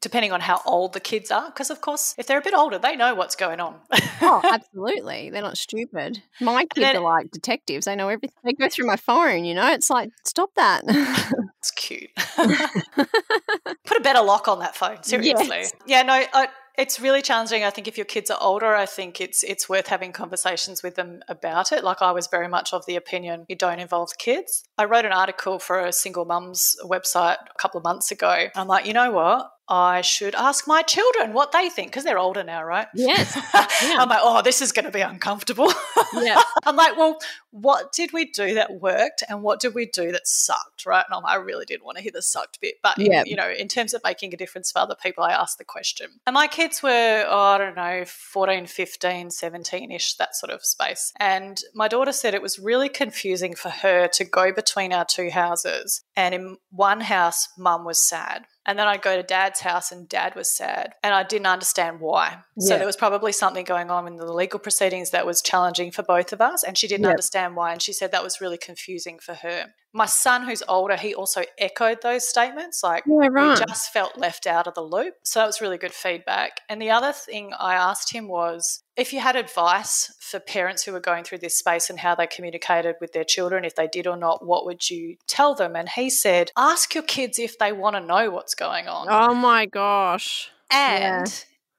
depending 0.00 0.32
on 0.32 0.40
how 0.40 0.60
old 0.66 0.92
the 0.92 1.00
kids 1.00 1.30
are, 1.30 1.46
because 1.46 1.70
of 1.70 1.80
course, 1.80 2.14
if 2.18 2.26
they're 2.26 2.38
a 2.38 2.42
bit 2.42 2.54
older, 2.54 2.78
they 2.78 2.96
know 2.96 3.14
what's 3.14 3.36
going 3.36 3.60
on. 3.60 3.76
Oh, 4.22 4.40
absolutely. 4.52 5.30
They're 5.30 5.42
not 5.42 5.58
stupid. 5.58 6.22
My 6.40 6.62
kids 6.62 6.86
then- 6.86 6.96
are 6.96 7.02
like 7.02 7.30
detectives. 7.30 7.84
They 7.84 7.96
know 7.96 8.08
everything. 8.08 8.36
They 8.44 8.52
go 8.52 8.68
through 8.68 8.86
my 8.86 8.96
phone, 8.96 9.44
you 9.44 9.54
know? 9.54 9.70
It's 9.72 9.90
like, 9.90 10.10
stop 10.24 10.50
that. 10.56 10.82
it's 11.58 11.70
cute. 11.72 12.10
Put 12.36 13.98
a 13.98 14.00
better 14.02 14.22
lock 14.22 14.48
on 14.48 14.60
that 14.60 14.74
phone, 14.76 15.02
seriously. 15.02 15.48
Yes. 15.48 15.72
Yeah, 15.86 16.02
no, 16.02 16.14
I, 16.14 16.48
it's 16.78 16.98
really 16.98 17.20
challenging. 17.20 17.62
I 17.62 17.70
think 17.70 17.88
if 17.88 17.98
your 17.98 18.06
kids 18.06 18.30
are 18.30 18.38
older, 18.40 18.74
I 18.74 18.86
think 18.86 19.20
it's 19.20 19.42
it's 19.42 19.68
worth 19.68 19.88
having 19.88 20.12
conversations 20.12 20.82
with 20.82 20.94
them 20.94 21.20
about 21.28 21.72
it. 21.72 21.84
Like 21.84 22.00
I 22.00 22.12
was 22.12 22.26
very 22.26 22.48
much 22.48 22.72
of 22.72 22.86
the 22.86 22.96
opinion 22.96 23.44
you 23.48 23.56
don't 23.56 23.80
involve 23.80 24.10
the 24.10 24.16
kids. 24.18 24.64
I 24.78 24.84
wrote 24.84 25.04
an 25.04 25.12
article 25.12 25.58
for 25.58 25.80
a 25.80 25.92
single 25.92 26.24
mums 26.24 26.76
website 26.82 27.36
a 27.54 27.58
couple 27.58 27.78
of 27.78 27.84
months 27.84 28.10
ago. 28.10 28.46
I'm 28.56 28.66
like, 28.66 28.86
you 28.86 28.94
know 28.94 29.10
what? 29.10 29.50
I 29.70 30.00
should 30.00 30.34
ask 30.34 30.66
my 30.66 30.82
children 30.82 31.32
what 31.32 31.52
they 31.52 31.68
think 31.70 31.92
because 31.92 32.02
they're 32.02 32.18
older 32.18 32.42
now, 32.42 32.64
right? 32.64 32.88
Yes. 32.92 33.38
I'm 33.54 34.08
like, 34.08 34.18
oh, 34.20 34.42
this 34.42 34.60
is 34.60 34.72
going 34.72 34.84
to 34.84 34.90
be 34.90 35.00
uncomfortable. 35.00 35.72
yeah. 36.14 36.40
I'm 36.66 36.74
like, 36.74 36.96
well, 36.96 37.18
what 37.52 37.92
did 37.92 38.12
we 38.12 38.24
do 38.24 38.54
that 38.54 38.80
worked 38.80 39.22
and 39.28 39.42
what 39.42 39.60
did 39.60 39.74
we 39.74 39.86
do 39.86 40.10
that 40.10 40.26
sucked, 40.26 40.86
right? 40.86 41.04
And 41.08 41.14
I'm 41.14 41.22
like, 41.22 41.32
I 41.32 41.36
really 41.36 41.64
didn't 41.66 41.84
want 41.84 41.98
to 41.98 42.02
hear 42.02 42.10
the 42.12 42.20
sucked 42.20 42.60
bit. 42.60 42.74
But, 42.82 42.98
in- 42.98 43.06
Yeah. 43.12 43.22
you 43.24 43.36
know, 43.36 43.48
in 43.48 43.68
terms 43.68 43.94
of 43.94 44.02
making 44.02 44.34
a 44.34 44.36
difference 44.36 44.72
for 44.72 44.80
other 44.80 44.96
people, 45.00 45.22
I 45.22 45.30
asked 45.32 45.58
the 45.58 45.64
question. 45.64 46.08
And 46.26 46.34
my 46.34 46.48
kids 46.48 46.82
were, 46.82 47.24
oh, 47.28 47.38
I 47.38 47.58
don't 47.58 47.76
know, 47.76 48.02
14, 48.06 48.66
15, 48.66 49.30
17 49.30 49.92
ish, 49.92 50.14
that 50.16 50.34
sort 50.34 50.50
of 50.50 50.64
space. 50.64 51.12
And 51.20 51.60
my 51.74 51.86
daughter 51.86 52.12
said 52.12 52.34
it 52.34 52.42
was 52.42 52.58
really 52.58 52.88
confusing 52.88 53.54
for 53.54 53.68
her 53.70 54.08
to 54.08 54.24
go 54.24 54.52
between 54.52 54.92
our 54.92 55.04
two 55.04 55.30
houses. 55.30 56.02
And 56.16 56.34
in 56.34 56.56
one 56.70 57.02
house, 57.02 57.48
mum 57.56 57.84
was 57.84 58.02
sad. 58.02 58.46
And 58.66 58.78
then 58.78 58.86
I'd 58.86 59.02
go 59.02 59.16
to 59.16 59.22
dad's 59.22 59.60
house 59.60 59.90
and 59.90 60.08
dad 60.08 60.34
was 60.34 60.54
sad. 60.54 60.94
And 61.02 61.14
I 61.14 61.22
didn't 61.22 61.46
understand 61.46 61.98
why. 62.00 62.38
So 62.58 62.76
there 62.76 62.86
was 62.86 62.96
probably 62.96 63.32
something 63.32 63.64
going 63.64 63.90
on 63.90 64.06
in 64.06 64.16
the 64.16 64.30
legal 64.30 64.60
proceedings 64.60 65.10
that 65.10 65.24
was 65.24 65.40
challenging 65.40 65.90
for 65.90 66.02
both 66.02 66.32
of 66.32 66.40
us. 66.42 66.62
And 66.62 66.76
she 66.76 66.86
didn't 66.86 67.04
Yep. 67.04 67.10
understand 67.10 67.56
why. 67.56 67.72
And 67.72 67.80
she 67.80 67.92
said 67.94 68.12
that 68.12 68.22
was 68.22 68.40
really 68.40 68.58
confusing 68.58 69.18
for 69.18 69.34
her. 69.34 69.72
My 69.92 70.06
son, 70.06 70.44
who's 70.44 70.62
older, 70.68 70.96
he 70.96 71.14
also 71.14 71.42
echoed 71.58 72.02
those 72.02 72.28
statements. 72.28 72.82
Like, 72.82 73.02
Yeah, 73.06 73.28
we 73.28 73.54
just 73.56 73.92
felt 73.92 74.16
left 74.16 74.46
out 74.46 74.66
of 74.66 74.74
the 74.74 74.82
loop. 74.82 75.14
So 75.24 75.40
that 75.40 75.46
was 75.46 75.60
really 75.60 75.78
good 75.78 75.92
feedback. 75.92 76.60
And 76.68 76.80
the 76.80 76.90
other 76.90 77.12
thing 77.12 77.52
I 77.58 77.74
asked 77.74 78.12
him 78.12 78.28
was 78.28 78.82
if 78.96 79.12
you 79.12 79.20
had 79.20 79.34
advice 79.34 80.14
for 80.20 80.38
parents 80.38 80.84
who 80.84 80.92
were 80.92 81.00
going 81.00 81.24
through 81.24 81.38
this 81.38 81.58
space 81.58 81.90
and 81.90 81.98
how 81.98 82.14
they 82.14 82.26
communicated 82.26 82.96
with 83.00 83.12
their 83.12 83.24
children, 83.24 83.64
if 83.64 83.74
they 83.74 83.88
did 83.88 84.06
or 84.06 84.16
not, 84.16 84.46
what 84.46 84.64
would 84.66 84.88
you 84.90 85.16
tell 85.26 85.54
them? 85.54 85.74
And 85.74 85.88
he 85.88 86.08
said, 86.10 86.50
ask 86.56 86.94
your 86.94 87.04
kids 87.04 87.38
if 87.38 87.58
they 87.58 87.72
want 87.72 87.96
to 87.96 88.00
know 88.00 88.30
what's 88.30 88.54
going 88.54 88.86
on. 88.88 89.06
Oh 89.10 89.34
my 89.34 89.66
gosh. 89.66 90.50
And 90.70 91.26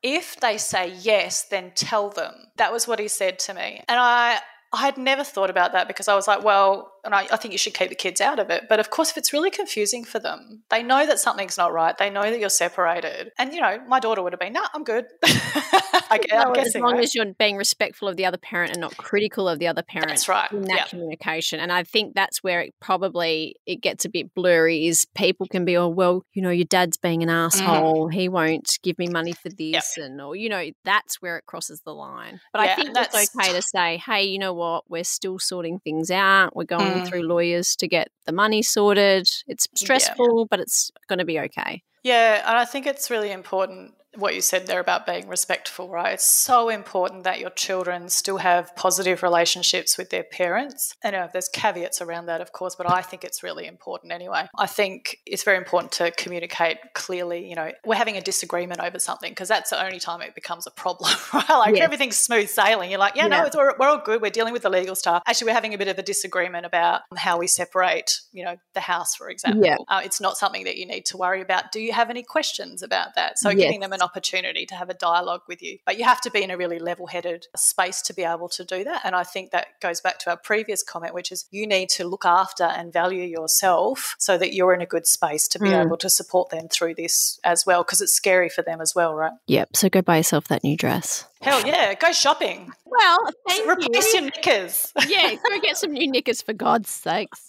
Yeah. 0.04 0.17
if 0.19 0.39
they 0.39 0.58
say 0.58 0.93
yes, 1.00 1.43
then 1.43 1.71
tell 1.76 2.10
them. 2.10 2.34
That 2.58 2.74
was 2.74 2.88
what 2.88 3.00
he 3.00 3.08
said 3.08 3.39
to 3.39 3.54
me. 3.54 3.84
And 3.88 4.00
I 4.00 4.39
I 4.74 4.78
had 4.86 4.97
never 4.97 5.24
thought 5.24 5.50
about 5.50 5.74
that 5.74 5.88
because 5.88 6.08
I 6.08 6.15
was 6.15 6.28
like, 6.28 6.43
well, 6.43 6.90
and 7.03 7.13
I, 7.15 7.27
I 7.31 7.37
think 7.37 7.51
you 7.51 7.57
should 7.57 7.73
keep 7.73 7.89
the 7.89 7.95
kids 7.95 8.21
out 8.21 8.39
of 8.39 8.49
it. 8.49 8.65
But 8.69 8.79
of 8.79 8.89
course, 8.89 9.11
if 9.11 9.17
it's 9.17 9.33
really 9.33 9.49
confusing 9.49 10.03
for 10.03 10.19
them, 10.19 10.63
they 10.69 10.83
know 10.83 11.05
that 11.05 11.19
something's 11.19 11.57
not 11.57 11.73
right. 11.73 11.97
They 11.97 12.09
know 12.09 12.23
that 12.23 12.39
you're 12.39 12.49
separated. 12.49 13.31
And, 13.37 13.53
you 13.53 13.61
know, 13.61 13.79
my 13.87 13.99
daughter 13.99 14.21
would 14.21 14.33
have 14.33 14.39
been, 14.39 14.53
no, 14.53 14.63
I'm 14.73 14.83
good. 14.83 15.05
I, 15.23 16.17
gu- 16.17 16.35
I'm 16.35 16.53
No, 16.53 16.59
as 16.59 16.75
long 16.75 16.93
right? 16.93 17.03
as 17.03 17.15
you're 17.15 17.33
being 17.33 17.55
respectful 17.55 18.07
of 18.07 18.17
the 18.17 18.25
other 18.25 18.37
parent 18.37 18.71
and 18.71 18.81
not 18.81 18.97
critical 18.97 19.47
of 19.47 19.59
the 19.59 19.67
other 19.67 19.81
parent 19.81 20.09
That's 20.09 20.27
right. 20.27 20.51
in 20.51 20.63
that 20.63 20.75
Yeah. 20.75 20.85
communication. 20.85 21.59
And 21.59 21.71
I 21.71 21.83
think 21.83 22.13
that's 22.15 22.43
where 22.43 22.61
it 22.61 22.73
probably 22.79 23.55
it 23.65 23.81
gets 23.81 24.05
a 24.05 24.09
bit 24.09 24.33
blurry 24.33 24.87
is 24.87 25.05
people 25.15 25.47
can 25.47 25.65
be, 25.65 25.77
oh 25.77 25.87
well, 25.87 26.23
you 26.33 26.41
know, 26.41 26.49
your 26.49 26.65
dad's 26.65 26.97
being 26.97 27.23
an 27.23 27.29
mm-hmm. 27.29 27.45
asshole. 27.45 28.09
He 28.09 28.29
won't 28.29 28.67
give 28.83 28.99
me 28.99 29.07
money 29.07 29.33
for 29.33 29.49
this 29.49 29.97
and 29.97 30.21
or 30.21 30.35
you 30.35 30.49
know, 30.49 30.69
that's 30.83 31.21
where 31.21 31.37
it 31.37 31.45
crosses 31.45 31.81
the 31.85 31.93
line. 31.93 32.39
But 32.51 32.61
I 32.61 32.75
think 32.75 32.89
and 32.89 32.97
it's 32.97 33.07
that's- 33.07 33.35
okay 33.35 33.53
to 33.53 33.61
say, 33.61 33.97
hey, 34.05 34.23
you 34.23 34.39
know 34.39 34.53
what, 34.53 34.83
we're 34.89 35.03
still 35.03 35.39
sorting 35.39 35.79
things 35.79 36.11
out. 36.11 36.55
We're 36.55 36.65
going 36.65 36.90
Mm. 36.99 37.08
through 37.08 37.23
lawyers 37.23 37.75
to 37.77 37.88
get 37.88 38.10
the 38.25 38.32
money 38.32 38.62
sorted. 38.62 39.30
It's 39.47 39.67
stressful, 39.75 40.47
but 40.49 40.60
it's 40.60 40.91
gonna 41.08 41.25
be 41.25 41.39
okay. 41.39 41.84
Yeah, 42.04 42.47
and 42.47 42.58
I 42.58 42.65
think 42.65 42.88
it's 42.88 43.10
really 43.10 43.32
important 43.32 43.93
what 44.15 44.36
you 44.36 44.41
said 44.41 44.67
there 44.67 44.80
about 44.80 45.06
being 45.06 45.28
respectful, 45.28 45.89
right? 45.89 46.13
It's 46.13 46.26
so 46.26 46.69
important 46.69 47.24
that 47.24 47.39
your 47.39 47.50
children 47.52 48.10
still 48.10 48.38
have 48.38 48.76
positive 48.76 49.24
relationships 49.24 49.97
with 49.97 50.10
their 50.10 50.24
parents. 50.24 50.93
And 51.04 51.15
uh, 51.15 51.28
there's 51.32 51.47
caveats 51.47 52.02
around 52.02 52.26
that, 52.26 52.41
of 52.41 52.52
course, 52.52 52.76
but 52.76 52.91
I 52.91 53.02
think 53.02 53.24
it's 53.24 53.41
really 53.43 53.67
important 53.67 54.12
anyway. 54.12 54.47
I 54.58 54.67
think 54.67 55.17
it's 55.26 55.43
very 55.43 55.58
important 55.58 55.93
to 55.93 56.12
communicate 56.12 56.78
clearly. 56.93 57.47
You 57.47 57.56
know, 57.56 57.71
we're 57.86 57.95
having 57.95 58.17
a 58.17 58.21
disagreement 58.21 58.82
over 58.82 59.00
something 59.00 59.32
because 59.32 59.47
that's 59.47 59.69
the 59.69 59.84
only 59.84 60.00
time 60.00 60.21
it 60.21 60.36
becomes 60.36 60.67
a 60.67 60.71
problem, 60.71 61.12
right? 61.34 61.47
Like 61.50 61.76
Yes. 61.76 61.84
everything's 61.86 62.17
smooth 62.17 62.50
sailing. 62.50 62.89
You're 62.91 63.00
like, 63.00 63.15
yeah, 63.15 63.28
no, 63.28 63.45
it's, 63.45 63.56
we're, 63.56 63.74
we're 63.80 63.88
all 63.88 64.02
good. 64.04 64.21
We're 64.21 64.30
dealing 64.32 64.52
with 64.54 64.63
the 64.63 64.69
legal 64.69 64.95
stuff. 64.95 65.24
Actually, 65.28 65.47
we're 65.47 65.54
having 65.56 65.74
a 65.74 65.78
bit 65.78 65.88
of 65.88 65.97
a 65.97 66.04
disagreement 66.04 66.65
about 66.65 67.02
how 67.15 67.38
we 67.38 67.47
separate, 67.47 68.19
you 68.34 68.43
know, 68.43 68.58
the 68.74 68.82
house, 68.82 69.15
for 69.15 69.30
example. 69.30 69.63
Yeah. 69.65 69.78
Uh, 69.88 70.02
it's 70.04 70.19
not 70.19 70.38
something 70.38 70.65
that 70.65 70.78
you 70.78 70.86
need 70.86 71.06
to 71.06 71.17
worry 71.17 71.41
about. 71.41 71.71
Do 71.71 71.80
you 71.80 71.93
have 71.93 72.10
any 72.10 72.24
questions 72.24 72.84
about 72.84 73.15
that? 73.15 73.38
So 73.39 73.50
Yes. 73.50 73.60
giving 73.60 73.80
them 73.82 73.93
an 73.93 74.00
opportunity 74.01 74.65
to 74.65 74.75
have 74.75 74.89
a 74.89 74.93
dialogue 74.93 75.41
with 75.47 75.61
you. 75.61 75.77
But 75.85 75.97
you 75.97 76.03
have 76.05 76.21
to 76.21 76.31
be 76.31 76.43
in 76.43 76.51
a 76.51 76.57
really 76.57 76.79
level-headed 76.79 77.47
space 77.55 78.01
to 78.03 78.13
be 78.13 78.23
able 78.23 78.49
to 78.49 78.65
do 78.65 78.83
that. 78.83 79.01
And 79.05 79.15
I 79.15 79.23
think 79.23 79.51
that 79.51 79.67
goes 79.81 80.01
back 80.01 80.19
to 80.19 80.31
our 80.31 80.37
previous 80.37 80.83
comment, 80.83 81.13
which 81.13 81.31
is 81.31 81.45
you 81.51 81.65
need 81.67 81.89
to 81.89 82.07
look 82.07 82.25
after 82.25 82.63
and 82.63 82.91
value 82.91 83.23
yourself 83.23 84.15
so 84.19 84.37
that 84.37 84.53
you're 84.53 84.73
in 84.73 84.81
a 84.81 84.85
good 84.85 85.07
space 85.07 85.47
to 85.49 85.59
be 85.59 85.69
Mm. 85.69 85.85
able 85.85 85.97
to 85.97 86.09
support 86.09 86.49
them 86.49 86.67
through 86.67 86.95
this 86.95 87.39
as 87.43 87.65
well, 87.65 87.83
because 87.83 88.01
it's 88.01 88.13
scary 88.13 88.49
for 88.49 88.61
them 88.61 88.81
as 88.81 88.93
well, 88.95 89.13
right? 89.13 89.31
Yep. 89.47 89.75
So 89.75 89.89
go 89.89 90.01
buy 90.01 90.17
yourself 90.17 90.47
that 90.49 90.63
new 90.63 90.75
dress. 90.75 91.25
Hell 91.41 91.65
yeah, 91.65 91.93
go 91.95 92.11
shopping. 92.11 92.71
Well, 92.85 93.17
thank 93.47 93.67
Replace 93.67 94.13
your 94.13 94.23
knickers. 94.23 94.91
yeah, 95.07 95.33
go 95.49 95.59
get 95.59 95.77
some 95.77 95.91
new 95.91 96.09
knickers 96.11 96.41
for 96.41 96.53
God's 96.53 96.89
sakes. 96.89 97.47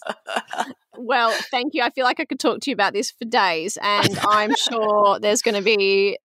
Well, 0.97 1.31
thank 1.51 1.73
you. 1.73 1.83
I 1.83 1.89
feel 1.89 2.05
like 2.05 2.19
I 2.19 2.25
could 2.25 2.39
talk 2.39 2.61
to 2.61 2.69
you 2.69 2.73
about 2.73 2.93
this 2.93 3.11
for 3.11 3.25
days, 3.25 3.77
and 3.81 4.17
I'm 4.27 4.55
sure 4.55 5.19
there's 5.19 5.41
going 5.41 5.55
to 5.55 5.61
be. 5.61 6.17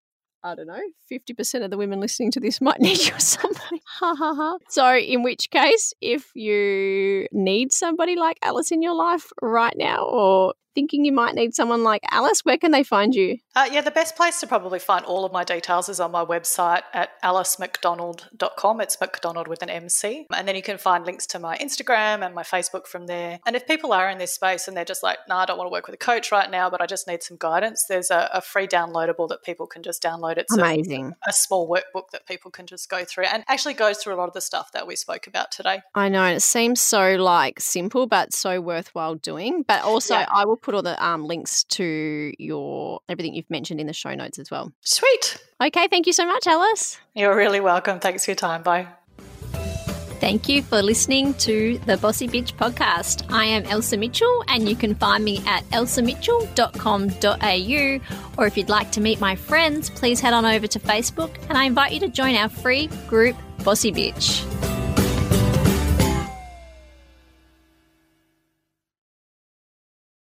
I 0.48 0.54
don't 0.54 0.66
know, 0.66 0.80
50% 1.12 1.62
of 1.64 1.70
the 1.70 1.76
women 1.76 2.00
listening 2.00 2.30
to 2.32 2.40
this 2.40 2.60
might 2.68 2.80
need 2.80 2.98
you 3.06 3.14
or 3.14 3.20
somebody. 3.20 3.82
Ha 4.00 4.14
ha 4.14 4.34
ha. 4.34 4.58
So, 4.68 4.96
in 4.96 5.22
which 5.22 5.50
case, 5.50 5.92
if 6.00 6.30
you 6.34 7.26
need 7.32 7.72
somebody 7.72 8.14
like 8.14 8.38
Alice 8.42 8.70
in 8.70 8.80
your 8.80 8.94
life 8.94 9.32
right 9.42 9.74
now, 9.76 10.04
or 10.04 10.54
thinking 10.78 11.04
you 11.04 11.10
might 11.10 11.34
need 11.34 11.52
someone 11.56 11.82
like 11.82 12.02
Alice, 12.12 12.44
where 12.44 12.56
can 12.56 12.70
they 12.70 12.84
find 12.84 13.12
you? 13.12 13.36
Uh, 13.56 13.68
yeah, 13.72 13.80
the 13.80 13.90
best 13.90 14.14
place 14.14 14.38
to 14.38 14.46
probably 14.46 14.78
find 14.78 15.04
all 15.04 15.24
of 15.24 15.32
my 15.32 15.42
details 15.42 15.88
is 15.88 15.98
on 15.98 16.12
my 16.12 16.24
website 16.24 16.82
at 16.94 17.10
alicemcdonald.com. 17.24 18.80
It's 18.80 19.00
McDonald 19.00 19.48
with 19.48 19.60
an 19.62 19.70
MC. 19.70 20.26
And 20.32 20.46
then 20.46 20.54
you 20.54 20.62
can 20.62 20.78
find 20.78 21.04
links 21.04 21.26
to 21.28 21.40
my 21.40 21.56
Instagram 21.58 22.24
and 22.24 22.32
my 22.32 22.44
Facebook 22.44 22.86
from 22.86 23.06
there. 23.06 23.40
And 23.44 23.56
if 23.56 23.66
people 23.66 23.92
are 23.92 24.08
in 24.08 24.18
this 24.18 24.32
space 24.32 24.68
and 24.68 24.76
they're 24.76 24.84
just 24.84 25.02
like, 25.02 25.18
nah, 25.28 25.38
I 25.42 25.46
don't 25.46 25.58
want 25.58 25.66
to 25.68 25.72
work 25.72 25.86
with 25.86 25.94
a 25.94 25.98
coach 25.98 26.30
right 26.30 26.48
now, 26.48 26.70
but 26.70 26.80
I 26.80 26.86
just 26.86 27.08
need 27.08 27.24
some 27.24 27.36
guidance, 27.40 27.84
there's 27.88 28.12
a, 28.12 28.30
a 28.32 28.40
free 28.40 28.68
downloadable 28.68 29.28
that 29.30 29.42
people 29.42 29.66
can 29.66 29.82
just 29.82 30.00
download. 30.00 30.38
It's 30.38 30.56
a, 30.56 30.60
Amazing. 30.60 31.14
a 31.26 31.32
small 31.32 31.68
workbook 31.68 32.10
that 32.12 32.24
people 32.26 32.52
can 32.52 32.66
just 32.66 32.88
go 32.88 33.04
through 33.04 33.24
and 33.24 33.42
actually 33.48 33.74
goes 33.74 33.98
through 33.98 34.14
a 34.14 34.18
lot 34.18 34.28
of 34.28 34.34
the 34.34 34.40
stuff 34.40 34.70
that 34.72 34.86
we 34.86 34.94
spoke 34.94 35.26
about 35.26 35.50
today. 35.50 35.80
I 35.96 36.08
know, 36.08 36.22
and 36.22 36.36
it 36.36 36.42
seems 36.42 36.80
so 36.80 37.16
like 37.16 37.58
simple, 37.60 38.06
but 38.06 38.32
so 38.32 38.60
worthwhile 38.60 39.16
doing. 39.16 39.64
But 39.66 39.82
also, 39.82 40.14
Yeah. 40.14 40.26
I 40.32 40.44
will 40.44 40.56
put 40.68 40.74
all 40.74 40.82
the 40.82 41.02
um, 41.02 41.24
links 41.24 41.64
to 41.64 42.30
your 42.38 43.00
everything 43.08 43.34
you've 43.34 43.48
mentioned 43.48 43.80
in 43.80 43.86
the 43.86 43.94
show 43.94 44.14
notes 44.14 44.38
as 44.38 44.50
well. 44.50 44.70
Sweet. 44.82 45.42
Okay, 45.62 45.88
thank 45.88 46.06
you 46.06 46.12
so 46.12 46.26
much, 46.26 46.46
Alice. 46.46 47.00
You're 47.14 47.34
really 47.34 47.60
welcome. 47.60 48.00
Thanks 48.00 48.26
for 48.26 48.32
your 48.32 48.36
time. 48.36 48.62
Bye. 48.62 48.86
Thank 50.20 50.46
you 50.46 50.62
for 50.62 50.82
listening 50.82 51.32
to 51.34 51.78
the 51.86 51.96
Bossy 51.96 52.28
Bitch 52.28 52.52
podcast. 52.52 53.32
I 53.32 53.46
am 53.46 53.64
Elsa 53.64 53.96
Mitchell, 53.96 54.44
and 54.48 54.68
you 54.68 54.76
can 54.76 54.94
find 54.94 55.24
me 55.24 55.38
at 55.46 55.64
elsamitchell.com.au. 55.70 58.34
Or 58.36 58.46
if 58.46 58.58
you'd 58.58 58.68
like 58.68 58.92
to 58.92 59.00
meet 59.00 59.20
my 59.20 59.36
friends, 59.36 59.88
please 59.88 60.20
head 60.20 60.34
on 60.34 60.44
over 60.44 60.66
to 60.66 60.78
Facebook, 60.78 61.34
and 61.48 61.56
I 61.56 61.64
invite 61.64 61.92
you 61.92 62.00
to 62.00 62.08
join 62.08 62.34
our 62.34 62.50
free 62.50 62.88
group, 63.08 63.38
Bossy 63.64 63.90
Bitch. 63.90 64.44